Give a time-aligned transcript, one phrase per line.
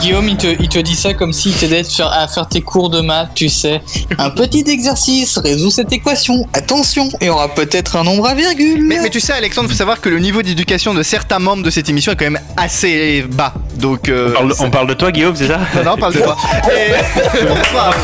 [0.00, 3.00] Guillaume, il te, il te dit ça comme s'il t'aidait à faire tes cours de
[3.00, 3.80] maths, tu sais.
[4.18, 6.46] Un petit exercice, résous cette équation.
[6.52, 8.82] Attention, il y aura peut-être un nombre à virgule.
[8.84, 11.70] Mais, mais tu sais, Alexandre, faut savoir que le niveau d'éducation de certains membres de
[11.70, 13.54] cette émission est quand même assez bas.
[13.76, 14.08] Donc.
[14.08, 15.58] euh, On parle, ça- on parle de toi, Guillaume, c'est ça?
[15.76, 16.36] Non, non, on parle de toi.
[16.70, 17.94] Et- Bonsoir.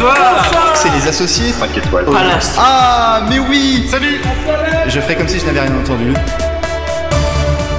[0.74, 1.52] C'est les associés.
[2.58, 3.86] Ah, mais oui.
[3.90, 4.20] Salut.
[4.88, 6.12] Je ferai comme si je n'avais rien entendu.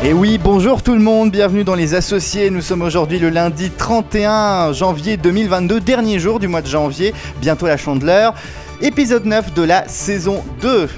[0.05, 2.49] Et oui, bonjour tout le monde, bienvenue dans les associés.
[2.49, 7.67] Nous sommes aujourd'hui le lundi 31 janvier 2022, dernier jour du mois de janvier, bientôt
[7.67, 8.33] la chandeleur.
[8.81, 10.89] Épisode 9 de la saison 2.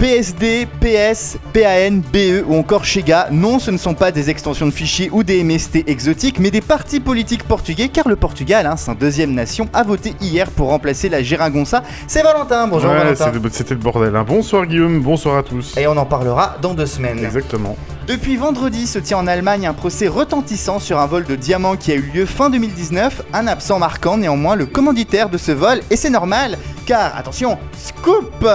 [0.00, 4.70] PSD, PS, PAN, BE ou encore Chega, non, ce ne sont pas des extensions de
[4.70, 8.94] fichiers ou des MST exotiques, mais des partis politiques portugais, car le Portugal, hein, sa
[8.94, 11.82] deuxième nation, a voté hier pour remplacer la Geringonça.
[12.06, 13.30] C'est Valentin, bonjour Ouais, Valentin.
[13.30, 14.16] c'était c'était le bordel.
[14.16, 14.24] hein.
[14.26, 15.76] Bonsoir Guillaume, bonsoir à tous.
[15.76, 17.22] Et on en parlera dans deux semaines.
[17.22, 17.76] Exactement.
[18.06, 21.92] Depuis vendredi se tient en Allemagne un procès retentissant sur un vol de diamants qui
[21.92, 25.96] a eu lieu fin 2019, un absent marquant néanmoins le commanditaire de ce vol, et
[25.96, 28.46] c'est normal, car, attention, scoop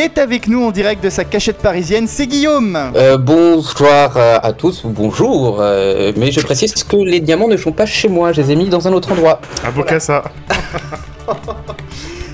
[0.00, 4.38] Il est avec nous en direct de sa cachette parisienne, c'est Guillaume Euh, bonsoir euh,
[4.42, 8.08] à tous, ou bonjour, euh, mais je précise que les diamants ne sont pas chez
[8.08, 9.42] moi, je les ai mis dans un autre endroit.
[9.62, 10.24] Avocat ça.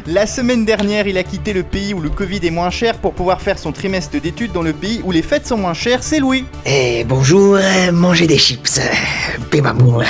[0.08, 3.12] La semaine dernière, il a quitté le pays où le Covid est moins cher pour
[3.12, 6.20] pouvoir faire son trimestre d'études dans le pays où les fêtes sont moins chères, c'est
[6.20, 8.80] Louis Eh bonjour, euh, mangez des chips.
[9.50, 10.04] Pémamour.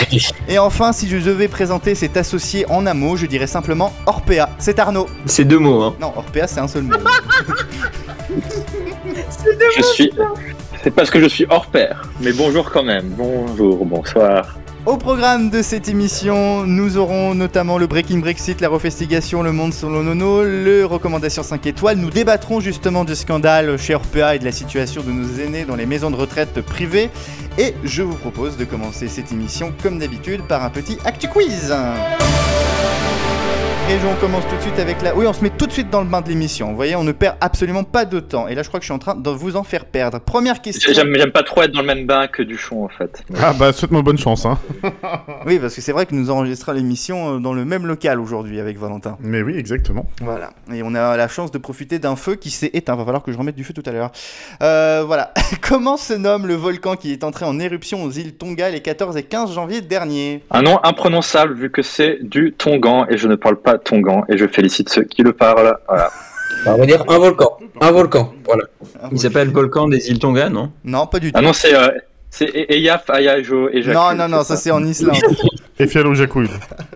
[0.48, 4.50] Et enfin, si je devais présenter cet associé en un mot, je dirais simplement Orpea.
[4.58, 5.06] C'est Arnaud.
[5.24, 5.96] C'est deux mots, hein.
[5.98, 6.96] Non, Orpea, c'est un seul mot.
[9.76, 10.12] Je suis.
[10.82, 12.10] C'est parce que je suis hors pair.
[12.20, 13.08] Mais bonjour quand même.
[13.16, 14.56] Bonjour, bonsoir.
[14.86, 19.74] Au programme de cette émission, nous aurons notamment le Breaking Brexit, la refestigation, le monde
[19.74, 21.98] selon Nono, le recommandation 5 étoiles.
[21.98, 25.74] Nous débattrons justement du scandale chez Orpea et de la situation de nos aînés dans
[25.74, 27.10] les maisons de retraite privées.
[27.58, 31.74] Et je vous propose de commencer cette émission, comme d'habitude, par un petit Actu Quiz.
[33.88, 35.14] Et on commence tout de suite avec la...
[35.14, 36.70] Oui, on se met tout de suite dans le bain de l'émission.
[36.70, 38.48] Vous voyez, on ne perd absolument pas de temps.
[38.48, 40.18] Et là, je crois que je suis en train de vous en faire perdre.
[40.18, 40.92] Première question.
[40.92, 43.22] J'aime pas trop être dans le même bain que Duchon en fait.
[43.40, 44.58] Ah bah souhaite-moi bonne chance hein.
[45.46, 48.58] Oui, parce que c'est vrai que nous enregistrons l'émission euh, dans le même local aujourd'hui
[48.58, 49.18] avec Valentin.
[49.20, 50.06] Mais oui, exactement.
[50.20, 50.50] Voilà.
[50.72, 52.96] Et on a la chance de profiter d'un feu qui s'est éteint.
[52.96, 54.10] Va falloir que je remette du feu tout à l'heure.
[54.64, 55.32] Euh, voilà.
[55.62, 59.16] Comment se nomme le volcan qui est entré en éruption aux îles Tonga les 14
[59.16, 63.36] et 15 janvier dernier Un nom imprononçable vu que c'est du Tongan et je ne
[63.36, 65.76] parle pas Tongan et je félicite ceux qui le parlent.
[65.88, 66.10] Voilà.
[66.66, 68.64] On va dire un volcan, un volcan, voilà.
[69.00, 70.72] Ah, Il s'appelle Volcan des îles Tonga, non?
[70.84, 71.38] Non, pas du tout.
[71.38, 71.88] Ah non, c'est euh,
[72.30, 75.16] c'est E- Eyaf Ayajo et non, non, non, ça c'est en Islande.
[75.78, 76.48] Et Fialo Jacouille.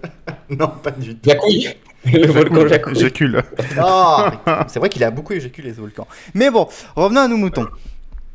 [0.50, 1.30] non, pas du tout.
[1.30, 1.68] Jacouille
[2.12, 2.94] Le volcan Jacouille.
[2.98, 3.42] J'accule.
[3.82, 4.24] Oh,
[4.68, 6.06] c'est vrai qu'il a beaucoup éjaculé ce volcan.
[6.34, 7.66] Mais bon, revenons à nos moutons.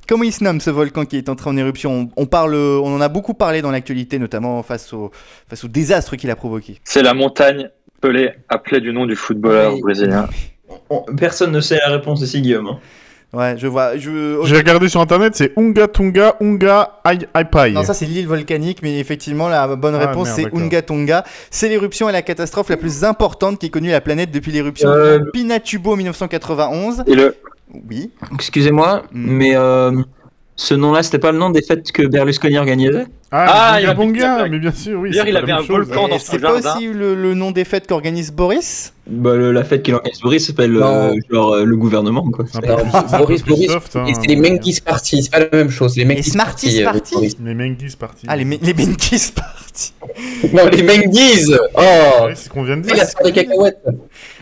[0.07, 2.11] Comment il se nomme ce volcan qui est entré en éruption?
[2.15, 5.11] On, on parle, on en a beaucoup parlé dans l'actualité, notamment face au,
[5.49, 6.79] face au désastre qu'il a provoqué.
[6.83, 7.69] C'est la montagne
[8.05, 9.81] pelée, appelée du nom du footballeur Oui.
[9.81, 10.27] brésilien.
[10.89, 12.67] On- Personne ne sait la réponse ici, Guillaume.
[12.67, 12.79] hein.
[13.33, 13.97] Ouais, je vois.
[13.97, 14.39] Je...
[14.45, 17.71] J'ai regardé sur internet, c'est Unga Tunga Unga Ai Ai Pai.
[17.71, 20.45] Non, ça c'est l'île volcanique, mais effectivement la bonne Ah, réponse c'est.
[20.55, 21.25] Unga Tonga.
[21.49, 24.87] C'est l'éruption et la catastrophe la plus importante qui ait connue la planète depuis l'éruption
[24.89, 27.03] Euh, de Pinatubo en 1991.
[27.07, 27.35] Et le,
[27.89, 28.11] Oui.
[28.35, 29.31] Excusez-moi, Hmm.
[29.37, 29.91] mais euh,
[30.55, 33.93] ce nom-là, c'était pas le nom des fêtes que Berlusconi organisait Ah, Ah, il a-
[33.93, 35.09] Bunga, mais bien sûr, oui.
[35.11, 35.67] D'ailleurs, c'est il pas avait un chose.
[35.87, 36.07] volcan.
[36.07, 38.93] Dans son c'est pas aussi le, le nom des fêtes qu'organise Boris?
[39.07, 42.45] Bah, le- La fête qu'il organise Boris s'appelle euh, genre euh, le gouvernement, quoi.
[43.17, 44.05] Boris, Boris, soft, hein.
[44.07, 45.95] Et c'est les Menkis Party, c'est pas la même chose.
[45.95, 47.35] Les Menkis Smarties euh, Party Boris.
[47.43, 48.25] Les Mengis partis.
[48.27, 49.93] Ah, les, me- les Benkis partis.
[50.53, 52.93] Non, les Menkis Oh Ouais, c'est ce qu'on vient de dire.
[53.01, 53.77] a sorti des cacahuètes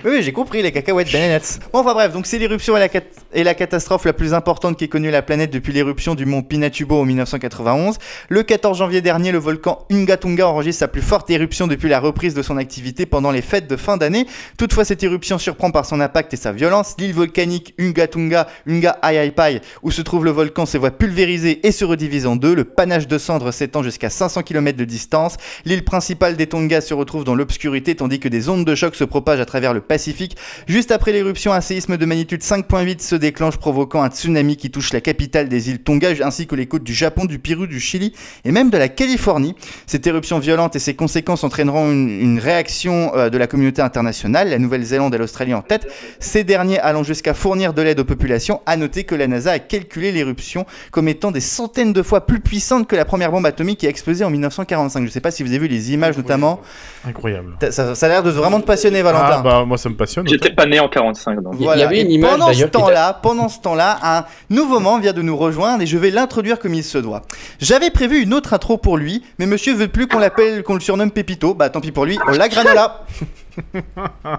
[0.06, 1.60] Oui, oui, j'ai compris, les cacahuètes bananettes.
[1.74, 3.02] Bon, enfin bref, donc c'est l'éruption et, la cat-
[3.34, 7.02] et la catastrophe la plus importante qu'ait connue la planète depuis l'éruption du mont Pinatubo
[7.02, 7.98] en 1991.
[8.30, 12.34] Le 14 janvier dernier, le volcan Ungatunga enregistre sa plus forte éruption depuis la reprise
[12.34, 14.26] de son activité pendant les fêtes de fin d'année.
[14.58, 16.96] Toutefois, cette éruption surprend par son impact et sa violence.
[17.00, 21.86] L'île volcanique Ungatunga, Unga Ayaipai, où se trouve le volcan, se voit pulvérisé et se
[21.86, 22.54] redivise en deux.
[22.54, 25.38] Le panache de cendres s'étend jusqu'à 500 km de distance.
[25.66, 29.04] L'île principale des Tonga se retrouve dans l'obscurité tandis que des ondes de choc se
[29.04, 30.38] propagent à travers le Pacifique.
[30.68, 34.94] Juste après l'éruption, un séisme de magnitude 5.8 se déclenche provoquant un tsunami qui touche
[34.94, 38.14] la capitale des îles Tonga ainsi que les côtes du Japon, du Pérou, du Chili
[38.46, 39.56] et même de la Californie.
[39.88, 44.43] Cette éruption violente et ses conséquences entraîneront une, une réaction euh, de la communauté internationale.
[44.44, 45.88] Mondiale, la Nouvelle-Zélande et l'Australie en tête,
[46.20, 48.62] ces derniers allant jusqu'à fournir de l'aide aux populations.
[48.66, 52.40] À noter que la NASA a calculé l'éruption comme étant des centaines de fois plus
[52.40, 55.00] puissante que la première bombe atomique qui a explosé en 1945.
[55.00, 56.62] Je ne sais pas si vous avez vu les images notamment.
[57.08, 57.58] Incroyable.
[57.70, 59.38] Ça, ça a l'air de vraiment te passionner, Valentin.
[59.40, 60.28] Ah bah moi ça me passionne.
[60.28, 61.56] J'étais pas né en 45, donc.
[61.60, 65.14] Il y avait une image, pendant ce temps-là, pendant ce temps-là, un nouveau membre vient
[65.14, 67.24] de nous rejoindre et je vais l'introduire comme il se doit.
[67.60, 70.80] J'avais prévu une autre intro pour lui, mais monsieur veut plus qu'on l'appelle, qu'on le
[70.80, 71.54] surnomme Pépito.
[71.54, 73.06] Bah tant pis pour lui, on l'a granola.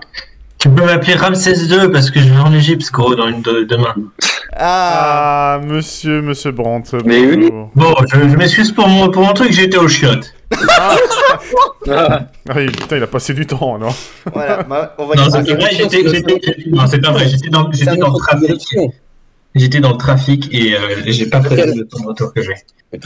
[0.58, 3.64] Tu peux m'appeler Ramsès II parce que je vais en Égypte, gros, dans une de-
[3.64, 3.94] demain.
[4.56, 6.96] Ah, Ah monsieur, monsieur Brandt.
[7.04, 7.50] Mais oui.
[7.74, 10.32] Bon, je, je m'excuse pour mon, pour mon truc, j'étais au chiottes.
[10.80, 10.96] Ah,
[12.48, 13.94] Ah oui, putain, il a passé du temps alors.
[14.32, 14.62] voilà.
[14.62, 17.28] bah, on va Non, y- c'est pas vrai, j'étais, j'étais- j'étais- non, c'est pas vrai,
[17.28, 18.68] j'étais dans, j'étais dans le trafic.
[19.54, 22.54] J'étais dans le trafic et euh, j'ai pas prévu le temps de retour que j'ai.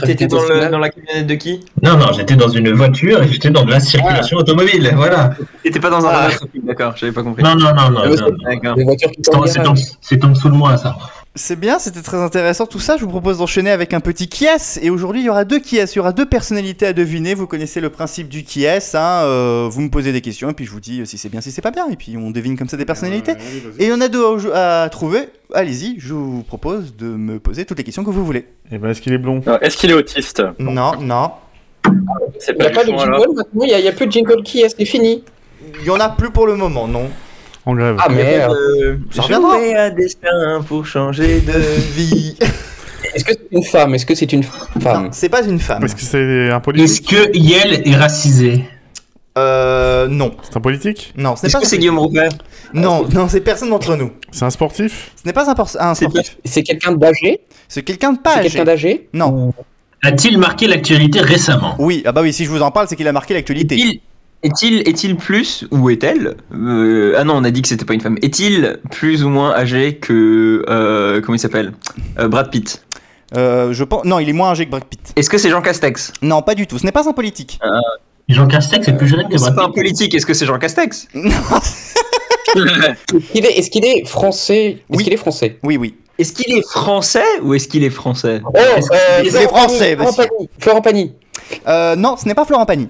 [0.05, 1.61] T'étais dans, le- dans la camionnette de qui?
[1.83, 5.31] Non, non, j'étais dans une voiture et j'étais dans de la circulation automobile, voilà.
[5.63, 6.29] T'étais pas dans un Ah.
[6.65, 7.43] d'accord, j'avais pas compris.
[7.43, 8.01] Non, non, non, non.
[8.05, 9.41] Ah,
[10.01, 10.97] c'est en dessous de moi, ça.
[11.39, 12.97] C'est bien, c'était très intéressant tout ça.
[12.97, 14.47] Je vous propose d'enchaîner avec un petit kies.
[14.83, 15.77] Et aujourd'hui, il y aura deux kies.
[15.77, 17.35] Il y aura deux personnalités à deviner.
[17.35, 18.67] Vous connaissez le principe du kies.
[18.67, 18.79] Hein.
[18.95, 21.53] euh, vous me posez des questions et puis je vous dis si c'est bien, si
[21.53, 21.89] c'est pas bien.
[21.91, 23.33] Et puis on devine comme ça des personnalités.
[23.79, 25.29] Et il y en a deux à à trouver.
[25.55, 28.47] Allez-y, je vous propose de me poser toutes les questions que vous voulez.
[28.71, 29.41] Et ben est-ce qu'il est blond?
[29.47, 30.43] Non, Est-ce qu'il est autiste?
[30.59, 31.31] Non, non.
[32.39, 34.61] C'est Il n'y a pas de jingle maintenant, il n'y a, plus de jingle qui
[34.61, 35.25] est, c'est fini.
[35.81, 37.09] Il y en a plus pour le moment, non.
[37.99, 38.57] Ah merde.
[39.11, 39.59] Ça reviendra.
[39.59, 41.53] Jouer à destin pour changer de...
[41.95, 42.37] Vie.
[43.15, 43.95] Est-ce que c'est une femme?
[43.95, 45.05] Est-ce que c'est une femme?
[45.05, 45.85] Non, c'est pas une femme.
[45.85, 48.65] Est-ce que c'est un Est-ce politique que Yel est racisé
[49.37, 50.33] Euh, non.
[50.43, 51.13] C'est un politique?
[51.17, 51.61] Non, ce n'est Est-ce pas.
[51.63, 52.31] que c'est Guillaume Roupert
[52.75, 54.11] Non, non, c'est personne d'entre nous.
[54.33, 55.13] C'est un sportif?
[55.17, 56.37] Ce n'est pas un, por- un C'est sportif.
[56.45, 57.41] C'est quelqu'un d'âgé?
[57.69, 58.49] C'est quelqu'un de pas C'est âgé.
[58.51, 59.09] quelqu'un d'âgé?
[59.15, 59.53] Non.
[60.03, 61.77] A-t-il marqué l'actualité récemment?
[61.79, 63.75] Oui, ah bah oui, si je vous en parle, c'est qu'il a marqué l'actualité.
[63.77, 64.01] Est-il
[64.43, 68.01] est-il est-il plus ou est-elle euh, Ah non, on a dit que c'était pas une
[68.01, 68.19] femme.
[68.23, 71.73] Est-il plus ou moins âgé que euh, comment il s'appelle
[72.19, 72.85] Euh, Brad Pitt?
[73.37, 74.05] Euh, je pense.
[74.05, 75.13] Non, il est moins âgé que Brad Pitt.
[75.17, 76.13] Est-ce que c'est Jean Castex?
[76.23, 76.79] Non, pas du tout.
[76.79, 77.59] Ce n'est pas un politique.
[78.29, 79.75] Jean Castex est plus jeune que C'est Brad pas un Pitt.
[79.77, 80.15] politique.
[80.15, 81.09] Est-ce que c'est Jean Castex?
[82.57, 84.67] Est-ce qu'il est, est-ce qu'il est français?
[84.71, 85.05] Est-ce Oui.
[85.05, 85.59] qu'il est français?
[85.63, 85.95] Oui, oui.
[86.19, 88.41] Est-ce qu'il est français ou est-ce qu'il est français?
[88.45, 90.13] Oh, euh, Il est Florent français, Florent.
[90.15, 91.13] Pagny, Florent Pagny.
[91.69, 92.89] Euh, non, ce n'est pas Florent Pagny.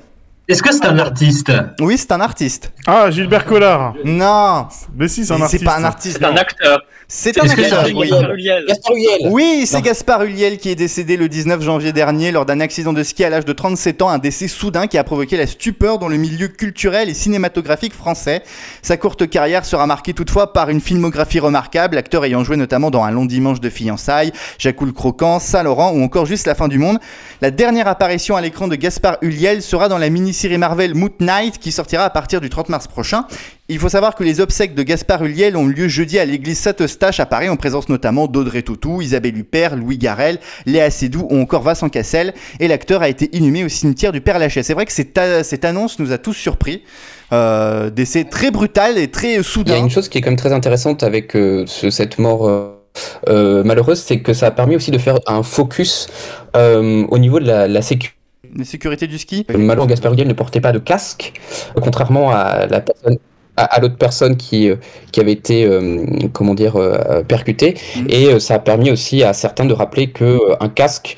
[0.48, 2.72] Est-ce que c'est un artiste Oui, c'est un artiste.
[2.86, 4.66] Ah, Gilbert Collard Non,
[4.96, 5.58] Mais si, c'est un artiste.
[5.60, 6.16] c'est pas un artiste.
[6.18, 6.80] C'est un acteur.
[7.06, 7.86] C'est un acteur.
[7.94, 8.10] oui.
[8.32, 8.64] Huliel.
[9.30, 9.82] Oui, c'est.
[9.82, 13.30] Gaspard Ulliel qui est décédé le 19 janvier dernier lors d'un accident de ski à
[13.30, 16.48] l'âge de 37 ans, un décès soudain qui a provoqué la stupeur dans le milieu
[16.48, 18.42] culturel et cinématographique français.
[18.82, 23.04] Sa courte carrière sera marquée toutefois par une filmographie remarquable, l'acteur ayant joué notamment dans
[23.04, 26.78] Un long dimanche de fiançailles, Jacques le Croquant, Saint-Laurent ou encore Juste la fin du
[26.78, 26.98] monde.
[27.42, 31.58] La dernière apparition à l'écran de Gaspard Ulliel sera dans la mini-série Marvel Moon Knight
[31.58, 33.25] qui sortira à partir du 30 mars prochain.
[33.69, 37.19] Il faut savoir que les obsèques de Gaspard Ulliel ont lieu jeudi à l'église Saint-Eustache
[37.19, 41.62] à Paris en présence notamment d'Audrey Tautou, Isabelle Huppert, Louis Garrel, Léa Seydoux ou encore
[41.62, 42.35] Vincent Cassel.
[42.61, 44.64] Et l'acteur a été inhumé au cimetière du Père Lachaise.
[44.64, 46.82] C'est vrai que cette, annonce nous a tous surpris.
[47.32, 49.76] Euh, décès très brutal et très Il y a soudain.
[49.76, 52.75] une chose qui est quand même très intéressante avec euh, ce- cette mort euh,
[53.29, 56.06] euh, malheureuse, c'est que ça a permis aussi de faire un focus
[56.55, 58.14] au niveau de la, la sécurité.
[58.58, 59.46] La sécurité du ski.
[59.49, 61.40] Malheureusement, Gaspard ne portait pas de casque,
[61.81, 63.16] contrairement à la personne
[63.58, 64.76] à, à l'autre personne qui, euh,
[65.12, 68.06] qui avait été euh, comment dire euh, percutée Mhm.
[68.08, 71.16] et ça a permis aussi à certains de rappeler que un casque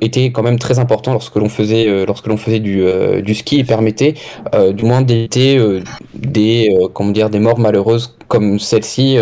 [0.00, 2.84] était quand même très important lorsque l'on faisait lorsque l'on faisait du,
[3.22, 4.14] du ski et permettait
[4.72, 5.58] du moins d'éviter
[6.14, 9.18] des comment dire des morts malheureuses comme celle-ci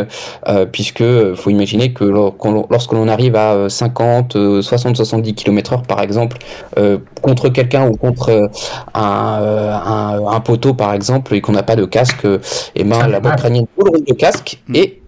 [0.48, 5.74] euh, puisque faut imaginer que lorsque l'on arrive à euh, 50 euh, 60 70 km
[5.74, 6.38] heure par exemple
[6.78, 8.50] euh, contre quelqu'un ou contre
[8.94, 12.38] un, un, un poteau par exemple et qu'on n'a pas de casque euh,
[12.74, 14.74] et ben Ça la boîte crânienne tout le rôle de casque Mm.
[14.76, 15.02] et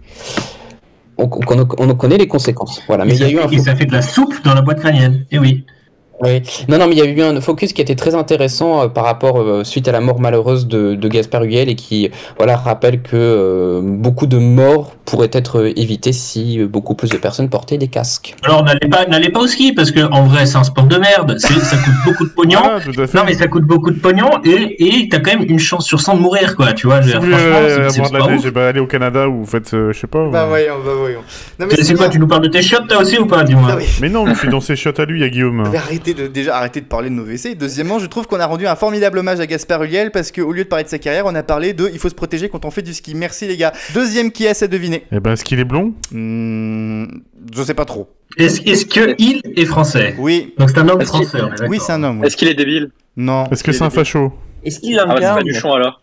[1.17, 3.47] on, on, on connaît les conséquences voilà mais Et il y a ça eu un
[3.49, 5.25] fait- et ça fait de la soupe dans la boîte crânienne.
[5.31, 5.65] Eh oui.
[6.21, 6.41] Oui.
[6.69, 9.03] Non, non, mais il y a eu un focus qui était très intéressant euh, par
[9.03, 13.01] rapport euh, suite à la mort malheureuse de, de Gaspard Huliel et qui voilà rappelle
[13.01, 17.77] que euh, beaucoup de morts pourraient être évitées si euh, beaucoup plus de personnes portaient
[17.77, 18.35] des casques.
[18.43, 20.97] Alors n'allez pas, n'allez pas au ski parce que en vrai c'est un sport de
[20.97, 21.37] merde.
[21.37, 22.59] Ça coûte beaucoup de pognon.
[22.79, 23.13] Fait.
[23.13, 25.99] Non mais ça coûte beaucoup de pognon et et t'as quand même une chance sur
[25.99, 26.73] 100 de mourir quoi.
[26.73, 27.01] Tu vois.
[27.01, 27.37] je franchement,
[27.89, 30.29] c'est- pas eh ben, allez au Canada ou faites, euh, je sais pas.
[30.29, 31.21] Bah voyons, bah voyons.
[31.83, 32.09] C'est quoi.
[32.09, 33.69] Tu nous parles de tes chiottes toi aussi ou pas Dis-moi.
[33.69, 35.63] Non, mais- Mais non, je suis dans ses shots à lui, à Guillaume.
[35.71, 37.51] Mais arrêtez de, déjà arrêtez de parler de nos WC.
[37.51, 40.51] Et Deuxièmement, je trouve qu'on a rendu un formidable hommage à Gaspard Ulliel parce qu'au
[40.51, 42.65] lieu de parler de sa carrière, on a parlé de il faut se protéger quand
[42.65, 43.15] on fait du ski.
[43.15, 43.73] Merci les gars.
[43.93, 45.05] Deuxième qui est à deviner.
[45.11, 45.93] Eh ben, est-ce qu'il est blond?
[46.11, 47.05] Hmm,
[47.53, 48.09] je sais pas trop.
[48.37, 50.15] Est-ce est-ce que il est français?
[50.17, 51.43] Oui, Donc c'est un homme Est-ce qu'il- français.
[51.61, 52.19] on est oui, c'est un homme.
[52.21, 52.27] oui.
[52.27, 52.91] Est-ce qu'il est débile?
[53.17, 53.45] Non.
[53.51, 54.33] Est-ce que c'est un facho?
[54.63, 56.01] Est-ce qu'il Ah bah c'est incarne pas du chant alors.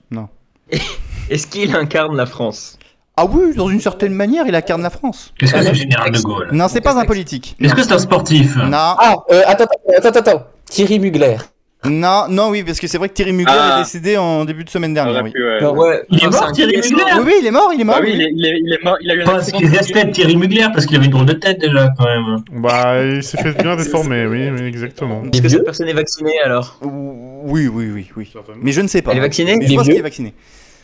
[1.30, 2.78] Est-ce qu'il incarne la France?
[3.16, 5.34] Ah oui, dans une certaine manière, il incarne la France.
[5.40, 7.56] Est-ce que c'est le général de Gaulle Non, c'est pas un politique.
[7.60, 9.64] Est-ce que c'est un sportif Non, Ah, euh, attends,
[9.98, 10.46] attends, attends, attends.
[10.64, 11.36] Thierry Mugler.
[11.84, 13.76] non, non, oui, parce que c'est vrai que Thierry Mugler Ah.
[13.76, 15.22] est décédé en début de semaine dernière.
[15.22, 15.30] Oui.
[15.30, 15.58] pu, ouais.
[15.60, 16.02] Ah ouais.
[16.08, 16.76] Il est mort, c'est Thierry.
[16.76, 17.96] Mugler Oui, oui, il est mort, il est mort.
[17.98, 18.28] Ah oui, oui.
[18.34, 19.42] il est, il mort, il a eu un accident.
[19.42, 22.38] c'est qu'il restait Thierry Mugler parce qu'il avait une drôle de tête déjà quand même.
[22.62, 25.22] Bah, il s'est fait bien déformer, oui, oui, exactement.
[25.30, 26.78] Est-ce que cette personne est vaccinée alors?
[26.80, 28.32] Oui, oui, oui, oui.
[28.62, 29.10] Mais je ne sais pas.
[29.10, 29.56] Elle est vaccinée?
[29.58, 30.32] Mais Il je est pense qu'il est vacciné.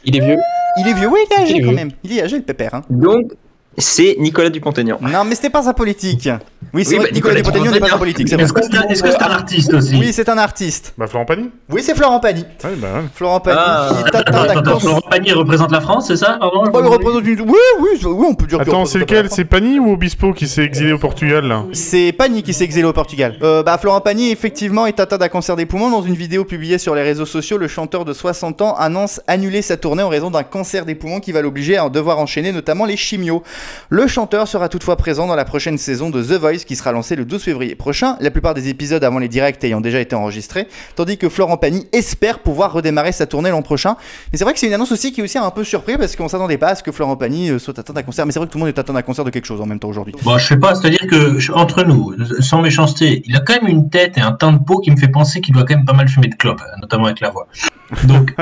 [0.05, 0.37] Il est vieux?
[0.79, 1.91] Il est vieux, oui, il est âgé quand même.
[2.05, 2.75] Il est âgé, le pépère.
[2.75, 2.83] Hein.
[2.91, 3.33] Donc,
[3.79, 4.99] c'est Nicolas Dupont-Aignan.
[5.01, 6.29] Non, mais c'était pas un politique.
[6.75, 7.99] Oui, c'est Oui, bah, Nicolas Nicolas Dupont-Aignan n'est pas un Dupont-Aignan.
[7.99, 8.45] politique, c'est vrai.
[8.45, 10.95] Est-ce que c'est un, artiste aussi Oui, c'est un artiste.
[10.99, 12.45] Bah, Florent Pagny Oui, c'est Florent Pagny.
[12.65, 13.05] Ouais, bah, ouais.
[13.15, 13.91] Florent Pagny Ah.
[13.93, 14.81] qui est atteint Attends, attends, cancer.
[14.81, 17.41] Florent Pagny représente la France, c'est ça pardon Oh, il représente une...
[17.43, 19.29] Oui, oui, on peut dire Attends, c'est lequel.
[19.31, 22.85] C'est Pagny ou Obispo qui s'est exilé au Portugal, là C'est Pagny qui s'est exilé
[22.87, 23.39] au Portugal.
[23.43, 25.91] Euh, bah, Florent Pagny, effectivement, est atteint d'un cancer des poumons.
[25.91, 29.63] Dans une vidéo publiée sur les réseaux sociaux, le chanteur de 60 ans annonce annuler
[29.63, 32.85] sa tournée en raison d'un cancer des poumons qui va l'obliger à devoir enchaîner notamment
[32.85, 33.43] les chimios.
[33.91, 37.17] Le chanteur sera toutefois présent dans la prochaine saison de The Voice qui sera lancée
[37.17, 40.69] le 12 février prochain, la plupart des épisodes avant les directs ayant déjà été enregistrés,
[40.97, 43.97] tandis que Florent Pagny espère pouvoir redémarrer sa tournée l'an prochain.
[44.33, 46.17] Et c'est vrai que c'est une annonce aussi qui est aussi un peu surpris parce
[46.17, 48.39] qu'on s'attendait pas à ce que Florent Pagny euh, soit atteint d'un cancer, mais c'est
[48.39, 49.89] vrai que tout le monde est atteint d'un cancer de quelque chose en même temps
[49.89, 50.15] aujourd'hui.
[50.23, 53.91] Bon, je sais pas, c'est-à-dire que entre nous, sans méchanceté, il a quand même une
[53.91, 55.93] tête et un teint de peau qui me fait penser qu'il doit quand même pas
[55.93, 57.47] mal fumer de clopes, notamment avec la voix.
[58.05, 58.35] Donc,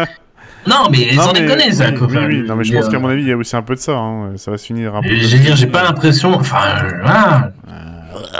[0.66, 1.86] non, mais Non, sans mais- déconner, ça.
[1.90, 2.44] oui, oui, oui.
[2.46, 3.80] Non, mais je pense qu'à euh, mon avis, il y a aussi un peu de
[3.80, 3.92] ça.
[3.92, 4.32] hein.
[4.36, 5.08] Ça va se finir un peu.
[5.08, 6.34] Veux dire, j'ai pas l'impression.
[6.34, 6.58] Enfin,
[7.02, 7.50] voilà.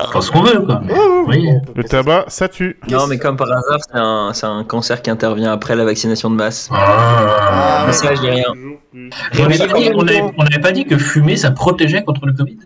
[0.09, 0.81] On pense ce qu'on veut, quoi.
[1.27, 1.49] Oui.
[1.75, 2.77] Le tabac, ça tue.
[2.91, 6.31] Non, mais comme par hasard, c'est un, c'est un cancer qui intervient après la vaccination
[6.31, 6.69] de masse.
[6.73, 6.77] Ah,
[7.51, 8.45] Ah, Mais ça, je dis rien.
[8.45, 9.43] Pas
[10.37, 12.59] on n'avait pas dit que fumer, ça protégeait contre le Covid?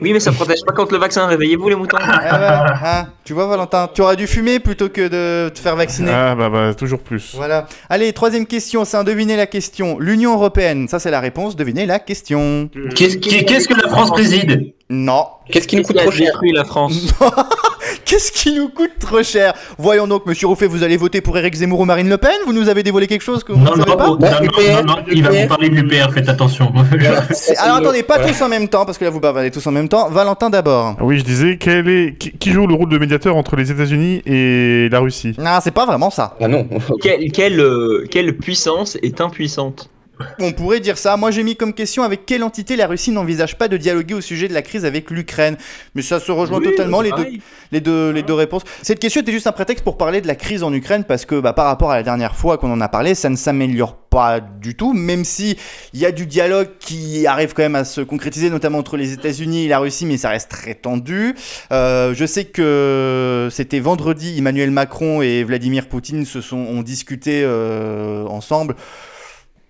[0.00, 1.26] Oui, mais ça protège pas contre le vaccin.
[1.26, 1.96] Réveillez-vous, les moutons.
[2.28, 6.10] Ah hein, tu vois Valentin, tu aurais dû fumer plutôt que de te faire vacciner.
[6.12, 7.34] Ah, bah, bah, toujours plus.
[7.34, 7.66] Voilà.
[7.88, 9.98] Allez, troisième question, c'est un deviner la question.
[9.98, 12.68] L'Union Européenne, ça c'est la réponse, devinez la question.
[12.94, 14.72] Qu'est-ce qu'est-ce que la France préside?
[14.88, 15.26] Non.
[15.50, 16.38] Qu'est-ce qui nous coûte trop cher?
[16.54, 17.14] la France?
[18.06, 19.52] Qu'est-ce qui nous coûte trop cher?
[19.78, 22.36] Voyons donc, monsieur Rouffet, vous allez voter pour Eric Zemmour ou Marine Le Pen?
[22.46, 24.06] Vous nous avez dévoilé quelque chose que vous non ne non, savez pas?
[24.06, 26.72] non, non, non, UPR, non, il va vous parler de l'UPR, faites attention.
[27.58, 29.88] Alors attendez, pas tous en même temps, parce que là vous parlez tous en même
[29.88, 30.08] temps.
[30.08, 30.94] Valentin d'abord.
[31.00, 32.16] Ah Oui, je disais, quel est...
[32.16, 35.34] qui, qui joue le rôle de médiateur entre les États-Unis et la Russie?
[35.38, 36.36] Non, c'est pas vraiment ça.
[36.40, 36.68] Ah non.
[37.02, 39.90] quelle, quelle, euh, quelle puissance est impuissante?
[40.38, 41.16] On pourrait dire ça.
[41.16, 44.20] Moi, j'ai mis comme question avec quelle entité la Russie n'envisage pas de dialoguer au
[44.20, 45.56] sujet de la crise avec l'Ukraine.
[45.94, 47.26] Mais ça se rejoint totalement les deux,
[47.72, 48.62] les deux, les deux réponses.
[48.82, 51.40] Cette question était juste un prétexte pour parler de la crise en Ukraine parce que
[51.40, 54.40] bah, par rapport à la dernière fois qu'on en a parlé, ça ne s'améliore pas
[54.40, 55.58] du tout, même si
[55.92, 59.12] il y a du dialogue qui arrive quand même à se concrétiser, notamment entre les
[59.12, 61.34] États-Unis et la Russie, mais ça reste très tendu.
[61.72, 67.42] Euh, je sais que c'était vendredi, Emmanuel Macron et Vladimir Poutine se sont ont discuté
[67.44, 68.76] euh, ensemble.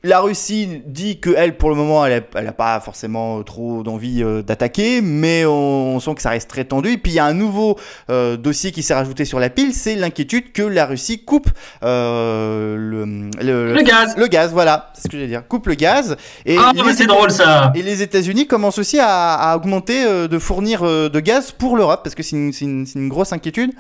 [0.07, 4.43] La Russie dit que elle, pour le moment, elle n'a pas forcément trop d'envie euh,
[4.43, 6.91] d'attaquer, mais on, on sent que ça reste très tendu.
[6.91, 7.77] Et puis il y a un nouveau
[8.11, 11.49] euh, dossier qui s'est rajouté sur la pile, c'est l'inquiétude que la Russie coupe
[11.83, 13.05] euh, le,
[13.45, 16.17] le, Le gaz le gaz, voilà, c'est ce que j'allais dire, coupe le gaz.
[16.45, 20.39] Et Ah, mais c'est drôle ça et les États-Unis commencent aussi à, à augmenter de
[20.39, 23.73] fournir de gaz pour l'Europe parce que c'est une, c'est une- c'est une grosse inquiétude.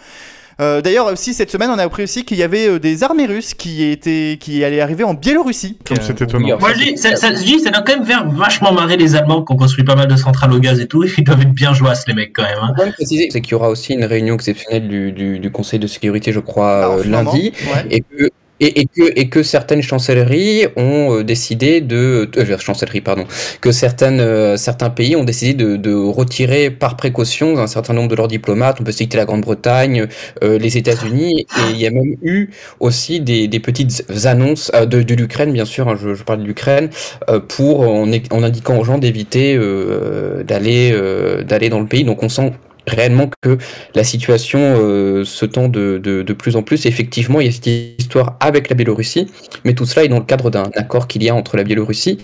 [0.61, 3.27] Euh, D'ailleurs aussi cette semaine on a appris aussi qu'il y avait euh, des armées
[3.27, 5.77] russes qui étaient qui allaient arriver en Biélorussie.
[5.87, 6.59] Comme c'est étonnant.
[6.59, 9.15] Moi je dis, ça, ça, je dis, ça doit quand même faire vachement marrer les
[9.15, 11.05] Allemands qui ont construit pas mal de centrales au gaz et tout.
[11.19, 12.59] Ils doivent être bien joyeux les mecs quand même.
[12.63, 12.93] hein.
[12.99, 16.41] C'est qu'il y aura aussi une réunion exceptionnelle du, du, du Conseil de sécurité, je
[16.41, 17.87] crois, Ah, euh, lundi, ouais.
[17.91, 23.01] et que et, et que et que certaines chancelleries ont euh, décidé de euh, chancelleries
[23.03, 23.25] pardon.
[23.61, 28.09] Que certaines euh, certains pays ont décidé de, de retirer par précaution un certain nombre
[28.09, 28.79] de leurs diplomates.
[28.81, 30.07] On peut citer la Grande-Bretagne
[30.43, 31.47] euh, les États-Unis.
[31.57, 35.53] Et il y a même eu aussi des, des petites annonces euh, de, de l'Ukraine
[35.53, 36.89] bien sûr hein, je, je parle de l'Ukraine
[37.29, 39.59] euh, pour en, en indiquant aux gens d'éviter
[40.45, 40.93] d'aller
[41.47, 42.05] d'aller dans le pays.
[42.05, 42.53] Donc on sent
[42.87, 43.59] réellement que
[43.95, 46.87] la situation euh, se tend de, de, plus en plus.
[46.87, 49.31] Effectivement, il y a cette histoire avec la Biélorussie,
[49.65, 52.19] mais tout cela est dans le cadre d'un accord qu'il y a entre la Biélorussie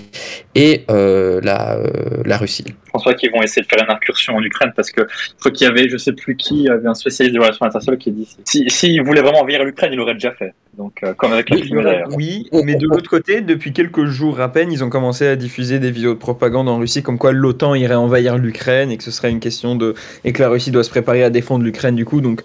[0.55, 2.65] et euh, la, euh, la Russie.
[2.67, 5.03] Je pense pas qu'ils vont essayer de faire une incursion en Ukraine parce que
[5.43, 8.13] je qu'il y avait, je sais plus qui, avait un spécialiste des relations internationales qui
[8.13, 10.53] dit si s'il voulait vraiment envahir l'Ukraine, il l'aurait déjà fait.
[10.79, 12.09] Donc, euh, comme avec la Oui, d'ailleurs.
[12.13, 15.79] Oui, mais de l'autre côté, depuis quelques jours à peine, ils ont commencé à diffuser
[15.79, 19.11] des vidéos de propagande en Russie comme quoi l'OTAN irait envahir l'Ukraine et que ce
[19.11, 19.95] serait une question de.
[20.25, 22.23] et que la Russie doit se préparer à défendre l'Ukraine du coup.
[22.23, 22.43] Donc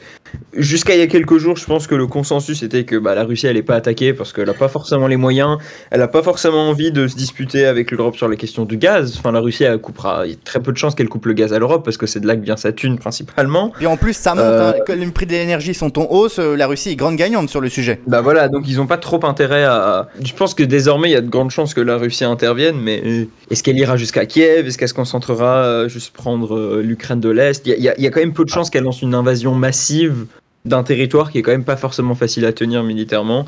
[0.58, 3.24] jusqu'à il y a quelques jours, je pense que le consensus était que bah, la
[3.24, 5.58] Russie elle est pas attaquée parce qu'elle a pas forcément les moyens,
[5.90, 9.16] elle a pas forcément envie de se disputer avec l'Europe sur la question du gaz.
[9.18, 11.34] Enfin, la Russie elle coupera, il y a très peu de chances qu'elle coupe le
[11.34, 13.72] gaz à l'Europe parce que c'est de là que vient sa thune principalement.
[13.80, 16.40] Et en plus, ça monte, Euh, hein, que les prix de l'énergie sont en hausse,
[16.40, 18.02] euh, la Russie est grande gagnante sur le sujet.
[18.08, 20.10] Bah voilà, donc ils ont pas trop intérêt à.
[20.24, 23.02] Je pense que désormais il y a de grandes chances que la Russie intervienne, mais
[23.06, 24.68] euh, est-ce qu'elle ira jusqu'à Kiev?
[24.68, 27.66] Est-ce qu'elle se concentrera euh, juste prendre euh, l'Ukraine de l'Est?
[27.66, 30.26] Il y, a- quand même peu de chances qu'elle lance une invasion massive
[30.66, 33.46] d'un territoire qui est quand même pas forcément facile à tenir militairement.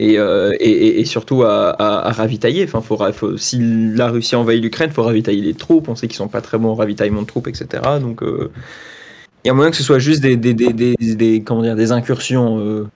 [0.00, 2.62] Et, et, surtout à, ravitailler.
[2.62, 3.58] Enfin, faut, si
[3.96, 5.88] la Russie envahit l'Ukraine, il faut ravitailler les troupes.
[5.88, 7.82] On sait qu'ils sont pas très bons en ravitaillement de troupes, etc.
[8.00, 12.86] Donc, il y a moyen que ce soit juste des, comment dire, des incursions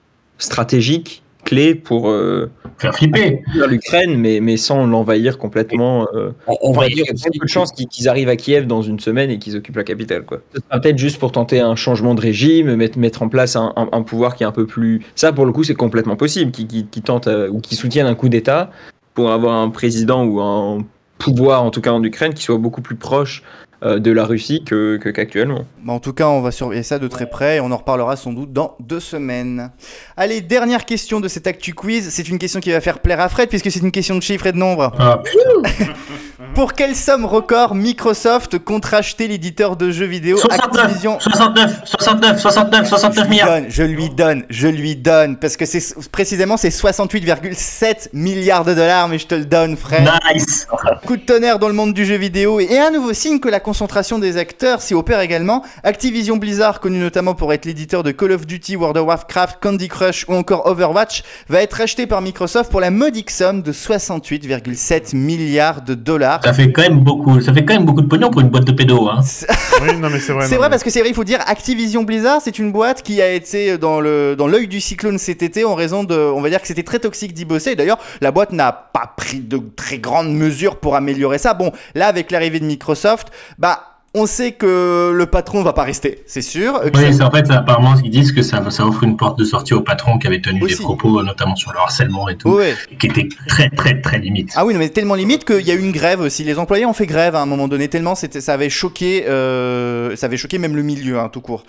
[0.43, 3.41] stratégiques clés pour euh, Faire flipper.
[3.67, 6.07] l'Ukraine, mais, mais sans l'envahir complètement.
[6.15, 6.31] euh.
[6.47, 8.29] On, va il y dire a quand aussi même peu de chances qu'ils qu'ils arrivent
[8.29, 10.23] à Kiev dans une semaine et qu'ils occupent la capitale.
[10.23, 10.39] Quoi.
[10.55, 13.73] Ce sera peut-être juste pour tenter un changement de régime, mettre, mettre en place un,
[13.75, 15.01] un- un pouvoir qui est un peu plus.
[15.15, 18.07] Ça, pour le coup, c'est complètement possible, qui, qui, qui tente euh, ou qui soutiennent
[18.07, 18.71] un coup d'État
[19.13, 20.79] pour avoir un président ou un
[21.17, 24.63] pouvoir, en tout cas en Ukraine, qui soit beaucoup plus proche euh, de la Russie
[24.65, 25.65] que que- qu'actuellement.
[25.83, 28.15] Bah, en tout cas, on va surveiller ça de très près et on en reparlera
[28.15, 29.71] sans doute dans deux semaines.
[30.17, 32.09] Allez, dernière question de cet Actu Quiz.
[32.09, 34.47] C'est une question qui va faire plaire à Fred puisque c'est une question de chiffres
[34.47, 34.93] et de nombres.
[34.97, 35.21] Ah.
[36.55, 42.39] Pour quelle somme record Microsoft compte racheter l'éditeur de jeux vidéo 69, Activision 69, 69,
[42.39, 43.47] 69, 69 je lui milliards.
[43.47, 48.73] donne, je lui donne, je lui donne, parce que c'est précisément c'est 68,7 milliards de
[48.73, 50.07] dollars, mais je te le donne, Fred.
[50.33, 50.67] Nice.
[51.05, 53.59] Coup de tonnerre dans le monde du jeu vidéo et un nouveau signe que la
[53.59, 55.63] concentration des acteurs s'y opère également.
[55.83, 59.87] Activision Blizzard, connu notamment pour être l'éditeur de Call of Duty, World of Warcraft, Candy
[59.87, 65.15] Crush ou encore Overwatch, va être racheté par Microsoft pour la modique somme de 68,7
[65.15, 66.32] milliards de dollars.
[66.43, 68.65] Ça fait quand même beaucoup, ça fait quand même beaucoup de pognon pour une boîte
[68.65, 69.19] de pédo, hein.
[69.81, 70.45] Oui, non, mais c'est vrai.
[70.47, 73.01] C'est vrai mais- parce que c'est vrai, il faut dire Activision Blizzard, c'est une boîte
[73.03, 76.41] qui a été dans le dans l'œil du cyclone cet été en raison de, on
[76.41, 77.71] va dire que c'était très toxique d'y bosser.
[77.71, 81.53] Et D'ailleurs, la boîte n'a pas pris de très grandes mesures pour améliorer ça.
[81.53, 86.19] Bon, là avec l'arrivée de Microsoft, bah on sait que le patron va pas rester,
[86.27, 86.75] c'est sûr.
[86.75, 89.43] Euh, Oui, c'est en fait, apparemment, ils disent que ça, ça offre une porte de
[89.43, 90.75] sortie au patron qui avait tenu Aussi.
[90.77, 92.75] des propos, euh, notamment sur le harcèlement et tout, Ouais.
[92.99, 94.51] qui étaient très, très, très limites.
[94.55, 96.43] Ah oui, non, mais tellement limite qu'il y a eu une grève aussi.
[96.43, 100.15] Les employés ont fait grève à un moment donné, tellement c'était, ça avait choqué, euh,
[100.15, 101.63] ça avait choqué même le milieu, hein, tout court.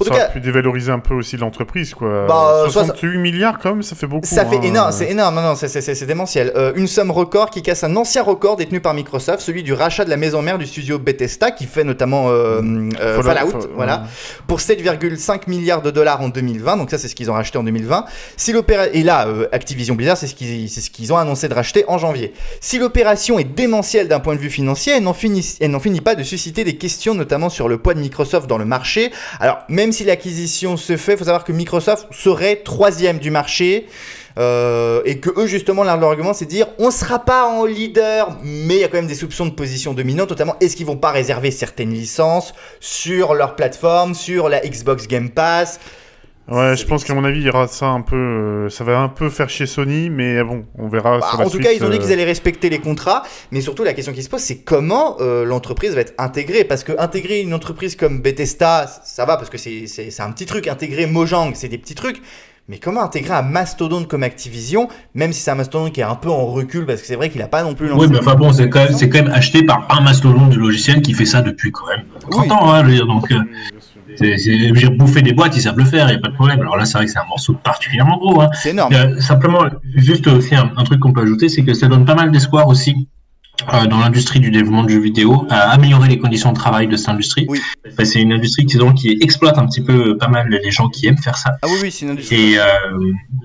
[0.00, 2.24] En Ça cas, pu dévaloriser un peu aussi l'entreprise, quoi.
[2.26, 4.26] Bah, euh, 68 milliards, quand même, ça fait beaucoup.
[4.26, 4.62] Ça fait hein.
[4.62, 6.50] énorme, c'est énorme, non, non, c'est- c'est c'est- c'est démentiel.
[6.56, 10.06] Euh, une somme record qui casse un ancien record détenu par Microsoft, celui du rachat
[10.06, 12.60] de la maison mère du studio Bethesda, qui fait notamment euh,
[13.00, 14.04] euh, Fallout, Fallout, Fall- voilà,
[14.46, 16.76] pour 7,5 milliards de dollars en 2020.
[16.76, 18.04] Donc ça, c'est ce qu'ils ont racheté en 2020.
[18.36, 18.54] Si
[18.92, 21.98] et là, euh, Activision Blizzard, c'est ce qu'ils ce qu'ils ont annoncé de racheter en
[21.98, 22.32] janvier.
[22.60, 25.42] Si l'opération est démentielle d'un point de vue financier, elle n'en finit,
[25.80, 29.10] finit pas de susciter des questions, notamment sur le poids de Microsoft dans le marché.
[29.40, 33.86] Alors, même si l'acquisition se fait, faut savoir que Microsoft serait troisième du marché.
[34.38, 37.64] Euh, et que eux justement leur, leur argument c'est de dire on sera pas en
[37.64, 38.36] leader.
[38.44, 40.96] Mais il y a quand même des soupçons de position dominante notamment est-ce qu'ils vont
[40.96, 45.80] pas réserver certaines licences sur leur plateforme sur la Xbox Game Pass?
[46.48, 48.16] Ouais, je pense qu'à mon avis, il y aura ça un peu.
[48.16, 51.46] euh, ça va un peu faire chez Sony, mais bon, on verra Bah, sur la
[51.46, 53.84] en tout suite, cas ils ont dit euh, qu'ils allaient respecter les contrats mais surtout
[53.84, 56.64] la question qui se pose c'est comment euh, l'entreprise va être intégrée?
[56.64, 60.66] Parce que intégrer une entreprise comme Bethesda ça va parce que c'est un petit truc.
[60.66, 62.20] Intégrer Mojang c'est des petits trucs
[62.70, 66.14] mais comment intégrer un mastodonte comme Activision, même si c'est un mastodonte qui est un
[66.14, 68.20] peu en recul, parce que c'est vrai qu'il a pas non plus lancé Oui, mais
[68.20, 71.12] enfin bon, c'est quand, même- c'est quand même acheté par un mastodonte du logiciel qui
[71.12, 72.52] fait ça depuis quand même 30 Oui.
[72.52, 76.06] ans, hein, je veux dire, donc, euh, dire, bouffer des boîtes, ils savent le faire,
[76.06, 76.60] il n'y a pas de problème.
[76.60, 78.50] Alors là, c'est vrai que c'est un morceau particulièrement gros, hein.
[78.54, 78.94] C'est énorme.
[78.94, 79.64] Euh, simplement,
[79.96, 82.68] juste aussi un, un truc qu'on peut ajouter, c'est que ça donne pas mal d'espoir
[82.68, 83.08] aussi
[83.72, 86.96] euh, dans l'industrie du développement de jeux vidéo à améliorer les conditions de travail de
[86.96, 87.46] cette industrie.
[87.48, 87.60] Oui.
[87.86, 90.88] Enfin, c'est une industrie qui, donc, qui exploite un petit peu pas mal les gens
[90.88, 91.56] qui aiment faire ça.
[91.62, 92.52] Ah oui, oui, c'est une industrie.
[92.52, 92.64] Et euh,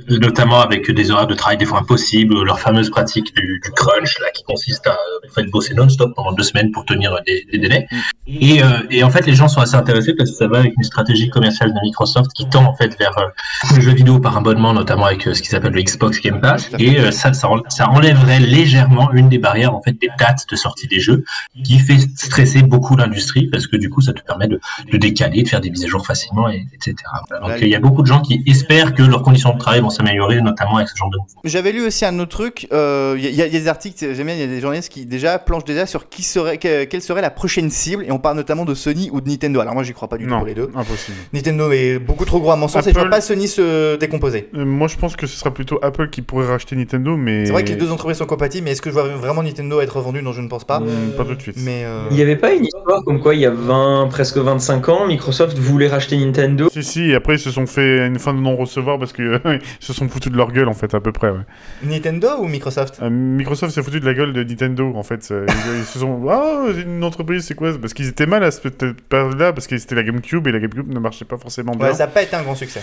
[0.10, 4.20] notamment avec des horaires de travail des fois impossibles, leur fameuse pratique du, du crunch,
[4.20, 7.46] là, qui consiste à euh, en fait, bosser non-stop pendant deux semaines pour tenir des,
[7.52, 7.88] des délais.
[8.28, 10.74] Et, euh, et en fait, les gens sont assez intéressés parce que ça va avec
[10.78, 14.38] une stratégie commerciale de Microsoft qui tend en fait vers euh, le jeu vidéo par
[14.38, 16.70] abonnement, notamment avec euh, ce qui s'appelle le Xbox Game Pass.
[16.80, 20.88] Et euh, ça, ça enlèverait légèrement une des barrières en fait des dates de sortie
[20.88, 21.24] des jeux,
[21.64, 24.60] qui fait stresser beaucoup l'industrie parce que du coup, ça te permet de,
[24.92, 26.96] de décaler, de faire des mises à jour facilement, et, etc.
[27.42, 29.82] Donc Là, il y a beaucoup de gens qui espèrent que leurs conditions de travail
[29.82, 31.42] vont s'améliorer, notamment avec ce genre de mouvement.
[31.44, 32.68] J'avais lu aussi un autre truc.
[32.74, 34.60] euh, Il y, a- il y a des articles, j'aime bien, il y a des
[34.62, 38.12] journalistes qui déjà planchent déjà sur qui serait, que- quelle serait la prochaine cible, et
[38.12, 39.60] on parle notamment de Sony ou de Nintendo.
[39.60, 40.70] Alors moi, j'y crois pas du tout pour les deux.
[40.76, 41.18] impossible.
[41.34, 43.96] Nintendo est beaucoup trop gros à mon sens, et je vois Apple- pas Sony se
[43.98, 44.50] décomposer.
[44.56, 47.46] Euh, moi, je pense que ce sera plutôt Apple qui pourrait racheter Nintendo, mais.
[47.46, 49.80] C'est vrai que les deux entreprises sont compatibles, mais est-ce que je vois vraiment Nintendo
[49.82, 50.80] être être revendu, non, je ne pense pas.
[50.80, 51.58] Hmm, Pas tout de suite.
[51.64, 54.38] Mais euh, Il n'y avait pas une histoire comme quoi il y a 20, presque
[54.38, 58.20] 25 ans, Microsoft voulait racheter Nintendo Si, si, et après ils se sont fait une
[58.20, 59.40] fin de non-recevoir parce qu'ils
[59.80, 61.30] se sont foutus de leur gueule en fait, à peu près.
[61.30, 61.40] Ouais.
[61.84, 63.00] Nintendo ou Microsoft?
[63.02, 65.28] Euh, Microsoft s'est foutu de la gueule de Nintendo en fait.
[65.32, 66.24] Euh, Ils, ils se sont.
[66.30, 67.72] Ah, une entreprise, c'est quoi?
[67.80, 70.92] Parce qu'ils étaient mal à cette période-là, parce que c'était la GameCube et la GameCube
[70.94, 71.88] ne marchait pas forcément bien.
[71.88, 72.82] Ouais, ça n'a pas été un grand succès.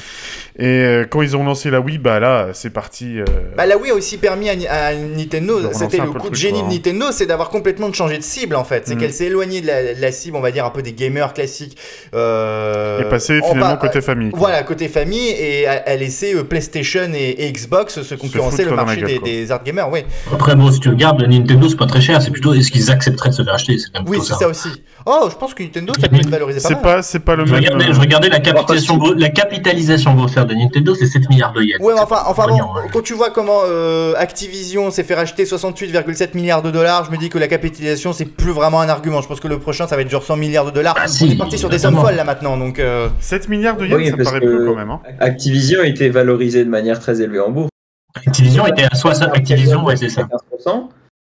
[0.59, 3.19] Et euh, quand ils ont lancé la Wii, bah là, c'est parti.
[3.21, 3.25] euh,
[3.57, 6.61] Bah la Wii a aussi permis à, à Nintendo, c'était le coup le de génie
[6.61, 8.83] quoi, de Nintendo, c'est d'avoir complètement changé de cible en fait.
[8.87, 8.99] C'est Mm.
[8.99, 9.67] qu'elle s'est éloignée de
[10.01, 11.77] la, cible, on va dire un peu des gamers classiques.
[12.15, 14.31] Euh, est passé en finalement côté famille.
[14.31, 14.39] quoi.
[14.41, 18.73] Voilà, côté famille, et a, a laissé euh, PlayStation et, et Xbox se concurrencer le
[18.75, 20.01] marché gueule, des, des hard gamers, oui.
[20.33, 22.21] Après, bon, si tu regardes, Nintendo, c'est pas très cher.
[22.23, 23.79] C'est plutôt est-ce qu'ils accepteraient de se faire acheter?
[23.79, 24.69] C'est quand même Oui, c'est ça aussi.
[25.07, 26.83] Oh, je pense que Nintendo, ça peut être valorisé pas C'est mal.
[26.83, 27.61] pas, c'est pas le Je même.
[27.65, 31.63] regardais, euh, je regardais la capitalisation, la capitalisation boursière de Nintendo, c'est 7 milliards de
[31.63, 31.81] yens.
[31.81, 32.85] Ouais, enfin, enfin bon, hein.
[32.93, 37.17] quand tu vois comment euh, Activision s'est fait racheter 68,7 milliards de dollars, je me
[37.17, 39.21] dis que la capitalisation c'est plus vraiment un argument.
[39.21, 40.95] Je pense que le prochain ça va être genre 100 milliards de dollars.
[40.99, 42.79] Ah, On si, est parti sur des sommes folles là maintenant, donc.
[42.79, 44.91] euh, 7 milliards de yens, Oui, ça me paraît peu quand même.
[44.91, 45.01] Hein.
[45.21, 47.71] Activision a été valorisé de manière très élevée en bourse.
[48.15, 49.35] Activision était à 60.
[49.35, 50.29] Activision, ouais, c'est ça.
[50.65, 50.89] 15%,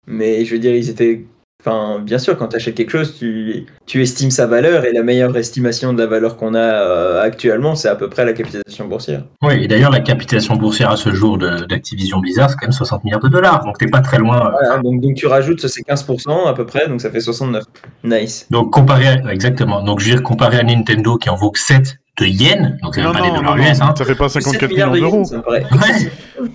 [0.07, 1.25] mais je veux dire, ils étaient.
[1.63, 5.03] Enfin, bien sûr, quand tu achètes quelque chose, tu, tu estimes sa valeur et la
[5.03, 8.87] meilleure estimation de la valeur qu'on a euh, actuellement, c'est à peu près la capitalisation
[8.87, 9.25] boursière.
[9.43, 13.03] Oui, et d'ailleurs, la capitalisation boursière à ce jour d'Activision Blizzard, c'est quand même 60
[13.03, 13.63] milliards de dollars.
[13.63, 14.51] Donc, t'es pas très loin.
[14.51, 17.63] Voilà, donc, donc tu rajoutes ces 15% à peu près, donc ça fait 69.
[18.03, 18.47] Nice.
[18.49, 19.83] Donc, comparé à, exactement.
[19.83, 22.95] Donc, je veux dire, comparé à Nintendo qui en vaut que 7 de yens, donc
[22.95, 23.93] c'est Non, même pas des dollars non, US, hein.
[23.95, 25.17] ça fait pas 7 54 milliards millions de d'euros.
[25.17, 25.65] yens, ça me paraît.
[25.71, 26.49] Ouais.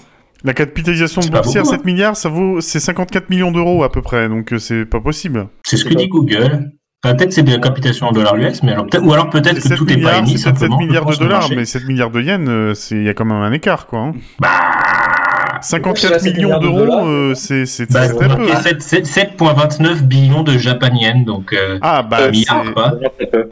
[0.46, 4.28] La capitalisation boursière, beaucoup, 7 milliards, ça vaut, c'est 54 millions d'euros à peu près,
[4.28, 5.48] donc euh, c'est pas possible.
[5.64, 6.70] C'est ce que dit Google.
[7.04, 9.56] Enfin, peut-être c'est de la capitalisation en dollars US, mais alors peut-être, ou alors peut-être
[9.56, 10.78] que 7 tout est pas milliards, émis c'est peut-être 7 simplement.
[10.78, 13.52] milliards de dollars, mais 7 milliards de yens, euh, il y a quand même un
[13.52, 13.98] écart, quoi.
[14.00, 14.12] hein.
[14.40, 14.48] Bah,
[15.62, 18.50] 54 7 millions milliards de d'euros, euh, c'est, bah, très peu.
[18.52, 18.60] hein.
[18.80, 22.92] c'est 7 7,29 billions de japan yen, donc euh, Ah, bah, un milliard, c'est- quoi.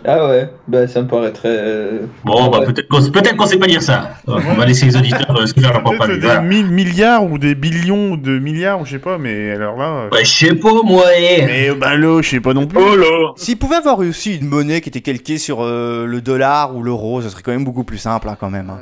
[0.06, 1.48] Ah ouais, bah ça me paraît très.
[1.50, 2.66] euh, Bon, bah, Ouais.
[2.66, 4.10] peut-être qu'on peut-être qu'on sait pas dire ça.
[4.26, 6.14] On va laisser les auditeurs euh, se faire leur propre avis.
[6.14, 6.40] des Voilà.
[6.40, 9.84] mille milliards ou des billions de milliards, ou je sais pas, mais alors là.
[9.84, 11.04] euh, Ouais, je sais pas, moi.
[11.16, 11.44] eh.
[11.46, 12.78] Mais euh, bah là, je sais pas non plus.
[12.80, 16.74] Oh là S'il pouvait avoir aussi une monnaie qui était calquée sur euh, le dollar
[16.76, 18.70] ou l'euro, ce serait quand même beaucoup plus simple hein, quand même.
[18.70, 18.80] hein.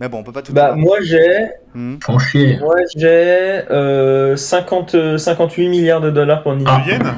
[0.00, 0.52] Mais bon, on peut pas tout.
[0.52, 1.48] Bah moi j'ai.
[2.30, 2.58] Chier.
[2.60, 6.84] Moi j'ai euh, 50, euh, 58 milliards de dollars pour Nintendo.
[6.84, 7.14] De yens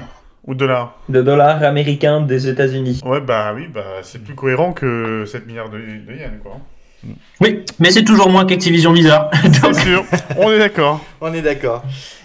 [0.47, 3.01] Ou de dollars De dollars américains des États-Unis.
[3.05, 6.59] Ouais, bah oui, bah c'est plus cohérent que 7 milliards de, de yens, quoi.
[7.40, 9.31] Oui, mais c'est toujours moins qu'Activision Blizzard.
[9.43, 10.05] C'est sûr,
[10.37, 11.01] on est d'accord.
[11.21, 11.83] On est d'accord.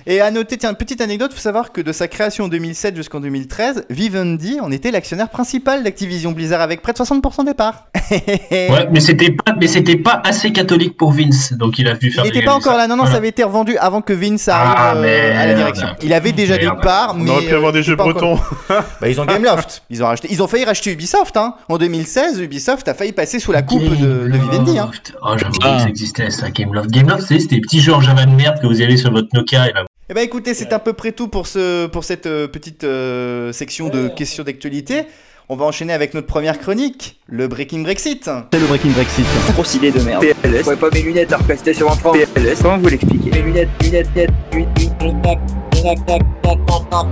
[0.08, 3.20] Et à noter, tiens, petite anecdote, faut savoir que de sa création en 2007 jusqu'en
[3.20, 7.86] 2013, Vivendi en était l'actionnaire principal d'Activision Blizzard avec près de 60% des parts.
[8.12, 12.08] Ouais, mais c'était pas, mais c'était pas assez catholique pour Vince, donc il a vu
[12.08, 12.24] Il faire.
[12.24, 13.12] n'était des- pas encore là, non, non, Voilà.
[13.14, 15.88] ça avait été revendu avant que Vince arrive Ah, euh, à la direction.
[16.04, 16.76] Il avait déjà Merde.
[16.76, 17.32] des parts, On mais.
[17.32, 18.40] aurait pu avoir euh, des c'était jeux bretons.
[19.02, 19.82] Bah, ils ont Gameloft.
[19.90, 20.28] Ils ont racheté.
[20.32, 21.56] Ils ont failli racheter Ubisoft, hein.
[21.68, 24.92] En 2016, Ubisoft a failli passer sous la coupe de, de Vivendi, hein.
[25.24, 25.76] Oh, j'avais oublié Ah.
[25.78, 26.92] que ça existait, ça, Gameloft.
[26.92, 29.70] Gameloft, c'était des petits jeux en Java de merde que vous avez sur votre Nokia.
[29.70, 32.48] Et là, Eh ben écoutez, c'est à peu près tout pour, ce, pour cette euh,
[32.48, 35.06] petite euh, section de questions d'actualité.
[35.50, 38.30] On va enchaîner avec notre première chronique, le Breaking Brexit.
[38.54, 39.26] C'est le Breaking Brexit.
[39.54, 40.24] Grosse idée de merde.
[40.44, 40.64] PLS.
[40.70, 42.62] Je pas mes lunettes à replacer sur un PLS.
[42.62, 44.70] Comment vous l'expliquez Mes lunettes, lunettes, lunettes, lunettes,
[45.02, 45.40] lunettes,
[45.74, 47.08] lunettes, lunettes.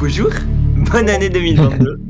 [0.00, 0.30] Bonjour,
[0.90, 2.00] bonne année 2022.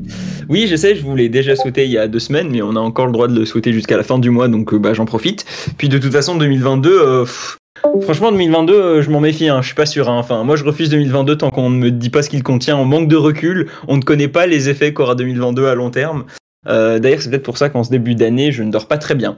[0.48, 2.74] Oui, je sais, je vous l'ai déjà souhaité il y a deux semaines, mais on
[2.74, 4.94] a encore le droit de le souhaiter jusqu'à la fin du mois, donc euh, bah,
[4.94, 5.44] j'en profite.
[5.76, 7.57] Puis de toute façon, 2022, euh, pff,
[8.02, 10.08] franchement, 2022, euh, je m'en méfie, hein, je suis pas sûr.
[10.08, 10.18] hein.
[10.18, 12.76] Enfin, moi, je refuse 2022 tant qu'on ne me dit pas ce qu'il contient.
[12.76, 16.24] On manque de recul, on ne connaît pas les effets qu'aura 2022 à long terme.
[16.68, 19.14] Euh, D'ailleurs, c'est peut-être pour ça qu'en ce début d'année, je ne dors pas très
[19.14, 19.36] bien.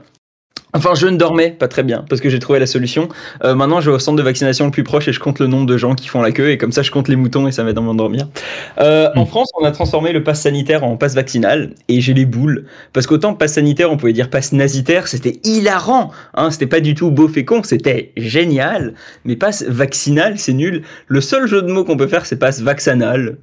[0.73, 3.09] Enfin, je ne dormais pas très bien parce que j'ai trouvé la solution.
[3.43, 5.47] Euh, maintenant, je vais au centre de vaccination le plus proche et je compte le
[5.47, 7.51] nombre de gens qui font la queue et comme ça, je compte les moutons et
[7.51, 8.27] ça m'aide à m'endormir.
[8.79, 12.25] Euh, En France, on a transformé le pass sanitaire en pass vaccinal et j'ai les
[12.25, 16.79] boules parce qu'autant pass sanitaire, on pouvait dire pass nasitaire, c'était hilarant, hein, c'était pas
[16.79, 18.93] du tout beau fécond, c'était génial.
[19.25, 20.83] Mais pass vaccinal, c'est nul.
[21.07, 23.37] Le seul jeu de mots qu'on peut faire, c'est pass vaccinal.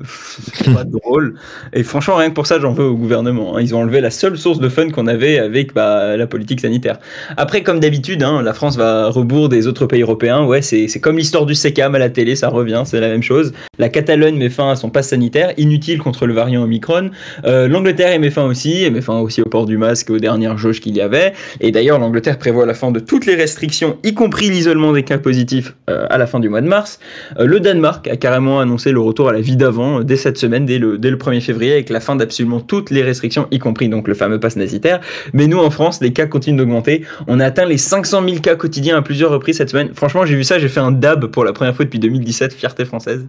[0.55, 1.35] C'est pas drôle.
[1.75, 3.57] Et franchement, rien que pour ça, j'en veux au gouvernement.
[3.57, 3.61] hein.
[3.61, 6.99] Ils ont enlevé la seule source de fun qu'on avait avec bah, la politique sanitaire.
[7.37, 10.45] Après, comme d'habitude, hein, la France va à rebours des autres pays européens.
[10.45, 13.53] Ouais, c'est comme l'histoire du SECAM à la télé, ça revient, c'est la même chose.
[13.79, 17.11] La Catalogne met fin à son pass sanitaire, inutile contre le variant Omicron.
[17.45, 20.19] Euh, L'Angleterre y met fin aussi, et met fin aussi au port du masque aux
[20.19, 21.33] dernières jauges qu'il y avait.
[21.61, 25.19] Et d'ailleurs, l'Angleterre prévoit la fin de toutes les restrictions, y compris l'isolement des cas
[25.19, 26.99] positifs, euh, à la fin du mois de mars.
[27.39, 30.67] Euh, le Danemark a carrément annoncé le retour à la vie d'avant dès cette semaine,
[30.67, 33.89] dès le, dès le 1er février, avec la fin d'absolument toutes les restrictions, y compris
[33.89, 35.01] donc le fameux pass nasitaire.
[35.33, 37.05] Mais nous, en France, les cas continuent d'augmenter.
[37.27, 39.93] On a atteint les 500 000 cas quotidiens à plusieurs reprises cette semaine.
[39.95, 42.85] Franchement, j'ai vu ça, j'ai fait un dab pour la première fois depuis 2017, fierté
[42.85, 43.27] française.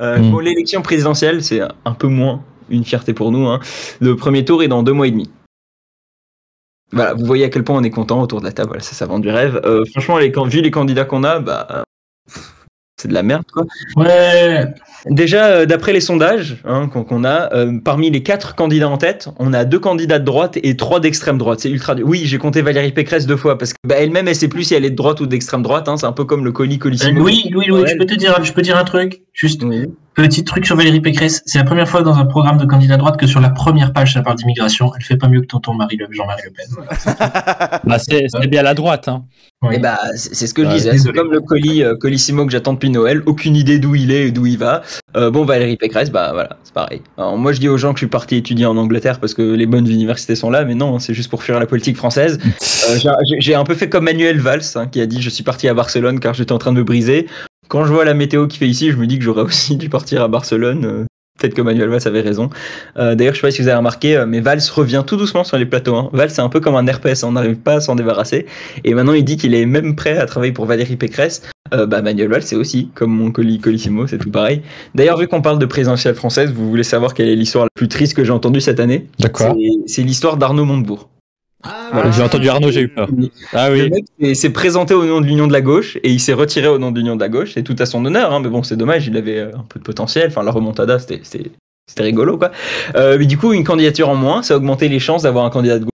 [0.00, 0.30] Euh, Mm.
[0.30, 3.46] Bon, l'élection présidentielle, c'est un peu moins une fierté pour nous.
[3.48, 3.60] hein.
[4.00, 5.28] Le premier tour est dans deux mois et demi.
[6.92, 8.68] Voilà, vous voyez à quel point on est content autour de la table.
[8.68, 9.60] Voilà, ça, ça vend du rêve.
[9.64, 11.82] Euh, franchement, les, vu les candidats qu'on a, bah, euh,
[13.00, 13.64] c'est de la merde, quoi.
[13.96, 14.66] Ouais.
[15.06, 19.28] Déjà, euh, d'après les sondages hein, qu'on a, euh, parmi les quatre candidats en tête,
[19.38, 21.60] on a deux candidats de droite et trois d'extrême droite.
[21.60, 21.94] C'est ultra.
[22.04, 24.74] Oui, j'ai compté Valérie Pécresse deux fois parce que bah, elle-même, elle sait plus si
[24.74, 25.88] elle est de droite ou d'extrême droite.
[25.88, 25.96] hein.
[25.96, 27.22] c'est un peu comme le colis Euh, colissimo.
[27.22, 29.22] oui, oui, oui, je peux te dire, je peux dire un truc.
[29.32, 29.86] Juste, Oui.
[30.22, 31.42] Petit truc sur Valérie Pécresse.
[31.46, 34.12] C'est la première fois dans un programme de candidat droite que sur la première page,
[34.14, 34.92] ça parle d'immigration.
[34.96, 37.80] Elle fait pas mieux que tonton Marie Le, Jean-Marie Le Pen.
[37.84, 39.08] Bah, c'est c'est bien la droite.
[39.08, 39.24] Hein.
[39.62, 39.76] Oui.
[39.76, 40.96] Et bah, c'est c'est ce que je disais.
[40.98, 43.22] C'est comme le colis euh, colissimo que j'attends depuis Noël.
[43.26, 44.82] Aucune idée d'où il est et d'où il va.
[45.16, 47.02] Euh, bon, Valérie Pécresse, bah voilà, c'est pareil.
[47.18, 49.42] Alors, moi, je dis aux gens que je suis parti étudier en Angleterre parce que
[49.42, 52.38] les bonnes universités sont là, mais non, c'est juste pour fuir la politique française.
[52.90, 52.96] Euh,
[53.38, 55.74] J'ai un peu fait comme Manuel Valls, hein, qui a dit Je suis parti à
[55.74, 57.26] Barcelone car j'étais en train de me briser.
[57.70, 59.88] Quand je vois la météo qu'il fait ici, je me dis que j'aurais aussi dû
[59.88, 60.84] partir à Barcelone.
[60.84, 61.04] Euh,
[61.38, 62.50] Peut-être que Manuel Valls avait raison.
[62.98, 65.42] Euh, D'ailleurs, je sais pas si vous avez remarqué, euh, mais Valls revient tout doucement
[65.42, 65.94] sur les plateaux.
[65.96, 66.10] Hein.
[66.12, 68.44] Valls, c'est un peu comme un herpès, on n'arrive pas à s'en débarrasser.
[68.84, 71.40] Et maintenant, il dit qu'il est même prêt à travailler pour Valérie Pécresse.
[71.72, 74.60] Euh, bah, Manuel Valls, c'est aussi comme mon colis colissimo, c'est tout pareil.
[74.94, 77.88] D'ailleurs, vu qu'on parle de présidentielle française, vous voulez savoir quelle est l'histoire la plus
[77.88, 79.06] triste que j'ai entendue cette année?
[79.18, 79.56] D'accord.
[79.86, 81.08] C'est- C'est l'histoire d'Arnaud Montebourg.
[81.92, 82.10] Voilà.
[82.10, 83.08] J'ai entendu Arnaud, j'ai eu peur.
[83.52, 83.90] Ah Le oui.
[84.20, 86.78] mec s'est- présenté au nom de l'Union de la gauche et il s'est retiré au
[86.78, 87.52] nom de l'Union de la gauche.
[87.54, 89.78] C'est tout à son honneur, hein, mais bon, c'est dommage, il avait euh, un peu
[89.78, 90.28] de potentiel.
[90.28, 91.50] Enfin, la remontada, c'était- c'était
[91.88, 92.52] c'était rigolo, quoi.
[92.94, 95.50] Euh, mais du coup, une candidature en moins, ça a augmenté les chances d'avoir un
[95.50, 95.90] candidat de gauche.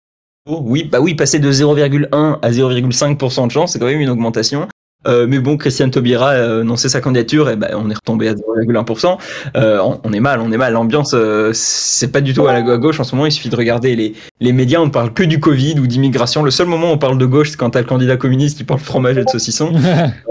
[0.64, 4.66] Oui, bah oui, passer de 0,1 à 0,5% de chance, c'est quand même une augmentation.
[5.06, 8.34] Euh, mais bon, Christiane Taubira a annoncé sa candidature et ben on est retombé à
[8.34, 9.18] 0,1%.
[9.56, 10.72] Euh, on, on est mal, on est mal.
[10.72, 13.26] L'ambiance, euh, c'est pas du tout à la à gauche en ce moment.
[13.26, 16.42] Il suffit de regarder les, les médias, on ne parle que du Covid ou d'immigration.
[16.42, 18.64] Le seul moment où on parle de gauche, c'est quand t'as le candidat communiste qui
[18.64, 19.72] parle fromage et de saucisson.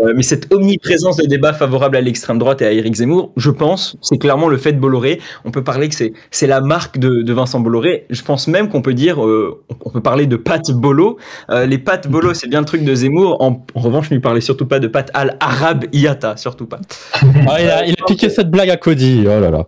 [0.03, 3.51] Euh, mais cette omniprésence de débats favorables à l'extrême droite et à Éric Zemmour, je
[3.51, 5.21] pense, c'est clairement le fait de Bolloré.
[5.45, 8.05] On peut parler que c'est c'est la marque de, de Vincent Bolloré.
[8.09, 11.17] Je pense même qu'on peut dire, euh, on peut parler de pâtes Bolo.
[11.49, 13.41] Euh, les pâtes Bolo, c'est bien le truc de Zemmour.
[13.41, 16.80] En, en revanche, je lui parlais surtout pas de pâtes al arabe iata, surtout pas.
[17.47, 19.23] Ah, il, a, il a piqué cette blague à Cody.
[19.26, 19.65] Oh là là.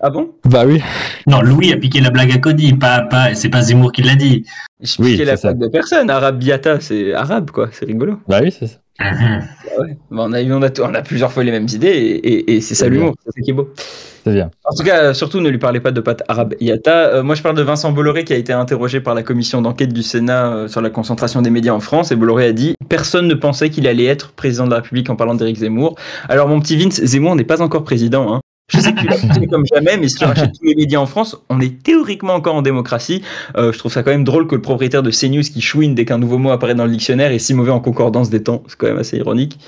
[0.00, 0.30] Ah bon?
[0.44, 0.82] Bah oui.
[1.26, 4.14] Non, Louis a piqué la blague à Cody, pas, pas, c'est pas Zemmour qui l'a
[4.14, 4.44] dit.
[4.80, 6.10] Je Oui, piquais la pâte de personne.
[6.10, 7.68] Arabe iata, c'est arabe quoi.
[7.72, 8.18] C'est rigolo.
[8.28, 8.76] Bah oui, c'est ça.
[9.00, 9.42] Mhm.
[9.76, 9.96] Ah ouais.
[10.10, 12.60] Bah, on, a, on, a, on a plusieurs fois les mêmes idées et, et- et
[12.60, 13.14] c'est ça l'humour.
[13.24, 13.68] C'est ça qui est beau.
[14.24, 14.50] C'est bien.
[14.64, 17.06] En tout cas, surtout ne lui parlez pas de pâte arabe Iata.
[17.14, 19.92] Euh, moi, je parle de Vincent Bolloré qui a été interrogé par la commission d'enquête
[19.92, 22.10] du Sénat euh, sur la concentration des médias en France.
[22.10, 25.16] Et Bolloré a dit Personne ne pensait qu'il allait être président de la République en
[25.16, 25.94] parlant d'Éric Zemmour.
[26.28, 28.34] Alors, mon petit Vince, Zemmour n'est pas encore président.
[28.34, 28.40] hein.
[28.68, 31.36] Je sais que tu comme jamais, mais si tu rachètes tous les médias en France,
[31.48, 33.22] on est théoriquement encore en démocratie.
[33.56, 36.04] Euh, je trouve ça quand même drôle que le propriétaire de CNews qui chouine dès
[36.04, 38.62] qu'un nouveau mot apparaît dans le dictionnaire est si mauvais en concordance des temps.
[38.68, 39.58] C'est quand même assez ironique.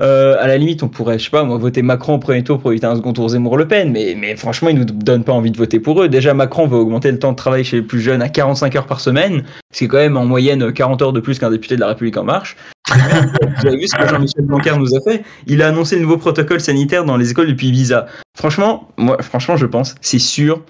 [0.00, 2.58] Euh, à la limite, on pourrait, je sais pas, moi, voter Macron au premier tour
[2.58, 5.50] pour éviter un second tour Zemmour-Le Pen, mais, mais franchement, ils nous donnent pas envie
[5.50, 6.08] de voter pour eux.
[6.08, 8.86] Déjà, Macron veut augmenter le temps de travail chez les plus jeunes à 45 heures
[8.86, 11.74] par semaine, ce qui est quand même en moyenne 40 heures de plus qu'un député
[11.74, 12.56] de la République en marche.
[12.90, 15.22] Vous avez vu ce que Jean-Michel Blanquer nous a fait?
[15.46, 18.06] Il a annoncé le nouveau protocole sanitaire dans les écoles depuis Ibiza.
[18.36, 20.62] Franchement, moi, franchement, je pense, c'est sûr,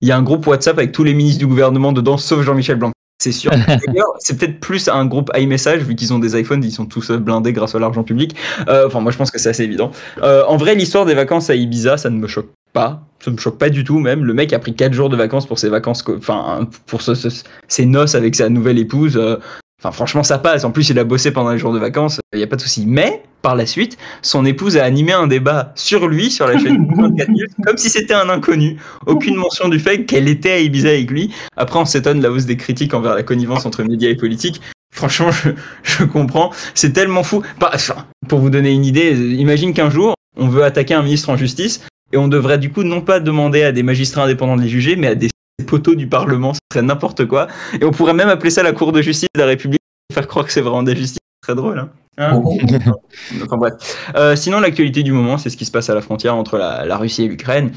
[0.00, 2.76] il y a un groupe WhatsApp avec tous les ministres du gouvernement dedans, sauf Jean-Michel
[2.76, 2.97] Blanquer.
[3.20, 3.50] C'est sûr.
[3.86, 7.10] D'ailleurs, c'est peut-être plus un groupe iMessage, vu qu'ils ont des iPhones, ils sont tous
[7.10, 8.36] euh, blindés grâce à l'argent public.
[8.68, 9.90] Euh, enfin, moi, je pense que c'est assez évident.
[10.22, 13.02] Euh, en vrai, l'histoire des vacances à Ibiza, ça ne me choque pas.
[13.20, 14.24] Ça me choque pas du tout, même.
[14.24, 17.42] Le mec a pris 4 jours de vacances pour ses vacances, enfin, pour ce- ce-
[17.66, 19.16] ses noces avec sa nouvelle épouse.
[19.16, 19.36] Euh,
[19.80, 20.64] Enfin, franchement, ça passe.
[20.64, 22.20] En plus, il a bossé pendant les jours de vacances.
[22.32, 22.84] Il n'y a pas de souci.
[22.86, 26.88] Mais, par la suite, son épouse a animé un débat sur lui, sur la chaîne
[26.96, 28.76] 24 News, comme si c'était un inconnu.
[29.06, 31.32] Aucune mention du fait qu'elle était à Ibiza avec lui.
[31.56, 34.60] Après, on s'étonne de la hausse des critiques envers la connivence entre médias et politiques.
[34.92, 35.50] Franchement, je,
[35.84, 36.50] je comprends.
[36.74, 37.42] C'est tellement fou.
[37.60, 41.30] Bah, enfin, pour vous donner une idée, imagine qu'un jour, on veut attaquer un ministre
[41.30, 44.62] en justice et on devrait du coup non pas demander à des magistrats indépendants de
[44.62, 45.28] les juger, mais à des
[45.66, 46.54] poteaux du Parlement.
[46.54, 47.48] Ce serait n'importe quoi.
[47.80, 49.80] Et on pourrait même appeler ça la Cour de justice de la République,
[50.12, 51.18] faire croire que c'est vraiment de la justice.
[51.42, 51.90] C'est très drôle, hein.
[52.18, 52.42] Hein
[53.44, 53.74] Enfin bref.
[54.16, 56.84] Euh, sinon, l'actualité du moment, c'est ce qui se passe à la frontière entre la,
[56.84, 57.72] la Russie et l'Ukraine.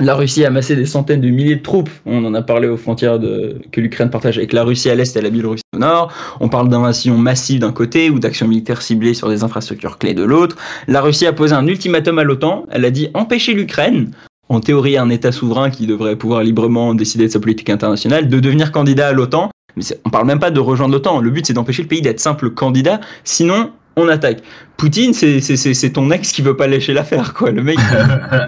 [0.00, 1.90] La Russie a amassé des centaines de milliers de troupes.
[2.04, 5.16] On en a parlé aux frontières de, que l'Ukraine partage avec la Russie à l'est
[5.16, 6.12] et la Biélorussie au nord.
[6.40, 10.24] On parle d'invasion massive d'un côté ou d'actions militaires ciblées sur des infrastructures clés de
[10.24, 10.56] l'autre.
[10.88, 12.66] La Russie a posé un ultimatum à l'OTAN.
[12.72, 14.10] Elle a dit empêcher l'Ukraine,
[14.48, 18.40] en théorie un État souverain qui devrait pouvoir librement décider de sa politique internationale, de
[18.40, 19.50] devenir candidat à l'OTAN.
[19.76, 21.20] Mais on parle même pas de rejoindre l'OTAN.
[21.20, 23.00] Le but c'est d'empêcher le pays d'être simple candidat.
[23.24, 24.42] Sinon, on attaque.
[24.76, 27.50] Poutine, c'est ton ex qui veut pas lâcher l'affaire, quoi.
[27.50, 27.78] Le mec,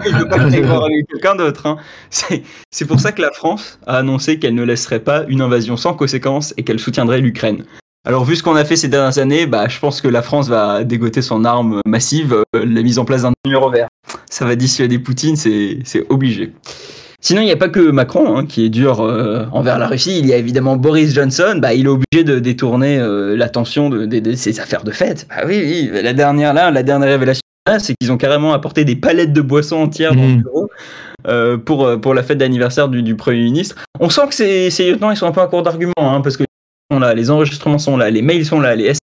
[0.05, 1.65] il veut pas voir avec quelqu'un d'autre.
[1.65, 1.77] Hein.
[2.09, 5.77] C'est c'est pour ça que la France a annoncé qu'elle ne laisserait pas une invasion
[5.77, 7.63] sans conséquence et qu'elle soutiendrait l'Ukraine.
[8.07, 10.47] Alors vu ce qu'on a fait ces dernières années, bah, je pense que la France
[10.47, 13.89] va dégoter son arme massive, euh, la mise en place d'un numéro vert.
[14.29, 16.53] Ça va dissuader Poutine, c'est obligé.
[17.19, 20.19] Sinon, il n'y a pas que Macron hein, qui est dur euh, envers la Russie.
[20.19, 21.59] Il y a évidemment Boris Johnson.
[21.61, 25.27] Bah, il est obligé de détourner euh, l'attention de, de- de ses affaires de fête.
[25.27, 25.59] Bah oui,
[25.91, 26.01] oui.
[26.01, 27.41] La dernière là, la dernière révélation,
[27.79, 30.41] c'est qu'ils ont carrément apporté des palettes de boissons entières dans le Mhm.
[30.43, 30.69] bureau
[31.27, 33.75] euh, pour pour la fête d'anniversaire du, du premier ministre.
[33.99, 36.37] On sent que ces, ces lieutenants ils sont un peu à court d'arguments hein, parce
[36.37, 36.43] que
[36.91, 38.99] sont là, les enregistrements sont là, les mails sont là, les SMS,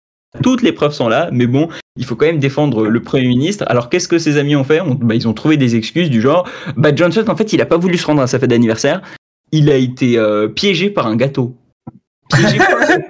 [0.44, 1.30] toutes les preuves sont là.
[1.32, 3.63] Mais bon, il faut quand même défendre le Premier ministre.
[3.68, 4.82] Alors qu'est-ce que ses amis ont fait?
[4.82, 7.65] On- bah, Ils ont trouvé des excuses du genre, bah, Johnson, en fait, il a
[7.65, 9.02] pas voulu se rendre à sa fête d'anniversaire.
[9.52, 11.56] Il a été euh, piégé par un gâteau.
[12.36, 13.04] Piégé par un gâteau.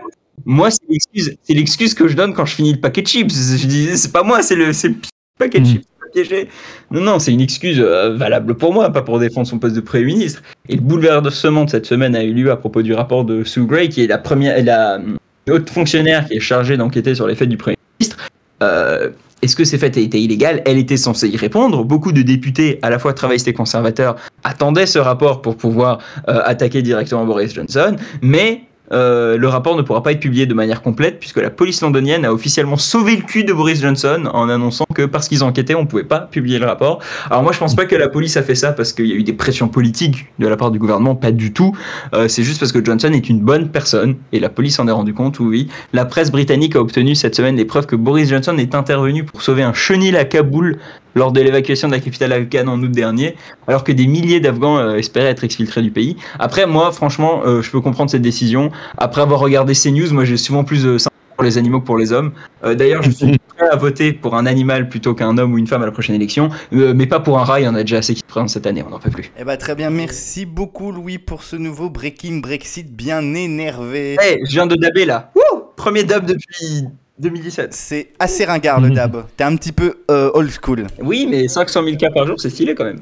[0.46, 3.30] Moi, c'est l'excuse, que je donne quand je finis le paquet de chips.
[3.34, 4.96] Je dis, c'est pas moi, c'est le, le
[5.38, 5.72] paquet de Mm.
[5.72, 6.48] chips piégé.
[6.92, 9.82] Non, non, c'est une excuse euh, valable pour moi, pas pour défendre son poste de
[9.82, 10.42] Premier ministre.
[10.68, 13.66] Et le bouleversement de cette semaine a eu lieu à propos du rapport de Sue
[13.66, 15.02] Gray, qui est la première, la euh,
[15.50, 18.18] haute fonctionnaire qui est chargée d'enquêter sur les faits du Premier ministre.
[18.62, 19.10] Euh,
[19.42, 21.86] est-ce que ces faits étaient illégales Elle était censée y répondre.
[21.86, 26.82] Beaucoup de députés, à la fois travaillistes et conservateurs, attendaient ce rapport pour pouvoir attaquer
[26.82, 31.20] directement Boris Johnson, mais euh, le rapport ne pourra pas être publié de manière complète
[31.20, 35.06] puisque la police londonienne a officiellement sauvé le cul de Boris Johnson en annonçant que
[35.06, 37.00] parce qu'ils enquêtaient, on pouvait pas publier le rapport.
[37.30, 39.16] Alors moi, je pense pas que la police a fait ça parce qu'il y a
[39.16, 41.76] eu des pressions politiques de la part du gouvernement, pas du tout.
[42.14, 44.92] Euh, c'est juste parce que Johnson est une bonne personne et la police en est
[44.92, 45.40] rendu compte.
[45.40, 49.24] Oui, la presse britannique a obtenu cette semaine les preuves que Boris Johnson est intervenu
[49.24, 50.80] pour sauver un chenil à Kaboul
[51.16, 53.36] lors de l'évacuation de la capitale afghane en aut dernier,
[53.68, 56.18] alors que des milliers d'Afghans euh, espéraient être exfiltrés du pays.
[56.40, 58.72] Après, moi, franchement, euh, je peux comprendre cette décision.
[58.98, 61.98] Après avoir regardé CNews, moi, j'ai souvent plus de sympathie pour les animaux que pour
[61.98, 62.34] les hommes.
[62.66, 65.68] Euh, D'ailleurs, je suis prêt à voter pour un animal plutôt qu'un homme ou une
[65.68, 67.82] femme à la prochaine élection, euh, mais pas pour un rat, il y en a
[67.84, 69.32] déjà assez qui se présentent cette année, on n'en peut plus.
[69.40, 74.18] Eh bah très bien, merci beaucoup Louis pour ce nouveau Breaking Brexit bien énervé.
[74.22, 75.32] Eh, je viens de dabber là.
[75.34, 77.74] Wouh Premier dab depuis 2017.
[77.74, 79.26] C'est assez ringard le dab.
[79.36, 80.88] T'es un petit peu euh, old school.
[81.02, 83.02] Oui, mais 500 000 cas par jour, c'est stylé quand même.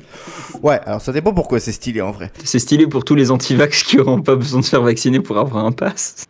[0.63, 2.32] Ouais, alors ça dépend pourquoi c'est stylé en vrai.
[2.43, 5.38] C'est stylé pour tous les anti-vax qui auront pas besoin de se faire vacciner pour
[5.38, 6.25] avoir un pass.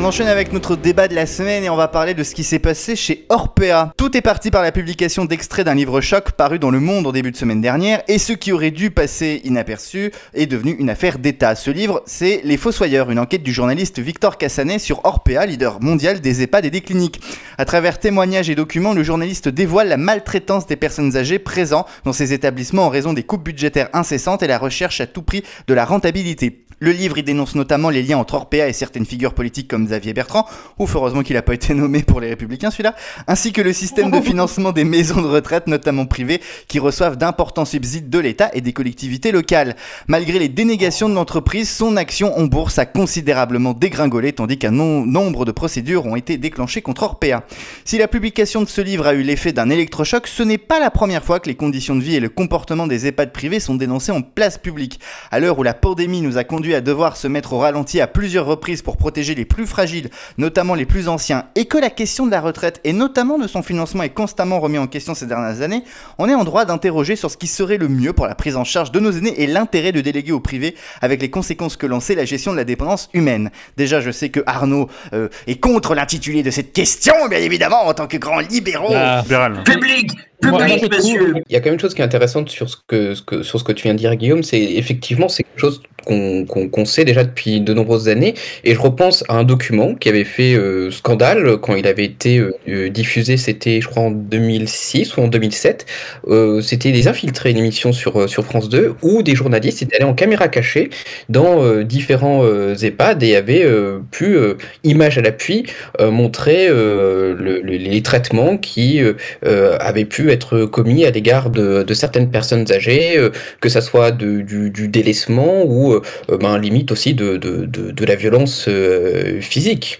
[0.00, 2.44] On enchaîne avec notre débat de la semaine et on va parler de ce qui
[2.44, 3.92] s'est passé chez Orpea.
[3.96, 7.10] Tout est parti par la publication d'extraits d'un livre choc paru dans Le Monde en
[7.10, 11.18] début de semaine dernière et ce qui aurait dû passer inaperçu est devenu une affaire
[11.18, 11.56] d'État.
[11.56, 16.20] Ce livre, c'est Les Fossoyeurs, une enquête du journaliste Victor Cassanet sur Orpea, leader mondial
[16.20, 17.20] des EHPAD et des cliniques.
[17.58, 22.12] À travers témoignages et documents, le journaliste dévoile la maltraitance des personnes âgées présentes dans
[22.12, 25.74] ces établissements en raison des coupes budgétaires incessantes et la recherche à tout prix de
[25.74, 26.67] la rentabilité.
[26.80, 30.12] Le livre y dénonce notamment les liens entre Orpea et certaines figures politiques comme Xavier
[30.12, 30.46] Bertrand,
[30.78, 32.94] ouf heureusement qu'il n'a pas été nommé pour les Républicains celui-là,
[33.26, 37.64] ainsi que le système de financement des maisons de retraite, notamment privées, qui reçoivent d'importants
[37.64, 39.74] subsides de l'État et des collectivités locales.
[40.06, 45.04] Malgré les dénégations de l'entreprise, son action en bourse a considérablement dégringolé, tandis qu'un non-
[45.04, 47.42] nombre de procédures ont été déclenchées contre Orpea.
[47.84, 50.90] Si la publication de ce livre a eu l'effet d'un électrochoc, ce n'est pas la
[50.90, 54.12] première fois que les conditions de vie et le comportement des EHPAD privés sont dénoncés
[54.12, 55.00] en place publique.
[55.32, 58.06] À l'heure où la pandémie nous a conduit à devoir se mettre au ralenti à
[58.06, 62.26] plusieurs reprises pour protéger les plus fragiles, notamment les plus anciens, et que la question
[62.26, 65.62] de la retraite et notamment de son financement est constamment remis en question ces dernières
[65.62, 65.84] années,
[66.18, 68.64] on est en droit d'interroger sur ce qui serait le mieux pour la prise en
[68.64, 72.00] charge de nos aînés et l'intérêt de déléguer au privé avec les conséquences que l'on
[72.00, 73.50] sait la gestion de la dépendance humaine.
[73.76, 77.94] Déjà, je sais que Arnaud euh, est contre l'intitulé de cette question, bien évidemment, en
[77.94, 78.92] tant que grand libéraux.
[78.94, 79.22] Ah.
[79.22, 79.62] Libéral.
[79.64, 82.04] Public Public, moi, je trouve- monsieur Il y a quand même une chose qui est
[82.04, 84.60] intéressante sur ce que, ce que- sur ce que tu viens de dire, Guillaume, c'est
[84.62, 88.34] effectivement c'est quelque chose qu'on qu'on sait déjà depuis de nombreuses années.
[88.64, 92.38] Et je repense à un document qui avait fait euh, scandale quand il avait été
[92.38, 95.86] euh, euh, diffusé, c'était je crois en 2006 ou en 2007.
[96.28, 100.04] Euh, c'était des infiltrés, une émission sur, sur France 2, où des journalistes étaient allés
[100.04, 100.88] en caméra cachée
[101.28, 102.44] dans différents
[102.80, 103.66] EHPAD et avaient
[104.12, 104.36] pu,
[104.84, 105.64] image à l'appui,
[106.00, 109.00] montrer le- le- les traitements qui
[109.42, 114.10] avaient pu être commis à l'égard de, de certaines personnes âgées, euh, que ça soit
[114.10, 116.02] de- du, du délaissement ou euh,
[116.40, 119.98] ben, limite aussi de, de, de, de la violence euh, physique.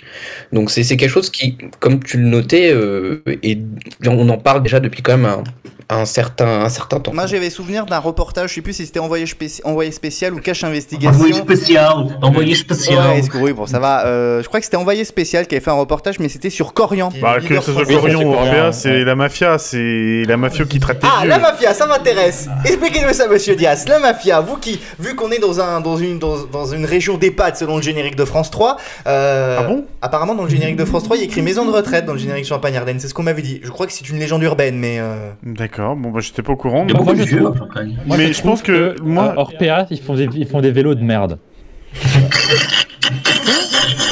[0.52, 3.58] Donc c'est c'est quelque chose qui, comme tu le notais, euh, et
[4.06, 5.44] on en parle déjà depuis quand même un,
[5.90, 7.14] un certain, un certain temps.
[7.14, 10.38] Moi, j'avais souvenir d'un reportage, je sais plus si c'était envoyé, spéci- envoyé spécial ou
[10.38, 11.10] cache investigation.
[11.14, 14.04] Envoyé spécial Envoyé spécial Ouais, est-ce que- oui, bon, ça va.
[14.06, 16.74] Euh, je crois que c'était envoyé spécial qui avait fait un reportage, mais c'était sur
[16.74, 17.10] Corian.
[17.22, 17.84] Bah, que ce soit.
[17.86, 21.28] Corian ou c'est la mafia, c'est la mafia qui traite les Ah, vieux.
[21.30, 22.48] la mafia, ça m'intéresse.
[22.64, 23.86] Expliquez-moi ça, monsieur Diaz.
[23.88, 27.16] La mafia, vous qui, vu qu'on est dans, un, dans, une, dans, dans une région
[27.18, 28.76] d'EHPAD selon le générique de France 3,
[29.06, 29.84] euh, Ah bon?
[30.02, 32.12] apparemment dans le générique de France 3, il y a écrit maison de retraite dans
[32.12, 33.00] le générique Champagne-Ardenne.
[33.00, 33.60] C'est ce qu'on m'avait dit.
[33.62, 34.98] Je crois que c'est une légende urbaine, mais.
[35.00, 36.84] euh, D'accord, bon bah j'étais pas au courant.
[36.88, 37.98] Il y a beaucoup Moi, de je vieux trouve- à Champagne.
[38.06, 40.60] Moi, Mais je je trouve pense que moi- euh, Orpea, ils font des, ils font
[40.60, 41.38] des vélos de merde.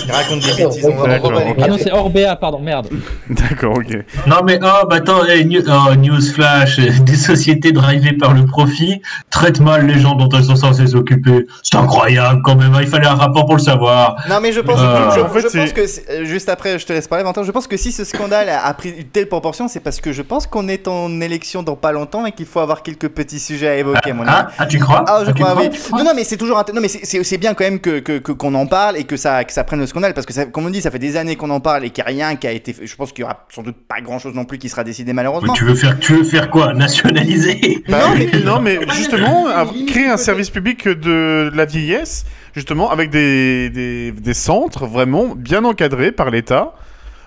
[0.13, 0.87] raconte des bêtises.
[0.87, 1.55] On va les.
[1.63, 2.89] Ah non, c'est Orbea, pardon, merde.
[3.31, 3.97] D'accord, ok.
[4.27, 8.33] Non mais oh bah attends, eh, new- oh, news flash, euh, des sociétés drivées par
[8.35, 9.01] le profit
[9.31, 11.47] traitent mal les gens dont elles sont censées s'occuper.
[11.63, 14.17] C'est incroyable quand même, hein, il fallait un rapport pour le savoir.
[14.29, 16.49] Non mais je pense, Euh, je, en fait, je c'est- pense que c'est- euh, juste
[16.49, 17.43] après, je te laisse parler, Valentin.
[17.43, 20.13] Je pense que si ce scandale a, a pris une telle proportion, c'est parce que
[20.13, 23.41] je pense qu'on est en élection dans pas longtemps et qu'il faut avoir quelques petits
[23.41, 24.33] sujets à évoquer, à mon avis.
[24.37, 25.05] Ah, ah, tu crois?
[25.09, 25.71] Ah, je tu crois, oui.
[25.93, 27.99] Non, non, mais c'est toujours int- non, mais c'est- c'est c'est bien quand même que
[28.01, 30.35] que- que- qu'on en parle et que ça que ça prenne le scandale parce que
[30.35, 32.27] ça, comme on dit, ça fait des années qu'on en parle et qu'il n'y a
[32.27, 32.75] rien qui a été.
[32.75, 32.87] fait.
[32.87, 35.15] Je pense qu'il y aura sans doute pas grand chose non plus qui sera décidé
[35.15, 35.55] malheureusement.
[35.55, 36.75] tu veux faire, tu veux faire quoi?
[36.75, 37.83] Nationaliser?
[37.89, 42.27] Bah Non, oui, mais- non, mais justement, mais créer un service public de la vieillesse,
[42.55, 46.75] justement, avec des, des, des centres vraiment bien encadrés par l'État.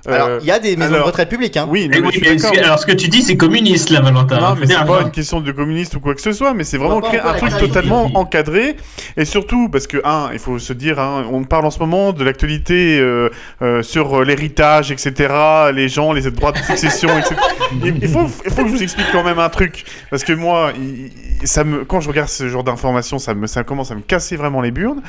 [0.07, 1.67] Alors, Euh, il y a des maisons alors- de retraite publiques, hein.
[1.69, 4.39] oui, Eh mais oui, mais alors ce que tu dis c'est communiste là Valentin.
[4.39, 5.05] Non, mais c'est pas hein.
[5.05, 7.57] une question de communiste ou quoi que ce soit, mais c'est vraiment créer un truc
[7.57, 8.75] totalement encadré.
[9.17, 12.13] Et surtout, parce que, un, il faut se dire, hein, on parle en ce moment
[12.13, 13.29] de l'actualité euh,
[13.61, 15.33] euh, sur l'héritage, etc.,
[15.73, 17.35] les gens, les droits de succession, etc.
[17.83, 19.83] Il, faut, il faut que je vous explique quand même un truc.
[20.09, 21.11] Parce que moi, il-
[21.47, 24.35] ça me, quand je regarde ce genre d'informations, ça, me, ça commence à me casser
[24.37, 25.01] vraiment les burnes.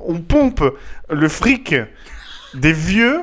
[0.00, 0.62] On pompe
[1.10, 1.74] le fric
[2.54, 3.20] des vieux,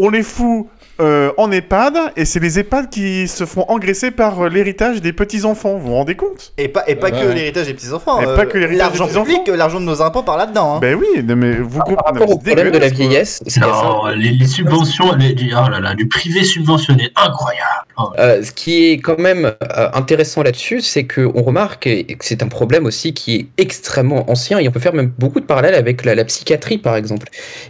[0.00, 0.66] on les fout
[1.00, 5.12] euh, en EHPAD, et c'est les EHPAD qui se font engraisser par euh, l'héritage des
[5.12, 5.78] petits-enfants.
[5.78, 6.52] Vous vous rendez compte?
[6.58, 7.34] Et pas, et pas Ouais, que ouais.
[7.34, 8.20] l'héritage des petits-enfants.
[8.20, 9.56] Et euh, pas que l'héritage L'argent des petits-enfants.
[9.56, 10.76] l'argent de nos impôts par là-dedans.
[10.76, 10.78] Hein.
[10.80, 12.06] Ben oui, non, mais vous Par comprenez.
[12.20, 15.80] rapport au problème de la vieillesse, c'est Non, les, les subventions, les, du- oh là
[15.80, 17.64] là, du privé subventionné, incroyable.
[17.98, 18.10] Oh.
[18.18, 22.42] Euh, ce qui est quand même euh, intéressant là-dessus, c'est qu'on remarque et que c'est
[22.42, 25.74] un problème aussi qui est extrêmement ancien et on peut faire même beaucoup de parallèles
[25.74, 27.26] avec la, la psychiatrie par exemple.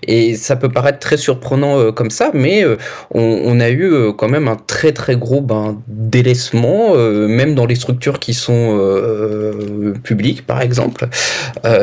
[0.07, 2.77] Et ça peut paraître très surprenant euh, comme ça, mais euh,
[3.21, 7.67] on, a eu euh, quand même un très très gros ben, délaissement, euh, même dans
[7.67, 11.09] les structures qui sont euh, publiques par exemple,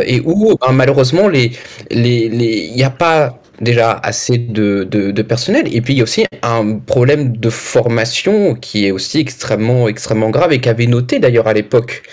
[0.06, 1.52] et où ben, malheureusement il
[1.92, 4.84] n'y a pas déjà assez de,
[5.22, 5.68] personnel.
[5.74, 10.30] Et puis il y a aussi un problème de formation qui est aussi extrêmement extrêmement
[10.30, 12.04] grave et qu'avait noté d'ailleurs à l'époque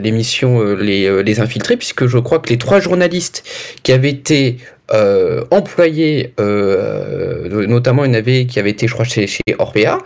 [0.00, 3.42] l'émission les, les infiltrés puisque je crois que les trois journalistes
[3.82, 4.58] qui avaient été
[4.92, 9.98] euh, employés euh, notamment en avait qui avait été je crois chez, chez Orpea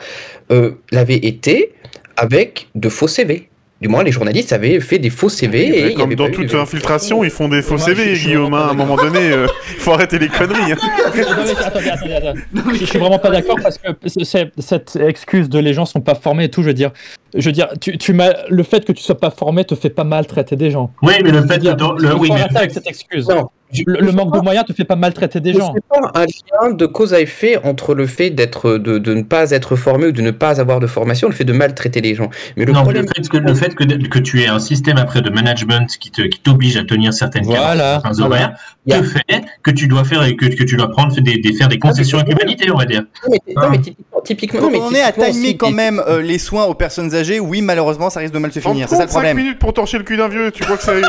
[0.51, 1.72] euh, l'avaient été
[2.16, 3.49] avec de faux CV
[3.82, 6.30] du moins les journalistes avaient fait des faux CV et il y Comme dans eu
[6.30, 8.55] toute infiltration, ils font des faux CV, Guillaume.
[8.55, 10.72] hein, À un moment donné, euh, il faut arrêter les conneries.
[10.72, 10.76] hein.
[10.80, 11.20] Non, mais
[11.62, 12.41] attendez, attendez, attendez.
[12.80, 16.45] Je suis vraiment pas d'accord parce que cette excuse de les gens sont pas formés
[16.45, 16.91] et tout, je veux dire,
[17.34, 19.91] je veux dire, tu, tu m'as, le fait que tu sois pas formé te fait
[19.91, 20.91] pas maltraiter des gens.
[21.03, 23.28] Oui, mais le fait que dire, dans- il le, oui, mais avec cette excuse.
[23.28, 23.51] Non,
[23.87, 25.75] Le, le manque de moyens te fait pas maltraiter des gens.
[25.75, 29.23] sais pas un lien de cause à effet entre le fait d'être de, de ne
[29.23, 32.14] pas être formé ou de ne pas avoir de formation, le fait de maltraiter les
[32.14, 32.31] gens.
[32.57, 34.99] Mais le non, problème, le fait que, le fait que, que tu aies un système
[34.99, 38.57] après de management qui te qui t'oblige à tenir certaines Voilà, certains horaires
[38.87, 41.39] Il y a- te fait que tu dois faire que, que tu dois prendre des,
[41.39, 43.03] des faire des concessions avec l'humanité, on va dire.
[43.27, 46.01] non, mais, non, mais typiquement, typiquement- Quand non, mais on est à timer quand même
[46.07, 48.89] euh, les soins aux personnes âgées, oui, malheureusement, ça risque de mal se finir.
[48.89, 49.37] C'est ça le 35 problème.
[49.37, 51.03] minutes pour torcher le cul d'un vieux, tu crois que c'est...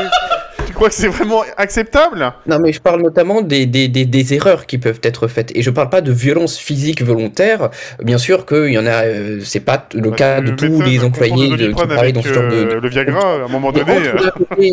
[0.78, 4.64] Crois que c'est vraiment acceptable Non, mais je parle notamment des, des, des, des erreurs
[4.64, 5.50] qui peuvent être faites.
[5.56, 7.70] Et je parle pas de violence physique volontaire.
[8.00, 11.02] Bien sûr qu'il y en a, euh, c'est pas le Bah, cas de tous les
[11.02, 12.54] employés de, qui travaillent dans ce genre de.
[12.54, 14.08] euh, de- Le Viagra, à un moment Mais donné...
[14.08, 14.70] entre euh, Mais,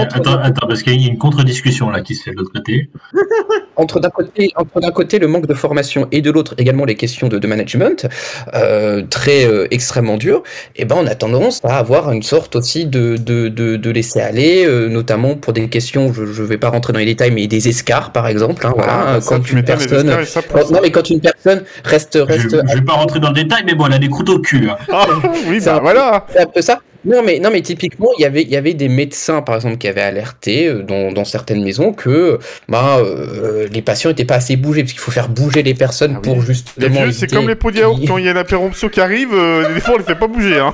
[0.00, 2.50] entre- attends, attends, parce qu'il y a une contre-discussion là qui se fait de l'autre
[2.52, 2.90] côté.
[3.76, 6.96] entre d'un côté, entre d'un côté le manque de formation et de l'autre également les
[6.96, 8.08] questions de, de management
[8.54, 10.42] euh, très euh, extrêmement dures,
[10.74, 14.20] et ben on a tendance à avoir une sorte aussi de de, de, de laisser
[14.20, 17.46] aller, euh, notamment pour des questions, je, je vais pas rentrer dans les détails, mais
[17.46, 21.08] des escarres par exemple, hein, voilà, ah, ça, quand tu une personne, non mais quand
[21.10, 23.94] une personne reste Je, reste je vais pas rentrer dans le détail, mais bon, elle
[23.94, 24.68] a des croûtes au cul.
[24.68, 24.76] hein.
[24.92, 25.06] Ah,
[25.48, 26.80] oui, C'est bah un- voilà C'est un peu ça.
[27.04, 29.76] Non mais non mais typiquement il y avait il y avait des médecins par exemple
[29.76, 34.34] qui avaient alerté euh, dans, dans certaines maisons que bah euh, les patients étaient pas
[34.34, 36.34] assez bougés parce qu'il faut faire bouger les personnes Ah oui.
[36.34, 36.42] pour
[36.78, 39.00] Les vieux, c'est comme les pots de yaourt, qu'ils- quand il y a l'apérompso qui
[39.00, 40.72] arrive, euh, des fois on les fait pas bouger, hein.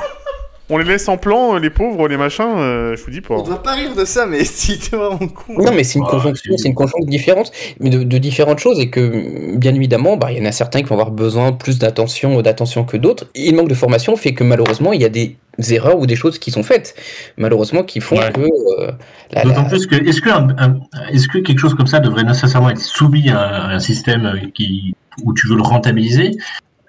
[0.70, 3.34] On les laisse en plan, euh, les pauvres, les machins, euh, je vous dis pas.
[3.34, 5.54] On doit pas rire de ça, mais si t'es vraiment con.
[5.58, 7.50] Non mais c'est une Ah, conjonction, c'est- c'est une conjonction différente,
[7.80, 10.80] mais de, de différentes choses et que bien évidemment, bah il y en a certains
[10.80, 13.26] qui vont avoir besoin plus d'attention d'attention que d'autres.
[13.34, 15.36] Et le manque de formation fait que malheureusement il y a des
[15.70, 16.94] erreurs ou des choses qui sont faites,
[17.36, 18.32] malheureusement qui font Ouais.
[18.32, 18.92] que euh,
[19.44, 20.80] D'autant la- plus que est-ce que un- un-
[21.12, 24.94] est-ce que quelque chose comme ça devrait nécessairement être soumis à un système qui
[25.24, 26.30] où tu veux le rentabiliser?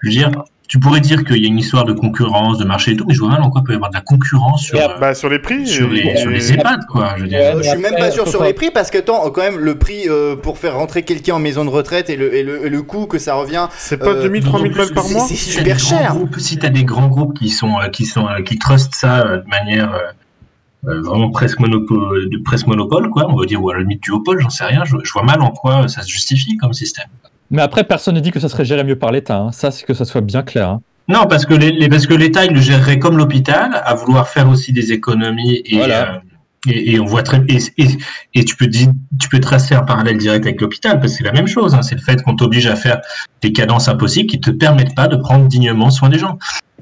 [0.02, 0.30] Je veux dire,
[0.74, 3.14] tu pourrais dire qu'il y a une histoire de concurrence, de marché et tout, mais
[3.14, 5.14] je vois mal en quoi il peut y avoir de la concurrence sur, euh, Bah
[5.14, 5.68] sur les prix.
[5.68, 7.14] sur, les, et- sur les EHPAD, quoi.
[7.16, 7.38] Je veux dire.
[7.38, 9.30] Ouais, Euh, je suis même pas sûr faut sur pas- les prix parce que attends,
[9.30, 12.34] quand même le prix euh, pour faire rentrer quelqu'un en maison de retraite et le,
[12.34, 15.08] et le, et le coût que ça revient, C'est pas Euh, 2000, 3000 balles par
[15.08, 16.14] mois c'est Si t'as super des grands cher.
[16.16, 18.96] groupes- si tu as des grands groupes qui sont euh, qui sont euh, qui trustent
[18.96, 23.26] ça euh, de manière euh, euh, vraiment presque monopole, de presque monopole, quoi.
[23.32, 24.82] On va dire ou à la limite duopole, j'en sais rien.
[24.84, 27.06] Je, je vois mal en quoi ça se justifie comme système.
[27.50, 29.38] Mais après, personne ne dit que ça serait géré mieux par l'État.
[29.38, 29.52] hein.
[29.52, 30.68] Ça, c'est que ça soit bien clair.
[30.70, 30.80] hein.
[31.08, 34.26] Non, parce que les, les- parce que l'État il le gérerait comme l'hôpital, à vouloir
[34.28, 36.14] faire aussi des économies et Voilà.
[36.14, 36.18] euh,
[36.66, 37.86] et, et on voit très et, et,
[38.32, 38.88] et tu peux dire,
[39.20, 41.74] tu peux tracer un parallèle direct avec l'hôpital parce que c'est la même chose.
[41.74, 41.82] hein.
[41.82, 43.02] c'est le fait qu'on t'oblige à faire
[43.42, 46.38] des cadences impossibles qui te permettent pas de prendre dignement soin des gens.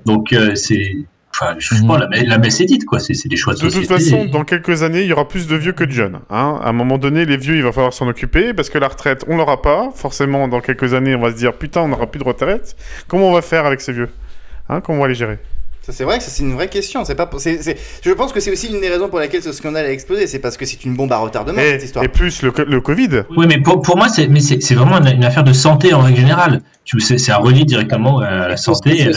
[0.06, 0.94] Donc euh, c'est
[1.42, 1.88] enfin je sais Mhm.
[1.88, 2.98] pas la, la messe est dite quoi.
[2.98, 5.46] C'est c'est des choix de, De toute façon, dans quelques années, il y aura plus
[5.46, 6.20] de vieux que de jeunes.
[6.30, 6.60] Hein.
[6.62, 9.24] À un moment donné, les vieux, il va falloir s'en occuper parce que la retraite,
[9.28, 9.90] on l'aura pas.
[9.94, 12.76] Forcément, dans quelques années, on va se dire putain, on n'aura plus de retraite.
[13.08, 14.08] Comment on va faire avec ces vieux
[14.68, 14.80] hein?
[14.80, 15.38] Comment on va les gérer?
[15.84, 17.04] Ça, c'est vrai que ça, c'est une vraie question.
[17.04, 19.42] C'est pas, pour- c'est- c'est- Je pense que c'est aussi une des raisons pour laquelle
[19.42, 20.28] ce scandale a explosé.
[20.28, 22.04] C'est parce que c'est une bombe à retardement, et, cette histoire.
[22.04, 23.24] et plus le, co- le Covid.
[23.36, 25.92] Oui, mais pour, pour moi, c'est mais c'est c'est vraiment une, une affaire de santé
[25.92, 26.60] en règle générale.
[26.84, 29.12] Tu- C'est c'est à relier directement à la santé et à la-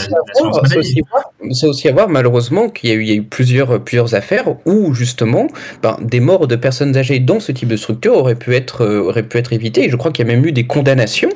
[0.64, 3.12] C'est aussi, à voir- c'est aussi à voir, malheureusement, qu'il y a eu, il y
[3.12, 5.46] a eu plusieurs, plusieurs affaires où, justement,
[5.82, 9.02] ben, des morts de personnes âgées dans ce type de structure auraient pu être, euh,
[9.02, 9.84] auraient pu être évitées.
[9.86, 11.30] Et je crois qu'il y a même eu des condamnations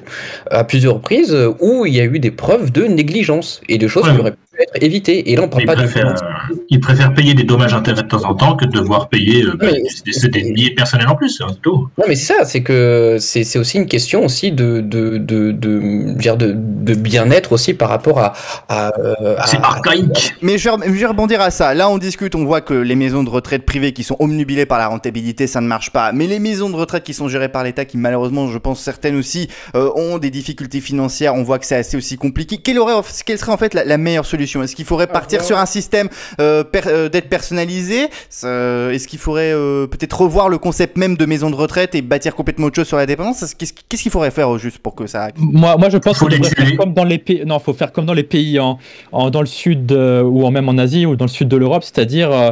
[0.51, 3.87] à plusieurs reprises euh, où il y a eu des preuves de négligence et de
[3.89, 4.15] choses Ouais.
[4.15, 5.31] qui auraient pu être évitées.
[5.31, 6.09] Et là, on parle Ils pas de préfèrent,
[6.51, 9.43] euh, ils préfèrent payer des dommages intérêts de temps en temps que de devoir payer
[9.45, 11.41] euh, bah, des, des, milliers de personnels en plus.
[11.41, 11.89] hein, tout.
[11.99, 15.53] Non, mais c'est ça, c'est que c'est c'est aussi une question aussi de de de
[15.53, 18.33] de, de, de bien-être aussi par rapport à
[18.69, 20.35] à, euh, à- C'est archaïque.
[20.43, 21.75] Mais je vais, je vais rebondir à ça.
[21.75, 24.79] Là, on discute, on voit que les maisons de retraite privées qui sont omnubilées par
[24.79, 26.13] la rentabilité, ça ne marche pas.
[26.13, 29.17] Mais les maisons de retraite qui sont gérées par l'État, qui malheureusement, je pense certaines
[29.17, 32.59] aussi, euh, ont des difficultés financières, on voit que c'est assez aussi compliqué.
[32.59, 32.95] Quelle, aurait,
[33.25, 34.50] quelle serait en fait la, la meilleure solution?
[34.63, 36.09] Est-ce qu'il faudrait partir sur un système
[36.41, 38.09] euh, per- euh, d'aide personnalisée
[38.45, 42.03] Euh, Est-ce qu'il faudrait euh, peut-être revoir le concept même de maison de retraite et
[42.03, 43.45] bâtir complètement autre chose sur la dépendance?
[43.59, 46.51] Qu'est-ce qu'il faudrait faire au juste pour que ça Moi, moi, je pense Faut devrait
[46.51, 46.65] tuer.
[46.67, 47.43] faire comme dans les pays.
[47.47, 48.79] Non, faut faire comme dans les pays en,
[49.13, 51.57] en- dans le sud euh, ou en même en Asie ou dans le sud de
[51.57, 52.51] l'Europe, c'est-à-dire euh,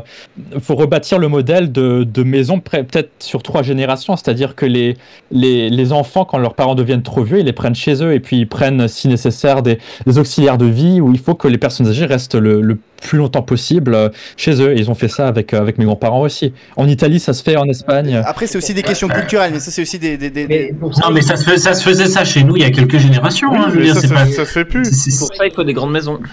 [0.60, 4.96] faut rebâtir le modèle de, de maison peut-être sur trois générations, c'est-à-dire que les,
[5.30, 8.20] les les enfants quand leurs parents deviennent trop vieux, ils les prennent chez eux et
[8.20, 11.58] puis ils prennent si nécessaire des, des auxiliaires de vie où il faut que les
[11.58, 14.72] personnes âgées restent le, le plus longtemps possible euh, chez eux.
[14.72, 16.52] Et ils ont fait ça avec euh, avec mes grands-parents aussi.
[16.76, 18.20] En Italie, ça se fait en Espagne.
[18.24, 20.74] Après, c'est aussi des questions culturelles, mais ça, c'est aussi des- des- des- des...
[20.80, 22.98] Non, mais ça se, fait- ça se faisait ça chez nous il y a quelques
[22.98, 23.48] générations.
[23.52, 24.26] Oui, hein, je veux mais dire, ça, pas.
[24.26, 24.88] ça se fait plus.
[25.18, 26.18] Pour ça, il faut des grandes maisons.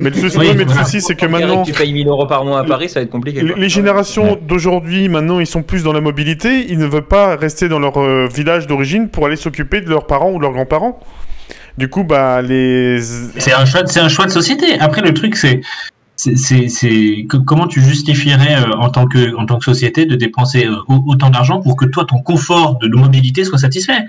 [0.00, 0.84] Mais le souci, Oui, ouais, mais le voilà.
[0.84, 3.10] souci, c'est que maintenant, tu payes 1000 euros par mois à Paris, ça va être
[3.10, 3.40] compliqué.
[3.40, 3.58] les, quoi.
[3.58, 6.66] les générations d'aujourd'hui, maintenant, ils sont plus dans la mobilité.
[6.70, 10.06] Ils ne veulent pas rester dans leur euh, village d'origine pour aller s'occuper de leurs
[10.06, 11.00] parents ou leurs grands-parents.
[11.78, 13.00] Du coup, bah, les.
[13.38, 14.78] C'est un choix, c'est un choix de société.
[14.80, 15.60] Après, le truc, c'est,
[17.46, 21.04] comment tu justifierais euh, en tant que, en tant que société de dépenser euh, au-
[21.06, 24.00] autant d'argent pour que toi, ton confort de mobilité soit satisfait?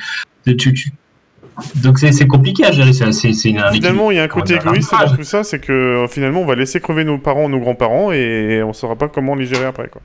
[0.45, 0.91] Tu- tu-
[1.76, 2.93] Donc c'est, compliqué à gérer.
[2.93, 3.11] C'est,
[3.74, 6.45] Finalement, il y a un côté égoïste dans tout ça, c'est que euh, finalement, on
[6.45, 9.89] va laisser crever nos parents, nos grands-parents, et on saura pas comment les gérer après,
[9.89, 10.01] quoi.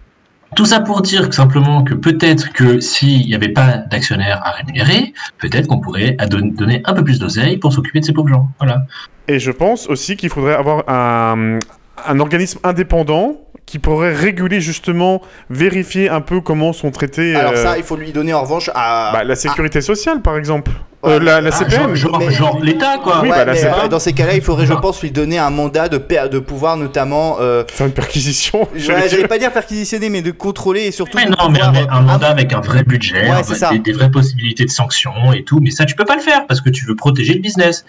[0.54, 4.50] Tout ça pour dire que, simplement que peut-être que s'il n'y avait pas d'actionnaires à
[4.52, 8.48] rémunérer, peut-être qu'on pourrait donner un peu plus d'oseille pour s'occuper de ces pauvres gens.
[8.58, 8.86] Voilà.
[9.28, 11.58] Et je pense aussi qu'il faudrait avoir un,
[12.06, 17.62] un organisme indépendant qui pourrait réguler justement, vérifier un peu comment sont traités Alors euh,
[17.62, 19.10] ça, il faut lui donner en revanche à...
[19.12, 20.70] bah, la sécurité sociale, par exemple.
[21.04, 21.94] Ouais, Euh, la, la Ah, CPM.
[21.94, 23.20] genre, genre- mais- genre l'État, quoi.
[23.22, 25.50] Oui, Ouais, bah, mais, euh, dans ces cas-là, il faudrait, je pense, lui donner un
[25.50, 27.36] mandat de, per- de pouvoir notamment...
[27.40, 28.66] Euh, Faire une perquisition.
[28.74, 29.28] je- j'allais J'allais dire.
[29.28, 31.16] pas dire perquisitionner, mais de contrôler et surtout...
[31.18, 33.36] Mais de non, mais pouvoir, un, un euh, mandat avec un vrai budget, Ouais, un
[33.42, 33.70] c'est vrai- ça.
[33.70, 36.46] des, des vraies possibilités de sanctions et tout, mais ça tu peux pas le faire
[36.46, 37.84] parce que tu veux protéger le business.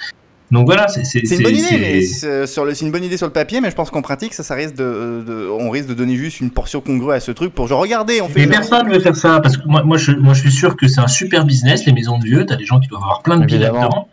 [0.51, 3.25] Donc voilà, c'est une bonne idée, mais c'est sur le- c'est une bonne idée sur
[3.25, 5.93] le papier, mais je pense qu'en pratique, ça, ça risque de, de- on risque de
[5.95, 8.41] donner juste une portion congrue à ce truc pour genre regardez, on fait.
[8.41, 10.87] Mais personne veut faire ça parce que moi, moi, je, moi je suis sûr que
[10.87, 12.45] c'est un super business les maisons de vieux.
[12.45, 13.79] T'as des gens qui doivent avoir plein de billes Évidemment.
[13.81, 14.07] là-dedans.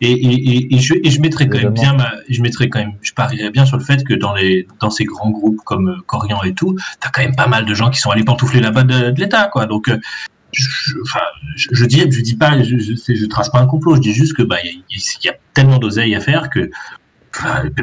[0.00, 2.78] Et, et, et, et je, et je mettrais quand même bien, ma, je mettrais quand
[2.78, 5.88] même, je parierais bien sur le fait que dans les, dans ces grands groupes comme
[5.88, 8.60] euh, Corian et tout, t'as quand même pas mal de gens qui sont allés pantoufler
[8.60, 9.66] là-bas de, de l'État, quoi.
[9.66, 9.98] Donc, euh,
[10.52, 11.20] je, je- enfin,
[11.56, 13.96] je, je dis, je dis pas, je, je, sais- je trace pas un complot.
[13.96, 14.82] Je dis juste que bah, il y, a-
[15.22, 16.70] il y a tellement d'oseille à faire que,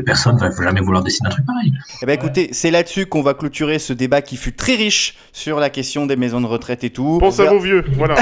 [0.06, 1.72] personne va jamais vouloir dessiner un truc pareil.
[2.02, 5.60] Eh ben écoutez, c'est là-dessus qu'on va clôturer ce débat qui fut très riche sur
[5.60, 7.20] la question des maisons de retraite et tout.
[7.20, 8.16] Pense à vos vieux, voilà.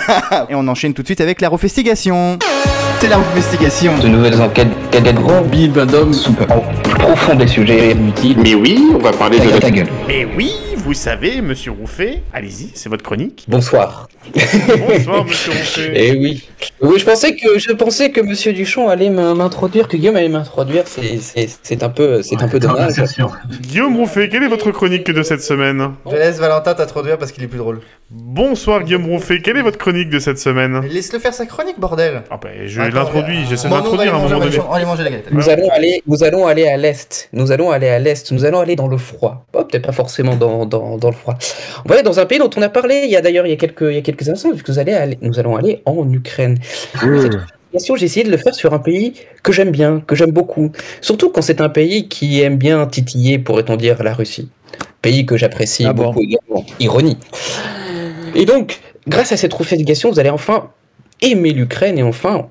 [0.48, 2.38] Et on enchaîne tout de suite avec la refestigation.
[3.00, 3.98] C'est la refestigation.
[3.98, 5.14] de nouvelles enquêtes cadets
[5.50, 8.38] Bill Bandom soupe profond des sujets inutiles.
[8.42, 9.88] Mais oui, on va parler de ta gueule.
[10.06, 10.52] Mais oui,
[10.86, 13.44] vous savez, monsieur Rouffet, allez-y, c'est votre chronique.
[13.48, 14.08] Bonsoir.
[14.78, 15.90] Bonsoir, monsieur Ronfet.
[15.94, 16.48] Eh oui.
[16.80, 20.28] Oui, je pensais que je pensais que Monsieur Duchamp allait m'in- m'introduire, que Guillaume allait
[20.28, 20.84] m'introduire.
[20.86, 22.94] C'est c'est c'est un peu c'est un peu dommage.
[23.62, 25.90] Guillaume Rouffet, quelle est votre chronique de cette semaine?
[26.08, 27.80] Je laisse Valentin t'introduire parce qu'il est plus drôle.
[28.10, 30.80] Bonsoir Guillaume Rouffet, quelle est votre chronique de cette semaine?
[30.88, 32.22] Laisse-le faire sa chronique, bordel.
[32.30, 34.84] Ah bah, je l'introduis, euh, j'essaie bon, d'introduire à un nous, on va moment aller
[34.84, 34.86] donné.
[34.86, 35.32] manger- la galette.
[35.32, 37.28] Nous allons aller, nous allons aller à l'est.
[37.32, 38.30] Nous allons aller à l'est.
[38.32, 39.46] Nous allons aller dans le froid.
[39.54, 41.34] Oh, peut-être pas forcément dans, dans, dans le froid.
[41.84, 43.02] On va aller dans un pays dont on a parlé.
[43.04, 44.78] Il y a d'ailleurs il y a quelques il y a quelques instants puisque nous
[44.78, 46.58] allons aller, nous allons aller en Ukraine.
[47.72, 50.72] Question, j'ai essayé de le faire sur un pays que j'aime bien, que j'aime beaucoup.
[51.00, 54.48] Surtout quand c'est un pays qui aime bien titiller, pourrait-on dire, la Russie.
[55.02, 56.64] Pays que j'apprécie Ah bon beaucoup également.
[56.80, 57.18] Ironie.
[58.34, 60.70] Et donc, grâce à cette revendication, vous allez enfin
[61.20, 62.46] aimer l'Ukraine et enfin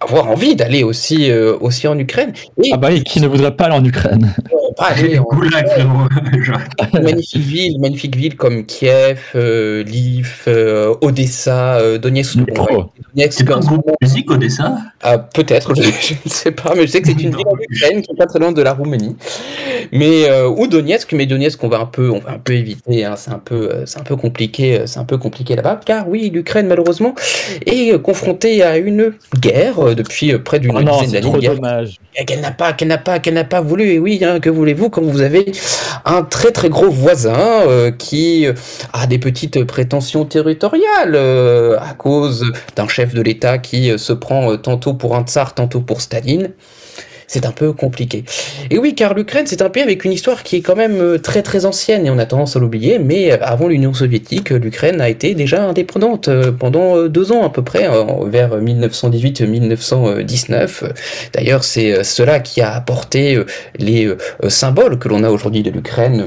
[0.00, 2.32] avoir envie d'aller aussi, euh, aussi en Ukraine.
[2.62, 4.34] Et Ah bah oui, qui ne voudrait pas aller en Ukraine?
[4.76, 6.08] Pas aller en Goulag, frérot.
[6.40, 12.36] Je- magnifique ville, magnifique ville comme Kiev, euh, Lviv, euh, Odessa, euh, Donetsk.
[12.36, 14.76] Donetsk, C'est pas un groupe de musique, Odessa?
[15.02, 17.56] Ah, peut-être, je, je ne sais pas, mais je sais que c'est une ville en
[17.70, 19.16] Ukraine qui est pas très loin de la Roumanie.
[19.92, 23.04] Mais euh, ou Donetsk, mais Donetsk on va un peu, on va un peu éviter.
[23.04, 26.30] hein, c'est un peu, c'est un peu compliqué, c'est un peu compliqué là-bas, car oui,
[26.32, 27.14] l'Ukraine malheureusement
[27.66, 31.26] est confrontée à une guerre depuis près d'une Oh non, dizaine c'est d'années.
[31.26, 31.96] trop une guerre dommage.
[32.16, 33.84] et qu'elle n'a pas, qu'elle n'a pas, qu'elle n'a pas voulu.
[33.90, 35.50] Et oui, hein, que voulez-vous quand vous avez
[36.04, 38.52] un très très gros voisin euh, qui euh,
[38.92, 44.56] a des petites prétentions territoriales euh, à cause d'un chef de l'État qui se prend
[44.58, 46.50] tantôt pour un tsar, tantôt pour Staline.
[47.32, 48.24] C'est un peu compliqué.
[48.70, 51.16] Et oui, car l'Ukraine, c'est un pays avec une histoire qui est quand même euh,
[51.16, 54.58] très très ancienne et on a tendance à l'oublier, mais euh, avant l'Union soviétique, euh,
[54.58, 56.28] l'Ukraine a été déjà indépendante
[56.58, 57.88] pendant deux ans à peu près,
[58.26, 60.92] vers 1918-1919.
[61.32, 63.42] D'ailleurs, c'est cela qui a apporté
[63.78, 64.14] les
[64.48, 66.26] symboles que l'on a aujourd'hui de l'Ukraine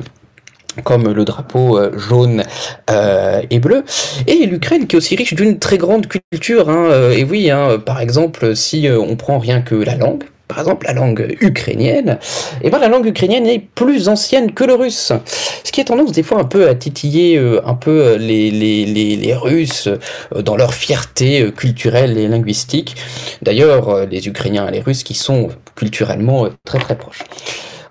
[0.84, 2.44] comme le drapeau jaune
[2.90, 3.84] et bleu,
[4.28, 6.70] et l'Ukraine qui est aussi riche d'une très grande culture.
[6.70, 10.86] hein, et oui, hein, par exemple, si on prend rien que la langue, par exemple
[10.86, 12.20] la langue ukrainienne,
[12.62, 15.12] et ben la langue ukrainienne est plus ancienne que le russe.
[15.64, 18.52] Ce qui a tendance des fois un peu à titiller euh, un peu euh, les,
[18.52, 22.96] les, les, les Russes euh, dans leur fierté culturelle et linguistique.
[23.42, 27.24] D'ailleurs, les Ukrainiens et les Russes qui sont culturellement très très proches.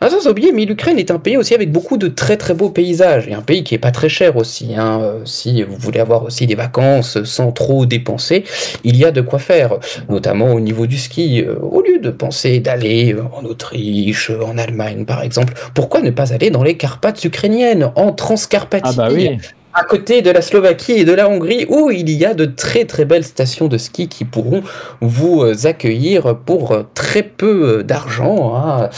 [0.06, 2.68] Ah, sans oublier, mais l'Ukraine est un pays aussi avec beaucoup de très très beaux
[2.68, 4.74] paysages et un pays qui est pas très cher aussi.
[4.76, 5.00] Hein.
[5.00, 8.44] Euh, Si vous voulez avoir aussi des vacances sans trop dépenser,
[8.84, 9.78] il y a de quoi faire,
[10.10, 11.40] notamment au niveau du ski.
[11.40, 16.10] Euh, Au lieu de penser d'aller euh, en Autriche, en Allemagne par exemple, pourquoi ne
[16.10, 18.84] pas aller dans les Carpates ukrainiennes, en Transcarpathie?
[18.86, 19.38] Ah bah oui.
[19.74, 22.84] À côté de la Slovaquie et de la Hongrie, où il y a de très
[22.84, 24.62] très belles stations de ski qui pourront
[25.00, 28.90] vous euh, accueillir pour euh, très peu euh, d'argent, hein,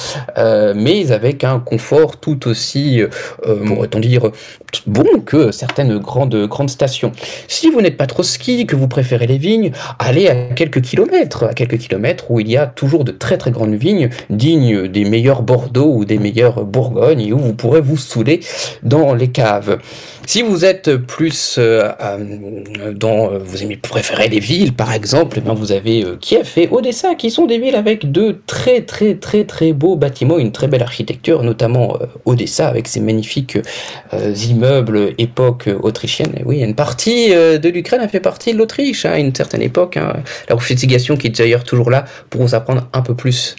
[0.74, 3.08] mais avec un confort tout aussi, euh,
[3.64, 4.30] pourrait-on dire,
[4.86, 7.12] bon que certaines grandes, grandes stations.
[7.48, 11.44] Si vous n'êtes pas trop ski, que vous préférez les vignes, allez à quelques kilomètres,
[11.44, 15.04] à quelques kilomètres où il y a toujours de très très grandes vignes, dignes des
[15.04, 18.40] meilleurs Bordeaux ou des meilleurs Bourgogne, et où vous pourrez vous saouler
[18.82, 19.78] dans les caves.
[20.28, 25.40] Si vous êtes plus euh, euh, dans, euh, vous aimez préférez les villes, par exemple,
[25.40, 29.44] bien vous avez Kiev et Odessa, qui sont des villes avec de très très très
[29.44, 33.56] très beaux bâtiments, une très belle architecture, notamment Odessa avec ses magnifiques
[34.12, 36.32] immeubles époque autrichienne.
[36.36, 39.62] Et oui, une partie de l'Ukraine a fait partie de l'Autriche hein, à une certaine
[39.62, 39.96] époque.
[39.96, 40.14] hein.
[40.48, 43.54] La revendication qui est d'ailleurs toujours là pour vous apprendre un peu plus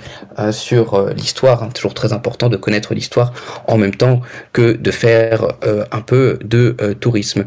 [0.51, 1.63] sur l'histoire.
[1.63, 1.70] hein.
[1.74, 3.32] Toujours très important de connaître l'histoire
[3.68, 4.20] en même temps
[4.51, 5.47] que de faire
[5.91, 7.45] un peu de euh, tourisme.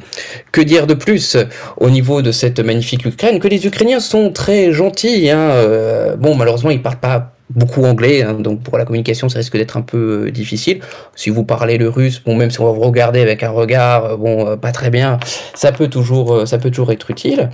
[0.52, 1.36] Que dire de plus
[1.78, 5.30] au niveau de cette magnifique Ukraine Que les Ukrainiens sont très gentils.
[5.30, 9.38] hein, euh, bon, malheureusement, ils parlent pas beaucoup anglais, hein, donc pour la communication, ça
[9.38, 10.80] risque d'être un peu euh, difficile.
[11.16, 14.04] Si vous parlez le russe, bon, même si on va vous regarder avec un regard,
[14.04, 15.18] euh, bon, euh, pas très bien,
[15.54, 17.50] ça peut toujours, euh, ça peut toujours être utile.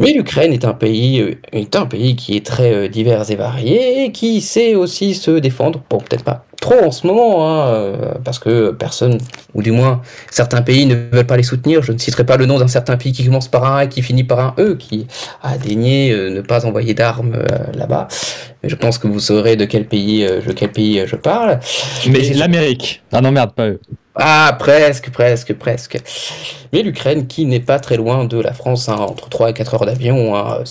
[0.00, 3.36] Mais l'Ukraine est un pays, euh, est un pays qui est très euh, divers et
[3.36, 5.82] varié, et qui sait aussi se défendre.
[5.88, 9.18] Bon, peut-être pas trop en ce moment, hein, euh, parce que personne,
[9.54, 11.82] ou du moins certains pays ne veulent pas les soutenir.
[11.82, 13.88] Je ne citerai pas le nom d'un certain pays qui commence par un A et
[13.88, 15.06] qui finit par un E, qui
[15.42, 18.08] a daigné euh, ne pas envoyer d'armes euh, là-bas.
[18.62, 21.60] Mais je pense que vous saurez de quel pays, de quel pays je parle.
[22.08, 23.02] Mais l'Amérique.
[23.12, 23.80] Ah non, merde, pas eux.
[24.16, 25.98] Ah, presque, presque, presque.
[26.72, 29.74] Mais l'Ukraine, qui n'est pas très loin de la France, hein, entre 3 et 4
[29.74, 30.64] heures d'avion, hein,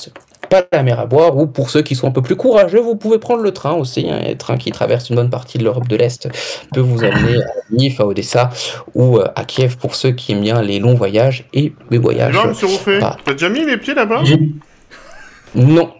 [0.49, 2.95] pas la mer à boire, ou pour ceux qui sont un peu plus courageux, vous
[2.95, 4.09] pouvez prendre le train aussi.
[4.09, 6.29] hein, le train qui traverse une bonne partie de l'Europe de l'Est
[6.73, 8.49] peut vous amener à Lviv, à Odessa
[8.93, 12.33] ou euh, à Kiev pour ceux qui aiment bien les longs voyages et les voyages.
[12.33, 14.23] Alors, monsieur Rouffet, t'as déjà mis les pieds là-bas?
[15.55, 15.91] Non.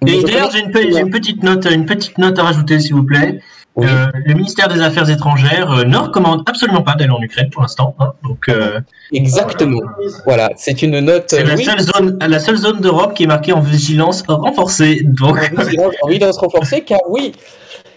[0.00, 3.04] D'ailleurs, j'ai une, pe- j'ai une petite note, une petite note à rajouter, s'il vous
[3.04, 3.40] plaît.
[3.76, 3.86] Oui.
[3.88, 7.62] Euh, le ministère des Affaires étrangères euh, ne recommande absolument pas d'aller en Ukraine pour
[7.62, 7.94] l'instant.
[8.00, 8.12] hein.
[8.24, 8.80] donc, euh,
[9.12, 9.80] Exactement.
[10.26, 11.26] Voilà, c'est une note.
[11.28, 15.02] c'est la, oui, seule zone, la seule zone d'Europe qui est marquée en vigilance renforcée.
[15.04, 17.32] Donc, en vigilance, en vigilance renforcée, car oui,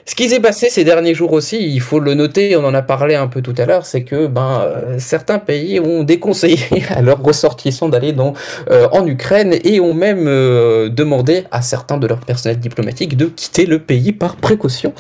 [0.06, 2.82] ce qui s'est passé ces derniers jours aussi, il faut le noter, on en a
[2.82, 6.60] parlé un peu tout à l'heure, c'est que ben, euh, certains pays ont déconseillé
[6.90, 8.34] à leurs ressortissants d'aller dans,
[8.70, 13.28] euh, en Ukraine et ont même euh, demandé à certains de leurs personnels diplomatiques de
[13.28, 14.94] quitter le pays par précaution.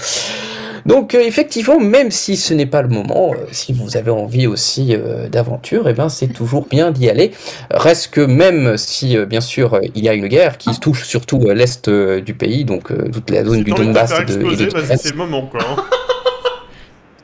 [0.85, 4.47] Donc euh, effectivement, même si ce n'est pas le moment, euh, si vous avez envie
[4.47, 7.31] aussi euh, d'aventure, eh ben c'est toujours bien d'y aller.
[7.71, 11.89] Reste que même si bien sûr il y a une guerre qui touche surtout l'est
[11.89, 15.47] du pays, donc toute la zone du Donbass et de, et de c'est le moment,
[15.47, 15.61] quoi.
[15.61, 15.83] hein.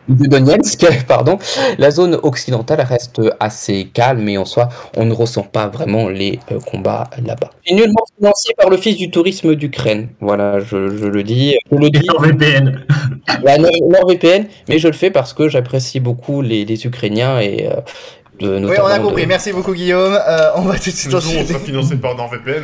[0.09, 1.37] De Donetsk, pardon,
[1.77, 6.39] la zone occidentale reste assez calme et en soi, on ne ressent pas vraiment les
[6.51, 7.51] euh, combats là-bas.
[7.65, 10.09] C'est nullement financé par l'Office du tourisme d'Ukraine.
[10.19, 11.55] Voilà, je, je le dis.
[11.71, 12.07] Je le et dis.
[12.07, 12.85] leur VPN.
[13.43, 17.67] La Nord- NordVPN, mais je le fais parce que j'apprécie beaucoup les, les Ukrainiens et
[17.67, 17.75] euh,
[18.39, 19.25] de, Oui, on a de- compris.
[19.27, 20.13] Merci beaucoup, Guillaume.
[20.27, 21.45] Euh, on va tout de suite où on enchaîner.
[21.45, 22.63] sera financé par NordVPN.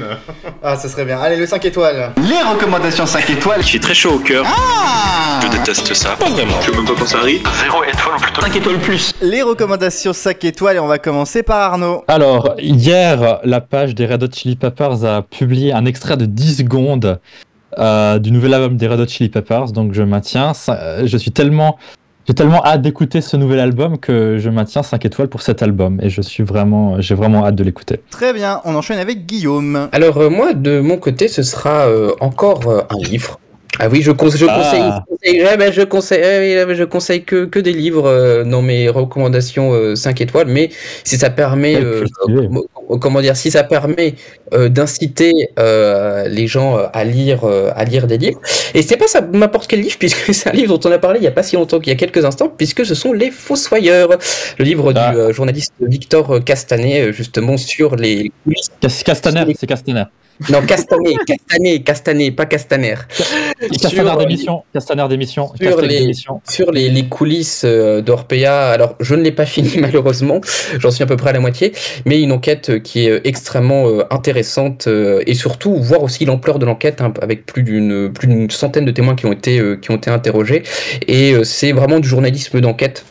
[0.64, 1.20] Ah, ça serait bien.
[1.20, 2.12] Allez, le 5 étoiles.
[2.18, 3.62] Les recommandations 5 étoiles.
[3.62, 4.46] Je suis très chaud au cœur.
[5.42, 6.16] Je déteste ça.
[6.20, 6.60] Pas vraiment.
[6.62, 7.42] Je veux même pas penser à rire.
[7.62, 9.14] Zéro étoile ou plutôt 5 étoiles plus.
[9.22, 12.04] Les recommandations 5 étoiles et on va commencer par Arnaud.
[12.08, 16.58] Alors, hier, la page des Red Hot Chili Peppers a publié un extrait de 10
[16.58, 17.20] secondes
[17.78, 20.54] euh, du nouvel album des Red Hot Chili Peppers, donc je maintiens.
[20.54, 21.78] ça- je suis tellement.
[22.28, 26.00] J'ai tellement hâte d'écouter ce nouvel album que je maintiens 5 étoiles pour cet album
[26.02, 28.00] et je suis vraiment, j'ai vraiment hâte de l'écouter.
[28.10, 29.90] Très bien, on enchaîne avec Guillaume.
[29.92, 33.40] Alors euh, moi, de mon côté, ce sera euh, encore euh, un livre.
[33.80, 34.14] Ah oui, je, Ah.
[34.14, 36.22] conseille, je conseille, ben, je conseille,
[36.66, 40.70] ouais, je conseille que, que des livres euh, dans mes recommandations euh, 5 étoiles, mais
[41.04, 44.16] si ça permet, euh, euh, comment dire, si ça permet
[44.54, 48.40] euh, d'inciter euh, les gens euh, à lire, euh, à lire des livres.
[48.74, 51.20] Et c'est pas ça n'importe quel livre, puisque c'est un livre dont on a parlé
[51.20, 53.32] il y a pas si longtemps qu'il y a quelques instants, puisque ce sont les
[53.32, 54.10] Fossoyeurs,
[54.58, 55.12] le livre Ah.
[55.12, 58.32] du euh, journaliste Victor Castanet, euh, justement sur les
[59.04, 60.04] Castaner, c'est Castaner.
[60.50, 62.96] Non, Castanet, Castanet, Castanet, pas Castaner.
[63.82, 66.14] Castaner d'émission, Castaner d'émission, sur Castaner les-
[66.50, 70.42] sur les, les coulisses euh, d'Orpea, alors je ne l'ai pas fini malheureusement,
[70.78, 71.72] j'en suis à peu près à la moitié,
[72.06, 76.26] mais une enquête euh, qui est euh, extrêmement euh, intéressante euh, et surtout voir aussi
[76.26, 79.60] l'ampleur de l'enquête hein, avec plus d'une plus d'une centaine de témoins qui ont été
[79.60, 80.64] euh, qui ont été interrogés.
[81.08, 83.06] Et euh, c'est vraiment du journalisme d'enquête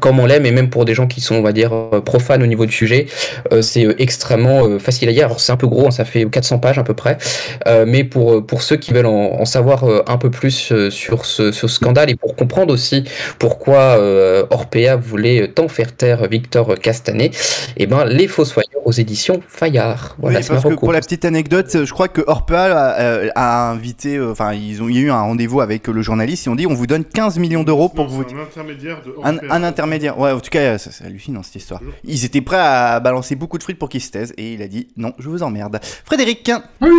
[0.00, 2.42] comme on l'aime, et même pour des gens qui sont, on va dire, euh, profanes
[2.42, 3.06] au niveau du sujet,
[3.52, 5.26] euh, c'est euh, extrêmement euh, facile à lire.
[5.26, 7.18] Alors c'est un peu gros, hein, ça fait 400 pages à peu près,
[7.66, 10.90] euh, mais pour, pour ceux qui veulent en, en savoir euh, un peu plus euh,
[10.90, 13.04] sur ce, ce scandale et pour comprendre aussi
[13.38, 17.30] pourquoi euh, Orpea voulait tant faire taire Victor Castanet,
[17.76, 20.16] et ben les Fossoyeurs aux éditions Fayard.
[20.18, 24.16] Voilà, oui, parce que pour la petite anecdote, je crois que Orpea a, a invité,
[24.16, 26.46] euh, enfin, ils ont, il y a eu un rendez-vous avec le journaliste.
[26.46, 28.22] Ils ont dit, on vous donne 15 millions d'euros pour Non, que vous.
[28.22, 29.85] un intermédiaire de un intermédiaire.
[30.16, 31.80] Ouais, en tout cas, ça, c'est hallucinant cette histoire.
[32.04, 34.68] Ils étaient prêts à balancer beaucoup de frites pour qu'ils se taisent et il a
[34.68, 35.78] dit non, je vous emmerde.
[36.04, 36.90] Frédéric, Oui.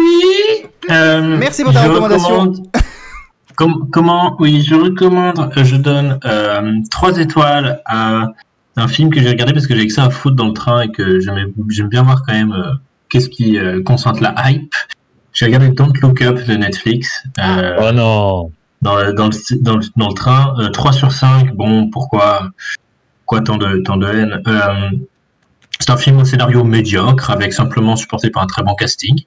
[0.92, 2.30] Euh, Merci pour ta je recommandation.
[2.40, 2.68] recommande-
[3.56, 5.40] Com- comment Oui, je recommande.
[5.58, 8.28] euh, Je donne euh, trois étoiles à
[8.76, 10.82] un film que j'ai regardé parce que j'ai que ça à foutre dans le train
[10.82, 12.74] et que j'aime j'aime bien voir quand même euh,
[13.10, 14.72] qu'est-ce qui euh, concentre la hype.
[15.34, 17.24] J'ai regardé Don't Look Up de Netflix.
[17.40, 18.52] euh, Oh non.
[18.82, 20.54] Dans le, train.
[20.60, 22.52] Euh, 3 sur 5, bon, pourquoi,
[23.20, 24.90] pourquoi tant de, tant de haine Euh,
[25.80, 29.20] C'est un film au scénario médiocre, avec simplement supporté par un très bon casting.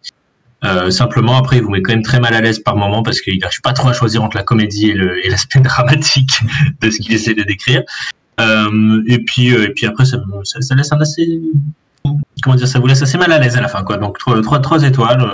[0.62, 3.20] Euh, simplement, après, il vous met quand même très mal à l'aise par moment parce
[3.20, 6.40] qu'il n'arrive pas trop à choisir entre la comédie et l'aspect dramatique
[6.80, 7.82] de ce qu'il essaie de décrire.
[8.40, 11.40] Euh, et puis, et puis après, ça, ça, laisse un assez,
[12.42, 13.96] comment dire, ça vous laisse assez mal à l'aise à la fin, quoi.
[13.96, 15.26] Donc, 3, trois trois étoiles,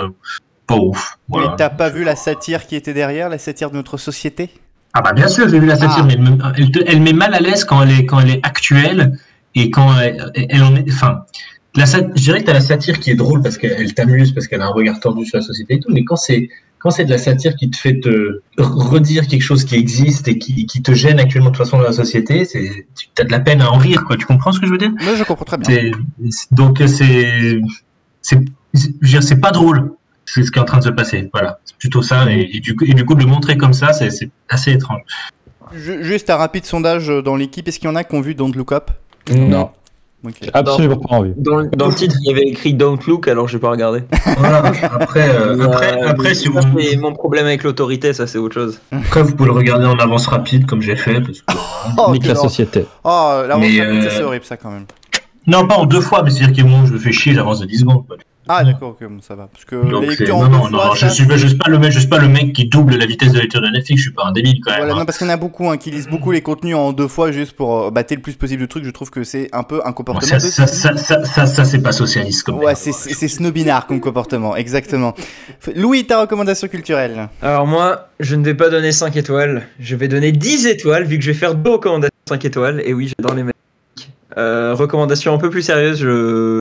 [0.67, 1.17] pas ouf.
[1.29, 1.49] Voilà.
[1.49, 4.49] mais t'as pas vu la satire qui était derrière, la satire de notre société?
[4.93, 6.05] Ah bah bien sûr, j'ai vu la satire, Ah.
[6.07, 8.29] mais elle, me- elle, te- elle met mal à l'aise quand elle est quand elle
[8.31, 9.17] est actuelle
[9.55, 10.85] et quand elle, elle en est.
[10.91, 11.21] Enfin,
[11.75, 14.61] la je dirais que t'as la satire qui est drôle parce qu'elle t'amuse, parce qu'elle
[14.61, 16.49] a un regard tordu sur la société et tout, mais quand c'est
[16.79, 20.37] quand c'est de la satire qui te fait te redire quelque chose qui existe et
[20.37, 23.31] qui, qui te gêne actuellement de toute façon dans la société, c'est tu as de
[23.31, 24.15] la peine à en rire, quoi.
[24.15, 24.91] Tu comprends ce que je veux dire?
[25.01, 25.91] Moi, je comprends très bien.
[26.51, 27.59] Donc c'est
[28.21, 28.39] c'est
[28.73, 29.91] je veux dire, c'est pas drôle.
[30.29, 31.29] C'est ce qui est en train de se passer.
[31.33, 32.29] Voilà, c'est plutôt ça.
[32.29, 34.71] Et, et du coup, et du coup, de le montrer comme ça, c'est c'est assez
[34.73, 35.01] étrange.
[35.73, 37.67] Ju- Juste un rapide sondage dans l'équipe.
[37.67, 38.91] Est-ce qu'il y en a qui ont vu Don't Look Up?
[39.33, 39.69] Non.
[40.25, 40.33] Ok.
[40.53, 41.33] Absolument pas envie.
[41.37, 44.03] Dans, le- dans le titre, il y avait écrit Don't Look, alors j'ai pas regardé.
[44.37, 48.37] Voilà, après, euh, après, euh, après, si vous, c'est mon problème avec l'autorité, ça c'est
[48.39, 48.79] autre chose.
[48.91, 51.21] après, vous pouvez le regarder en avance rapide, comme j'ai fait.
[51.21, 51.53] Parce que...
[51.97, 52.85] Oh, Nique la société.
[53.03, 54.85] Oh, la Mais, revanche rapide, ça euh, c'est horrible ça quand même.
[55.45, 57.65] Non, pas en deux fois, mais c'est-à-dire que moi, je me fais chier, j'avance de
[57.65, 58.05] 10 secondes.
[58.07, 58.17] quoi.
[58.49, 59.47] Ah d'accord, ok, bon, ça va.
[59.51, 61.47] Parce que Donc, les c'est- lectures en non, non, non, fois, je ça, suis, je
[61.47, 63.61] suis pas le mec, je suis pas le mec qui double la vitesse de lecture
[63.61, 63.99] de Netflix.
[64.01, 64.79] Je suis pas un débile quand même.
[64.81, 64.99] Voilà, hein.
[64.99, 67.07] non, parce qu'il y en a beaucoup hein, qui lisent beaucoup les contenus en deux
[67.07, 68.83] fois juste pour euh, battre le plus possible de trucs.
[68.85, 71.45] Je trouve que c'est un peu un Bon, comportement ça, de ça, ça, ça, ça,
[71.45, 72.57] ça, c'est pas socialiste comme.
[72.59, 75.13] Ouais, c'est- snobinard comme comportement, exactement.
[75.75, 80.07] Louis, ta recommandation culturelle Alors moi, je ne vais pas donner 5 étoiles, je vais
[80.07, 82.81] donner 10 étoiles vu que je vais faire deux recommandations 5 étoiles.
[82.85, 83.43] Et oui, j'adore les.
[84.37, 86.59] Euh, recommandation un peu plus sérieuse, je...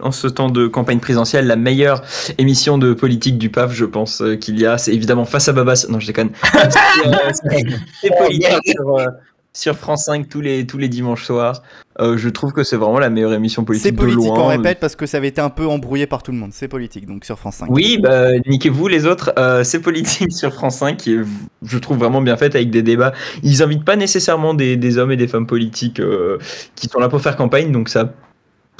[0.00, 2.02] En ce temps de campagne présidentielle, la meilleure
[2.38, 5.52] émission de politique du PAF, je pense euh, qu'il y a, c'est évidemment Face à
[5.52, 5.86] Babas.
[5.88, 6.30] Non, je déconne.
[6.52, 7.66] C'est, euh, c'est-
[8.00, 9.06] c'est politique sur, euh,
[9.52, 11.62] sur France 5 tous les, tous les dimanches soirs.
[11.98, 14.44] Euh, je trouve que c'est vraiment la meilleure émission politique C'est politique, de loin.
[14.44, 16.50] on répète, parce que ça avait été un peu embrouillé par tout le monde.
[16.52, 17.66] C'est politique, donc sur France 5.
[17.70, 19.32] Oui, bah, niquez-vous les autres.
[19.38, 21.20] Euh, c'est politique sur France 5 qui est,
[21.64, 23.12] je trouve, vraiment bien faite avec des débats.
[23.42, 26.36] Ils invitent pas nécessairement des, des hommes et des femmes politiques euh,
[26.74, 28.12] qui sont là pour faire campagne, donc ça.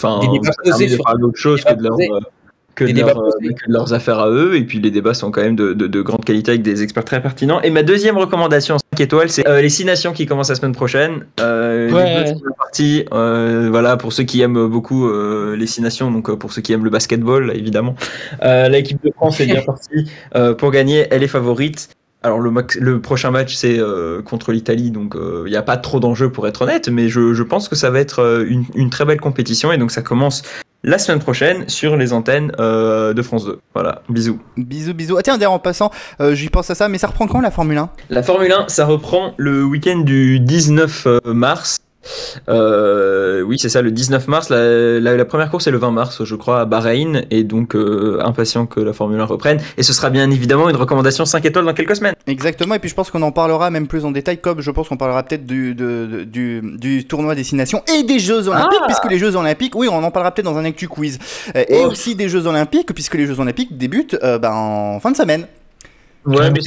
[0.02, 2.10] Enfin, Des débats posés sur- d'autre chose que de, leur, posés.
[2.12, 2.20] euh,
[2.74, 3.54] que, Des de débats leur, euh, posés.
[3.54, 4.56] que de leurs affaires à eux.
[4.56, 7.04] Et puis les débats sont quand même de, de- de grande qualité avec des experts
[7.04, 7.60] très pertinents.
[7.62, 10.74] Et ma deuxième recommandation 5 étoiles, c'est euh, les 6 nations qui commencent la semaine
[10.74, 11.24] prochaine.
[11.40, 12.34] Euh, Ouais.
[13.12, 16.60] Euh, voilà, pour ceux qui aiment beaucoup euh, les 6 nations, donc euh, pour ceux
[16.60, 17.94] qui aiment le basketball, évidemment.
[18.42, 21.06] Euh, L'équipe de France est bien partie euh, pour gagner.
[21.10, 21.88] Elle est favorite.
[22.26, 25.76] Alors le, max- le prochain match c'est euh, contre l'Italie, donc il n'y a pas
[25.76, 28.64] trop d'enjeux pour être honnête, mais je, je pense que ça va être euh, une,
[28.74, 30.42] une très belle compétition et donc ça commence
[30.82, 33.60] la semaine prochaine sur les antennes euh, de France 2.
[33.74, 34.40] Voilà, bisous.
[34.56, 35.16] Bisous, bisous.
[35.18, 37.50] Ah tiens, d'ailleurs, en passant, euh, j'y pense à ça, mais ça reprend quand la
[37.52, 41.78] Formule 1 La Formule 1, ça reprend le week-end du 19 euh, mars.
[42.48, 44.48] Euh, oui, c'est ça, le 19 mars.
[44.50, 47.24] La, la- la première course est le 20 mars, je crois, à Bahreïn.
[47.30, 49.58] Et donc, euh, impatient que la Formule 1 reprenne.
[49.76, 52.14] Et ce sera bien évidemment une recommandation 5 étoiles dans quelques semaines.
[52.26, 54.88] Exactement, et puis je pense qu'on en parlera même plus en détail, comme je pense
[54.88, 58.86] qu'on parlera peut-être du, de- de- du, du tournoi Destination et des Jeux Olympiques, Ah
[58.86, 61.18] puisque les Jeux Olympiques, oui, on en parlera peut-être dans un Actu Quiz.
[61.54, 61.90] Euh, Et Oh.
[61.90, 65.46] aussi des Jeux Olympiques, puisque les Jeux Olympiques débutent euh, ben, en fin de semaine.
[66.26, 66.60] Ouais, mais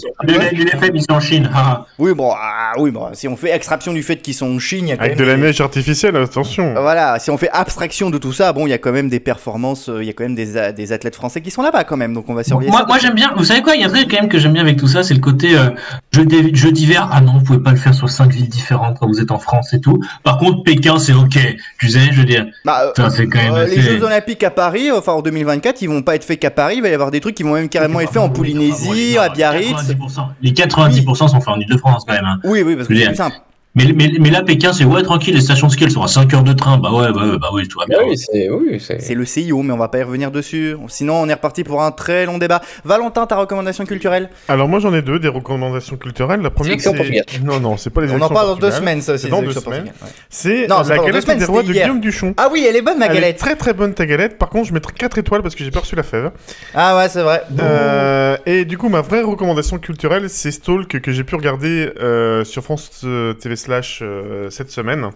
[0.54, 1.50] L'UNFM, ils sont en Chine.
[1.54, 1.86] ah.
[1.98, 4.86] Oui, bon, ah, oui, bon, si on fait extraction du fait qu'ils sont en Chine,
[4.88, 6.74] il y a quand Avec même de la des- neige artificielle, attention.
[6.80, 9.20] Voilà, si on fait abstraction de tout ça, bon, il y a quand même des
[9.20, 11.84] performances, euh, il y a quand même des, a- des athlètes français qui sont là-bas
[11.84, 12.86] quand même, donc on va surveiller Moi, ça.
[12.88, 13.34] moi j'aime bien.
[13.38, 14.88] Vous savez quoi Il y a un truc quand même que j'aime bien avec tout
[14.88, 15.70] ça, c'est le côté euh,
[16.14, 17.10] jeu, jeu d'hiver.
[17.12, 19.40] Ah non, vous pouvez pas le faire sur cinq villes différentes quand vous êtes en
[19.40, 20.00] France et tout.
[20.24, 21.38] Par contre, Pékin, c'est ok.
[21.80, 22.46] Tu sais, je veux dire.
[22.66, 25.82] Bah, euh, Ça, c'est quand même euh, les Jeux Olympiques à Paris, enfin en 2024,
[25.82, 27.54] ils vont pas être faits qu'à Paris, il va y avoir des trucs qui vont
[27.54, 29.49] même carrément être faits en Polynésie, à Biarritz.
[29.54, 30.28] 90%.
[30.42, 32.26] Les 90% sont faits en Ile-de-France quand même.
[32.26, 32.40] hein.
[32.44, 33.38] Oui, oui, parce que c'est plus simple.
[33.80, 36.08] Mais, mais, mais là, Pékin, c'est ouais, tranquille, les stations de ski, elles sont à
[36.10, 36.78] 5 heures de train.
[36.78, 38.00] Bah ouais, bah, ouais, bah oui, tout va bien.
[38.06, 40.76] Oui, c'est oui, c'est C'est le CIO, mais on va pas y revenir dessus.
[40.90, 42.62] Sinon, on est reparti pour un très long débat.
[42.84, 46.42] Valentin, ta recommandation culturelle Alors moi j'en ai deux, des recommandations culturelles.
[46.42, 47.42] La première élections c'est...
[47.44, 49.30] Non, non, c'est pas les On en élections parle dans deux semaines, ça, C'est c'est
[49.30, 49.86] dans deux élections semaines.
[49.86, 50.10] Ouais.
[50.30, 51.86] C'est la galette semaines, des rois de hier.
[51.86, 52.34] Guillaume Duchon.
[52.38, 53.38] Ah oui, elle est bonne, ma Elle est galette.
[53.38, 54.38] très très bonne ta galette.
[54.38, 56.32] Par contre, je mettrai 4 étoiles parce que j'ai pas reçu la fève.
[56.74, 57.44] Ah ouais, c'est vrai.
[57.60, 62.44] Euh, et du coup, ma vraie recommandation culturelle, c'est Stalk que j'ai pu regarder euh,
[62.44, 65.10] sur France euh, TV slash euh, cette semaine.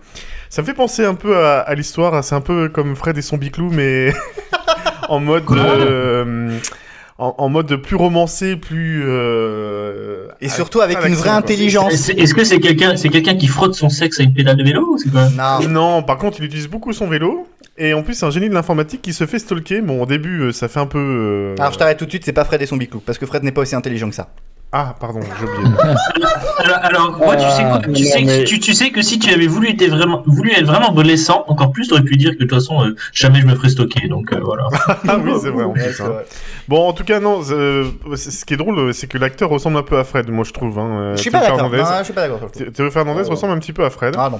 [0.49, 2.23] Ça me fait penser un peu à, à l'histoire.
[2.23, 4.13] C'est un peu comme Fred et son biclou, mais
[5.09, 5.43] en mode.
[5.51, 6.55] euh,
[7.19, 9.03] en, en mode plus romancé, plus.
[9.05, 12.09] euh, Et surtout avec une vraie intelligence.
[12.09, 14.93] Est-ce que c'est quelqu'un c'est quelqu'un qui frotte son sexe à une pédale de vélo
[14.93, 15.29] ou c'est quoi?
[15.29, 15.67] Non.
[15.69, 17.47] Non, par contre, il utilise beaucoup son vélo.
[17.77, 19.81] Et en plus, c'est un génie de l'informatique qui se fait stalker.
[19.81, 20.99] Bon, au début, ça fait un peu.
[20.99, 23.25] euh, Alors je t'arrête tout de suite, c'est pas Fred et son biclou, parce que
[23.25, 24.29] Fred n'est pas aussi intelligent que ça.
[24.75, 25.71] Ah, pardon, j'ai oublié.
[26.63, 29.01] Alors, alors, moi, tu, sais quoi, tu, non, sais, que- mais- tu, tu sais que
[29.01, 32.31] si tu avais voulu, être vraiment, voulu être vraiment adolescent, encore plus, t'aurais pu dire
[32.31, 34.07] que de toute façon, euh, jamais je me ferais stocker.
[34.07, 34.67] Donc euh, voilà.
[34.87, 36.01] ah oui, c'est vrai en plus.
[36.01, 36.11] hein.
[36.67, 37.41] Bon, en tout cas, non.
[37.51, 40.53] euh, ce qui est drôle, c'est que l'acteur ressemble un peu à Fred, moi je
[40.53, 40.77] trouve.
[40.79, 41.69] Hein, Je suis pas d'accord.
[42.73, 44.15] Théo Fernandez ressemble un petit peu à Fred.
[44.17, 44.39] Ah non.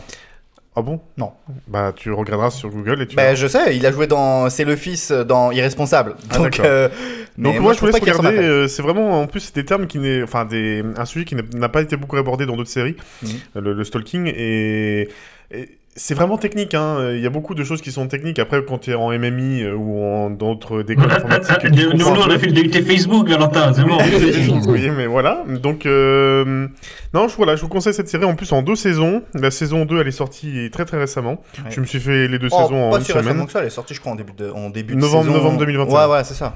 [0.76, 1.00] Ah bon?
[1.18, 1.32] Non.
[1.68, 3.16] Bah, tu regarderas sur Google et tu.
[3.16, 6.16] Bah je sais, il a joué dans C'est le fils dans Irresponsable.
[6.32, 6.90] Ah, Donc, euh,
[7.38, 8.38] mais Donc moi, je ressemble à regarder.
[8.40, 11.36] Euh, c'est vraiment en plus c'est des termes qui n'est, enfin des un sujet qui
[11.36, 15.10] n'a- pas été beaucoup abordé dans d'autres séries, euh, le, le stalking et,
[15.52, 16.74] et c'est vraiment technique.
[16.74, 17.12] Hein.
[17.14, 18.39] Il y a beaucoup de choses qui sont techniques.
[18.39, 22.30] Après, quand tu es en MMI euh, ou en d'autres écoles informatiques, nous, nous, on
[22.30, 23.98] a fait le Facebook, Valentin, c'est bon.
[24.68, 25.44] oui, mais voilà.
[25.48, 26.68] Donc, euh,
[27.14, 29.22] non, je, voilà, je vous conseille cette série en plus en deux saisons.
[29.34, 31.41] La saison 2, elle est sortie très très récemment.
[31.64, 31.70] Ouais.
[31.72, 33.46] Je me suis fait les deux Oh, saisons en pas une si récemment semaine.
[33.46, 35.36] que ça, elle est sortie je crois en début de, en début de Novembre- saison.
[35.38, 36.08] novembre 2021.
[36.08, 36.56] Ouais, ouais, c'est ça.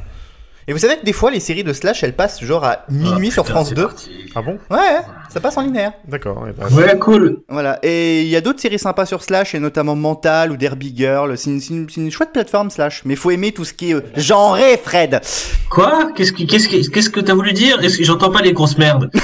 [0.69, 3.31] Et vous savez que des fois, les séries de Slash, elles passent genre à minuit
[3.31, 3.83] sur putain, France c'est 2.
[3.83, 4.11] parti.
[4.35, 4.59] Ah bon?
[4.69, 5.93] Ouais, ouais, ça passe en linéaire.
[6.07, 6.45] D'accord.
[6.49, 7.39] eh ben, Ouais, cool.
[7.47, 7.79] Voilà.
[7.83, 11.37] Et il y a d'autres séries sympas sur Slash, et notamment Mental ou Derby Girl.
[11.37, 13.03] C'est une, c'est une- c'est une chouette plateforme Slash.
[13.05, 15.21] Mais faut aimer tout ce qui est euh, genré, Fred.
[15.69, 16.09] Quoi?
[16.15, 17.81] Qu'est-ce que qu'est-ce que qu'est-ce que t'as voulu dire?
[17.81, 19.09] Est-ce que j'entends pas les grosses merdes?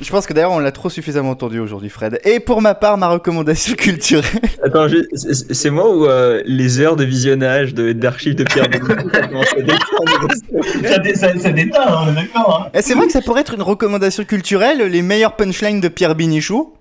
[0.00, 2.20] Je pense que d'ailleurs on l'a trop suffisamment entendu aujourd'hui, Fred.
[2.24, 4.24] Et pour ma part, ma recommandation culturelle.
[4.64, 5.02] Attends, je-
[5.52, 9.52] c'est moi ou euh, les heures de visionnage de- d'archives de Pierre Bénichou, ça commence
[9.52, 10.28] à descendre
[10.88, 12.66] Ça, dé- ça, ça déteint, hein, on est d'accord.
[12.66, 12.70] Hein.
[12.74, 16.14] Eh, C'est vrai que ça pourrait être une recommandation culturelle, les meilleures punchlines de Pierre
[16.14, 16.74] Binichou.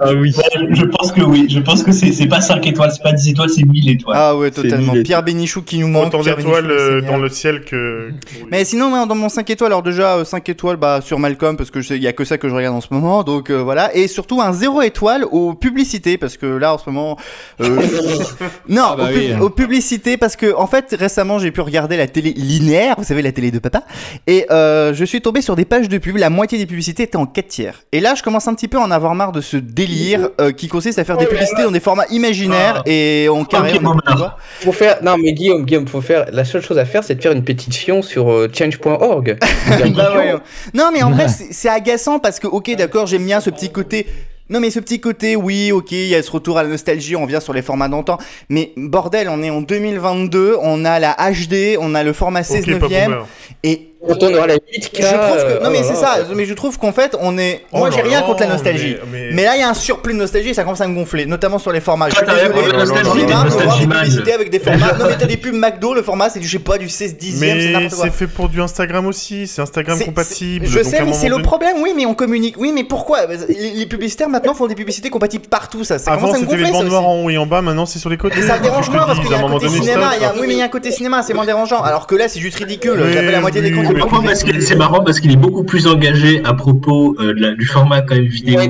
[0.00, 0.34] Ah oui.
[0.36, 3.12] Ouais, je pense que oui, je pense que c'est c'est pas 5 étoiles, c'est pas
[3.12, 4.16] 10 étoiles, c'est 1000 étoiles.
[4.18, 4.92] Ah ouais, totalement.
[5.04, 6.08] Pierre Bénichou qui nous manque.
[6.08, 8.10] Autant d'étoiles euh, dans le ciel que.
[8.50, 11.70] Mais sinon, dans mon 5 étoiles, alors déjà euh, 5 étoiles bah, sur Malcolm, parce
[11.70, 13.50] que je sais- il y a que ça que je regarde en ce moment, donc
[13.50, 13.94] euh, voilà.
[13.96, 17.16] Et surtout un 0 étoile aux publicités, parce que là, en ce moment.
[17.60, 17.80] euh,
[18.68, 19.34] non, Ah bah aux, pub- oui.
[19.40, 23.22] aux publicités, parce que en fait, récemment, j'ai pu regarder la télé linéaire, vous savez,
[23.22, 23.84] la télé de papa,
[24.26, 27.16] et euh, je suis tombé sur des pages de pub, la moitié des publicités étaient
[27.16, 27.82] en 4 tiers.
[27.92, 29.56] Et là, je commence un petit peu à en avoir marre de ce
[29.86, 33.74] délire euh, qui consiste à faire des publicités dans des formats imaginaires et carré.
[33.74, 34.16] Ok, on alors.
[34.16, 34.38] droit.
[34.60, 36.26] Faut faire, non mais Guillaume, Guillaume, faut faire.
[36.32, 39.38] La seule chose à faire, c'est de faire une pétition sur euh, change.org.
[39.94, 40.34] Bah ouais.
[40.72, 44.06] Non, mais en vrai, c'est agaçant parce que, ok, d'accord, j'aime bien ce petit côté.
[44.50, 47.16] Non, mais ce petit côté, oui, ok, il y a ce retour à la nostalgie,
[47.16, 48.18] on vient sur les formats d'antan.
[48.50, 52.68] Mais bordel, on est en 2022, on a la HD, on a le format 16
[52.68, 53.26] Ok, pas 9 boomer.
[53.62, 54.60] et on la 8K.
[54.72, 55.62] je trouve que.
[55.62, 57.62] Non, euh, mais oh c'est là ça, mais je trouve qu'en fait, on est.
[57.72, 58.96] Oh Moi, j'ai rien contre la nostalgie.
[59.10, 60.94] mais- Mais là, il y a un surplus de nostalgie et ça commence à me
[60.94, 62.08] gonfler, notamment sur les formats.
[62.10, 63.48] Je suis désolé, man.
[63.48, 64.92] publicités avec des formats.
[64.98, 67.16] Non, mais t'as des pubs McDo, le format, c'est du, je sais pas, du 16
[67.16, 68.04] dixième, c'est Mais n'importe quoi.
[68.04, 70.66] c'est fait pour du Instagram aussi, c'est Instagram compatible.
[70.66, 72.56] Je sais, mais c'est le problème, oui, mais on communique.
[72.58, 73.26] Oui, mais pourquoi?
[73.48, 75.98] Les, publicitaires maintenant font des publicités compatibles partout, ça.
[75.98, 77.86] Ça Avant commence à me c'était les bandes noires en haut et en bas, maintenant
[77.86, 78.36] c'est sur les côtés.
[78.40, 80.10] Mais ça me dérange Je te moins parce qu'il y a un côté cinéma.
[80.38, 81.82] Oui, mais il y a un côté cinéma, c'est moins dérangeant.
[81.82, 83.02] Alors que là, c'est juste ridicule.
[83.12, 83.93] Fait la moitié des comptes.
[84.60, 88.00] C'est marrant parce qu'il est beaucoup plus engagé à propos euh, de la- du format
[88.02, 88.68] quand même vidéo, Ouais,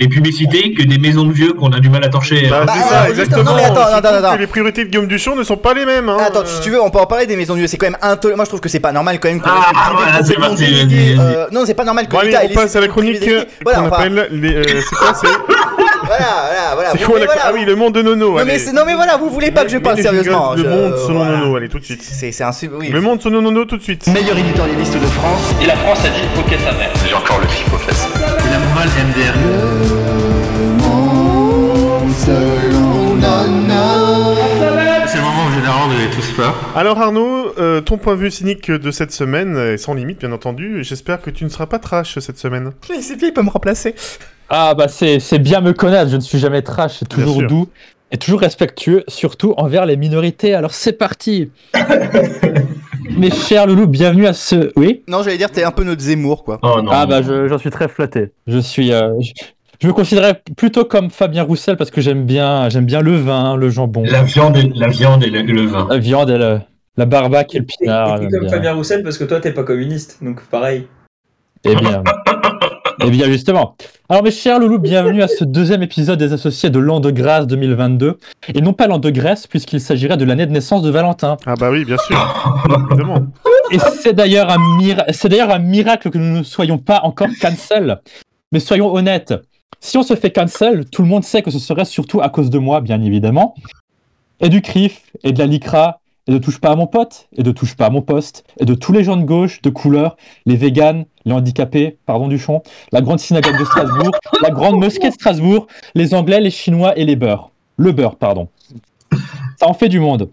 [0.00, 2.48] des publicités que des maisons de vieux qu'on a du mal à torcher.
[2.48, 3.44] Bah, Bah, c'est ça, exactement.
[3.44, 6.08] non, mais attends, Les priorités de Guillaume Duchon ne sont pas les mêmes.
[6.08, 6.16] Hein.
[6.26, 7.66] Attends, si tu veux, on peut en parler des maisons de vieux.
[7.66, 8.36] C'est quand même intolérable.
[8.38, 9.40] Moi, je trouve que c'est pas normal quand même.
[9.40, 10.64] qu'on Ah, voilà, c'est parti,
[11.18, 13.80] euh, Non, c'est pas normal que Bon, allez, on passe à la chronique euh, Voilà,
[13.80, 14.64] qu'on appelle les.
[14.80, 15.28] c'est quoi c'est
[16.04, 16.90] Voilà, voilà, voilà.
[16.92, 18.38] C'est Vous quoi voulez, la- voilà, Ah oui, le monde de Nono.
[18.38, 20.54] Non, mais c'est- non, mais voilà, vous voulez pas que je parle sérieusement.
[20.54, 21.38] Le je- monde selon voilà.
[21.38, 22.02] Nono, allez tout de suite.
[22.02, 22.72] C'est c'est un sub.
[22.74, 22.88] Oui.
[22.90, 24.06] Le monde selon Nono tout de suite.
[24.08, 25.54] Meilleur éditorialiste de France.
[25.62, 26.90] Et la France a dit ok sa mère.
[27.08, 28.06] J'ai encore le chiffre aux fesses.
[28.50, 29.34] La morale MDR.
[36.14, 36.42] Tous.
[36.74, 40.32] Alors Arnaud, euh, ton point de vue cynique de cette semaine, est sans limite bien
[40.32, 42.72] entendu, j'espère que tu ne seras pas trash cette semaine.
[42.90, 43.94] Mais C'est bien, il peut me remplacer.
[44.50, 47.68] Ah bah c'est c'est bien me connaître, je ne suis jamais trash, c'est toujours doux
[48.12, 50.54] et toujours respectueux, surtout envers les minorités.
[50.54, 51.50] Alors c'est parti
[53.16, 54.72] Mes chers loulous, bienvenue à ce...
[54.76, 55.02] Oui?
[55.08, 56.58] Non, j'allais dire, t'es un peu notre Zemmour, quoi.
[56.62, 56.90] Oh non.
[56.92, 58.32] Ah bah je- j'en suis très flatté.
[58.46, 58.92] Je suis...
[58.92, 59.30] euh, je,
[59.84, 63.54] je me considérais plutôt comme Fabien Roussel parce que j'aime bien, j'aime bien le vin,
[63.54, 65.86] le jambon, La viande et, la viande et le, le vin.
[65.90, 66.60] la viande et le-
[66.96, 68.14] la barbaque et le Et pinard.
[68.16, 68.48] t'es j'aime comme bien.
[68.50, 70.86] Fabien Roussel parce que toi t'es pas communiste, donc pareil.
[71.64, 72.02] Eh bien,
[73.04, 73.76] eh bien justement.
[74.08, 77.46] Alors mes chers loulous, bienvenue à ce deuxième épisode des associés de l'an de grâce
[77.46, 78.18] 2022.
[78.54, 81.36] Et non pas l'an de Grèce, puisqu'il s'agirait de l'année de naissance de Valentin.
[81.44, 82.16] Ah bah oui, bien sûr.
[82.90, 83.18] Évidemment.
[83.70, 87.28] Et c'est d'ailleurs un, mira- c'est d'ailleurs un miracle que nous ne soyons pas encore
[87.38, 88.00] cancel.
[88.52, 89.34] Mais soyons honnêtes,
[89.84, 92.48] si on se fait cancel, tout le monde sait que ce serait surtout à cause
[92.48, 93.54] de moi, bien évidemment.
[94.40, 97.42] Et du CRIF, et de la LICRA, et de Touche pas à mon pote, et
[97.42, 100.16] de Touche pas à mon poste, et de tous les gens de gauche, de couleur,
[100.46, 102.62] les véganes, les handicapés, pardon Duchon,
[102.92, 104.10] la grande synagogue de Strasbourg,
[104.42, 107.50] la grande mosquée de Strasbourg, les Anglais, les Chinois et les beurs.
[107.76, 108.48] Le beurre, pardon.
[109.60, 110.30] Ça en fait du monde.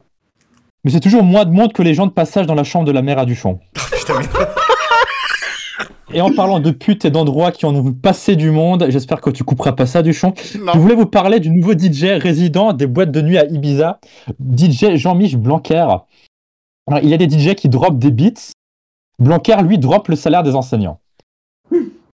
[0.85, 2.91] Mais c'est toujours moins de monde que les gens de passage dans la chambre de
[2.91, 3.59] la mère à Duchon.
[6.13, 9.21] Et en parlant de putes et d'endroits qui en ont vu passer du monde, j'espère
[9.21, 10.33] que tu couperas pas ça, Duchon.
[10.59, 10.73] Non.
[10.73, 13.99] Je voulais vous parler du nouveau DJ résident des boîtes de nuit à Ibiza,
[14.39, 15.87] DJ Jean-Mich Blanquer.
[16.87, 18.51] Alors, il y a des DJ qui dropent des beats.
[19.19, 20.99] Blanquer, lui, drop le salaire des enseignants.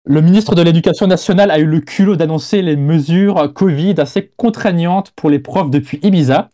[0.04, 5.10] Le ministre de l'Éducation nationale a eu le culot d'annoncer les mesures Covid assez contraignantes
[5.12, 6.50] pour les profs depuis Ibiza.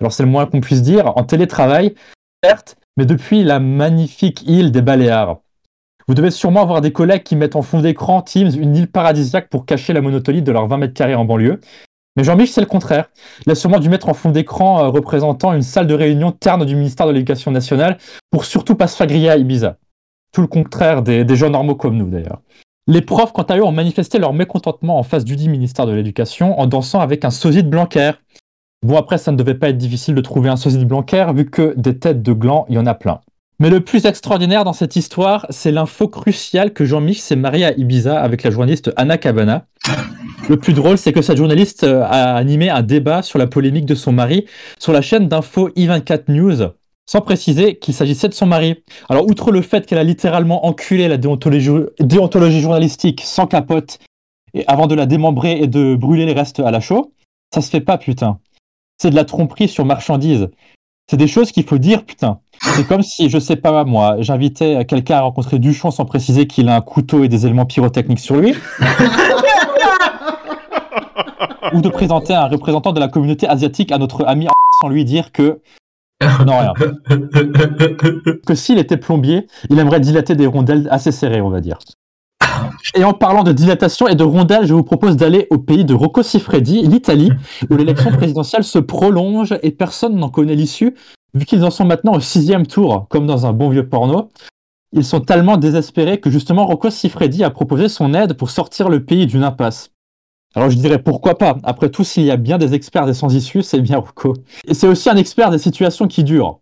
[0.00, 1.94] Alors c'est le moins qu'on puisse dire, en télétravail,
[2.42, 5.38] certes, mais depuis la magnifique île des Baléares.
[6.08, 9.48] Vous devez sûrement avoir des collègues qui mettent en fond d'écran Teams une île paradisiaque
[9.48, 11.60] pour cacher la monotonie de leurs 20 mètres carrés en banlieue.
[12.16, 13.10] Mais Jean-Mich, c'est le contraire.
[13.44, 16.64] Il a sûrement dû mettre en fond d'écran euh, représentant une salle de réunion terne
[16.64, 17.98] du ministère de l'Éducation nationale
[18.30, 19.76] pour surtout pas se faire à Ibiza.
[20.32, 22.40] Tout le contraire des, des gens normaux comme nous, d'ailleurs.
[22.86, 25.92] Les profs, quant à eux, ont manifesté leur mécontentement en face du dit ministère de
[25.92, 28.12] l'Éducation en dansant avec un sosie de Blanquer.
[28.82, 31.50] Bon, après, ça ne devait pas être difficile de trouver un sosie de Blanquer, vu
[31.50, 33.20] que des têtes de gland, il y en a plein.
[33.58, 37.72] Mais le plus extraordinaire dans cette histoire, c'est l'info cruciale que Jean-Mich s'est marié à
[37.72, 39.66] Ibiza avec la journaliste Anna Cabana.
[40.50, 43.86] Le plus drôle, c'est que cette journaliste euh, a animé un débat sur la polémique
[43.86, 44.44] de son mari
[44.78, 46.70] sur la chaîne d'info i24 News.
[47.08, 48.82] sans préciser qu'il s'agissait de son mari.
[49.08, 54.00] Alors, outre le fait qu'elle a littéralement enculé la déontologie, journalistique sans capote,
[54.54, 57.12] et avant de la démembrer et de brûler les restes à la chaux,
[57.54, 58.38] ça se fait pas, putain.
[58.98, 60.48] C'est de la tromperie sur marchandise.
[61.08, 62.40] C'est des choses qu'il faut dire, putain.
[62.60, 66.68] C'est comme si, je sais pas moi, j'invitais quelqu'un à rencontrer Duchamp sans préciser qu'il
[66.68, 68.54] a un couteau et des éléments pyrotechniques sur lui.
[71.72, 74.48] Ou de présenter un représentant de la communauté asiatique à notre ami
[74.80, 75.60] sans lui dire que.
[76.44, 76.72] Non, rien.
[78.46, 81.78] que s'il était plombier, il aimerait dilater des rondelles assez serrées, on va dire.
[82.94, 85.94] Et en parlant de dilatation et de rondelles, je vous propose d'aller au pays de
[85.94, 87.32] Rocco Siffredi, l'Italie,
[87.70, 90.94] où l'élection présidentielle se prolonge et personne n'en connaît l'issue,
[91.34, 94.30] vu qu'ils en sont maintenant au sixième tour, comme dans un bon vieux porno.
[94.92, 99.04] Ils sont tellement désespérés que justement Rocco Siffredi a proposé son aide pour sortir le
[99.04, 99.90] pays d'une impasse.
[100.54, 101.58] Alors je dirais pourquoi pas.
[101.64, 104.34] Après tout, s'il y a bien des experts des sans-issue, c'est bien Rocco.
[104.66, 106.60] Et c'est aussi un expert des situations qui durent.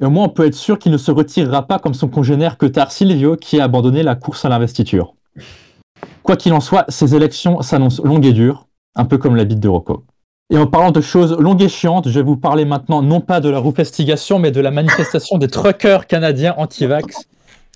[0.00, 2.58] Et au moins, on peut être sûr qu'il ne se retirera pas comme son congénère
[2.58, 5.14] Cotard Silvio qui a abandonné la course à l'investiture.
[6.22, 9.60] Quoi qu'il en soit, ces élections s'annoncent longues et dures, un peu comme la bite
[9.60, 10.04] de Rocco.
[10.50, 13.40] Et en parlant de choses longues et chiantes, je vais vous parler maintenant non pas
[13.40, 17.28] de la roupestigation, mais de la manifestation des truckers canadiens anti-vax.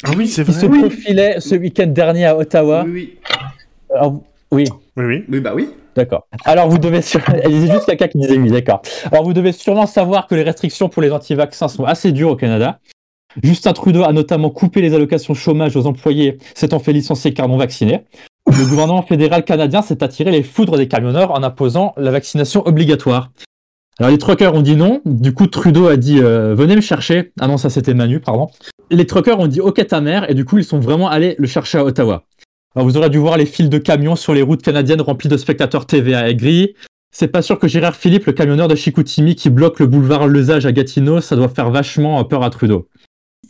[0.05, 0.79] Ah oui, c'est Qui se vrai.
[0.79, 2.85] profilait ce week-end dernier à Ottawa.
[2.87, 3.19] Oui, oui.
[3.95, 4.21] Alors,
[4.53, 4.65] oui.
[4.97, 5.25] Oui, oui.
[5.29, 5.69] Oui, bah oui.
[5.97, 6.27] D'accord.
[6.45, 7.21] Alors vous devez sur...
[7.45, 8.81] Il y a juste quelqu'un qui disait oui, d'accord.
[9.11, 12.37] Alors vous devez sûrement savoir que les restrictions pour les anti-vaccins sont assez dures au
[12.37, 12.79] Canada.
[13.43, 17.57] Justin Trudeau a notamment coupé les allocations chômage aux employés s'étant fait licencier car non
[17.57, 18.03] vaccinés.
[18.47, 23.31] Le gouvernement fédéral canadien s'est attiré les foudres des camionneurs en imposant la vaccination obligatoire.
[23.99, 27.33] Alors les truckers ont dit non, du coup Trudeau a dit euh, venez me chercher.
[27.39, 28.49] Ah non, ça c'était Manu, pardon.
[28.91, 31.47] Les truckers ont dit ok ta mère et du coup ils sont vraiment allés le
[31.47, 32.25] chercher à Ottawa.
[32.75, 35.37] Alors vous aurez dû voir les files de camions sur les routes canadiennes remplies de
[35.37, 36.75] spectateurs TVA aigris.
[37.13, 40.67] C'est pas sûr que Gérard Philippe, le camionneur de Chicoutimi qui bloque le boulevard Lesage
[40.67, 42.89] à Gatineau, ça doit faire vachement peur à Trudeau.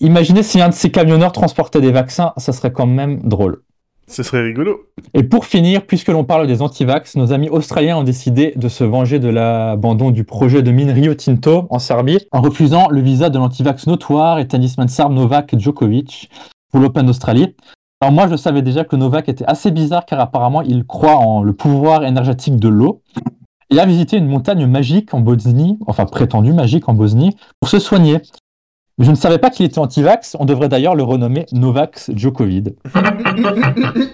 [0.01, 3.62] Imaginez si un de ces camionneurs transportait des vaccins, ça serait quand même drôle.
[4.07, 4.86] Ce serait rigolo.
[5.14, 8.82] Et pour finir, puisque l'on parle des antivax, nos amis australiens ont décidé de se
[8.82, 13.28] venger de l'abandon du projet de mine Rio Tinto en Serbie en refusant le visa
[13.28, 16.30] de l'antivax notoire et tennisman serbe Novak Djokovic
[16.72, 17.55] pour l'Open d'Australie.
[18.01, 21.42] Alors moi, je savais déjà que Novak était assez bizarre car apparemment il croit en
[21.42, 23.03] le pouvoir énergétique de l'eau.
[23.68, 27.78] Il a visité une montagne magique en Bosnie, enfin prétendue magique en Bosnie, pour se
[27.78, 28.22] soigner.
[29.01, 32.68] Je ne savais pas qu'il était anti-vax, on devrait d'ailleurs le renommer Novax Djokovic.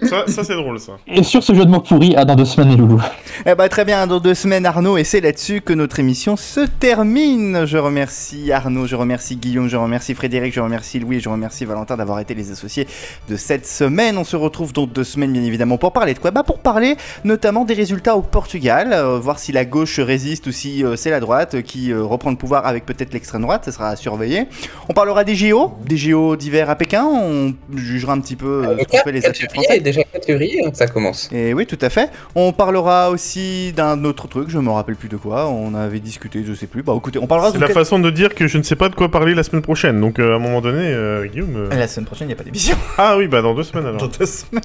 [0.02, 0.92] Ça, ça c'est drôle, ça.
[1.08, 3.02] Et sur ce jeu de mots pourri, à dans deux semaines les loulous.
[3.44, 6.60] Eh bah très bien, dans deux semaines Arnaud, et c'est là-dessus que notre émission se
[6.60, 7.66] termine.
[7.66, 11.96] Je remercie Arnaud, je remercie Guillaume, je remercie Frédéric, je remercie Louis, je remercie Valentin
[11.96, 12.86] d'avoir été les associés
[13.28, 14.16] de cette semaine.
[14.18, 16.30] On se retrouve dans deux semaines bien évidemment pour parler de quoi?
[16.30, 20.52] Bah pour parler notamment des résultats au Portugal, euh, voir si la gauche résiste ou
[20.52, 23.72] si euh, c'est la droite qui euh, reprend le pouvoir avec peut-être l'extrême droite, ça
[23.72, 24.46] sera à surveiller.
[24.88, 28.76] On parlera des JO, des JO d'hiver à Pékin, on jugera un petit peu euh,
[28.78, 29.80] ce qu'ont fait les athlètes français.
[29.80, 31.28] déjà 4 février hein, que ça commence.
[31.32, 32.10] Et oui, tout à fait.
[32.34, 35.48] On parlera aussi d'un autre truc, je me rappelle plus de quoi.
[35.48, 36.82] On avait discuté, je sais plus.
[36.82, 38.88] Bah écoutez, on parlera C'est de la façon de dire que je ne sais pas
[38.88, 40.00] de quoi parler la semaine prochaine.
[40.00, 41.54] Donc euh, à un moment donné, euh, Guillaume.
[41.56, 42.76] euh, La semaine prochaine, il n'y a pas d'émission.
[42.98, 44.00] Ah oui, bah dans deux semaines alors.
[44.00, 44.62] Dans deux semaines.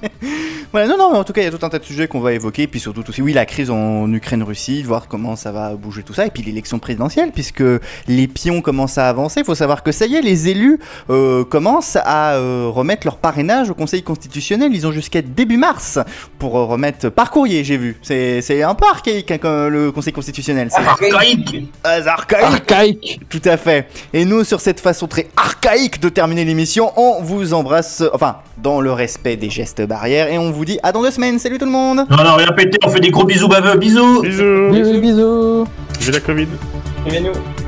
[0.72, 2.08] Voilà, non, non, mais en tout cas, il y a tout un tas de sujets
[2.08, 2.66] qu'on va évoquer.
[2.66, 6.24] Puis surtout aussi, oui, la crise en Ukraine-Russie, voir comment ça va bouger tout ça.
[6.26, 7.62] Et puis l'élection présidentielle, puisque
[8.08, 9.40] les pions commencent à avancer.
[9.40, 10.78] Il faut savoir que ça y est, les élus
[11.10, 14.70] euh, commencent à euh, remettre leur parrainage au Conseil constitutionnel.
[14.74, 15.98] Ils ont jusqu'à début mars
[16.38, 17.98] pour euh, remettre par courrier, j'ai vu.
[18.02, 20.68] C'est c'est un peu archaïque, hein, le Conseil constitutionnel.
[20.70, 22.42] C'est Archaïque archaïque.
[22.42, 23.88] Archaïque Tout à fait.
[24.12, 28.80] Et nous, sur cette façon très archaïque de terminer l'émission, on vous embrasse, enfin, dans
[28.80, 31.38] le respect des gestes barrières, et on vous dit à dans deux semaines.
[31.38, 34.22] Salut tout le monde Non, non, rien pété, on fait des gros bisous baveux, bisous
[34.22, 34.70] Bisous.
[34.70, 35.66] Bisous, bisous
[36.00, 36.48] J'ai la Covid.
[37.06, 37.61] Mais nous.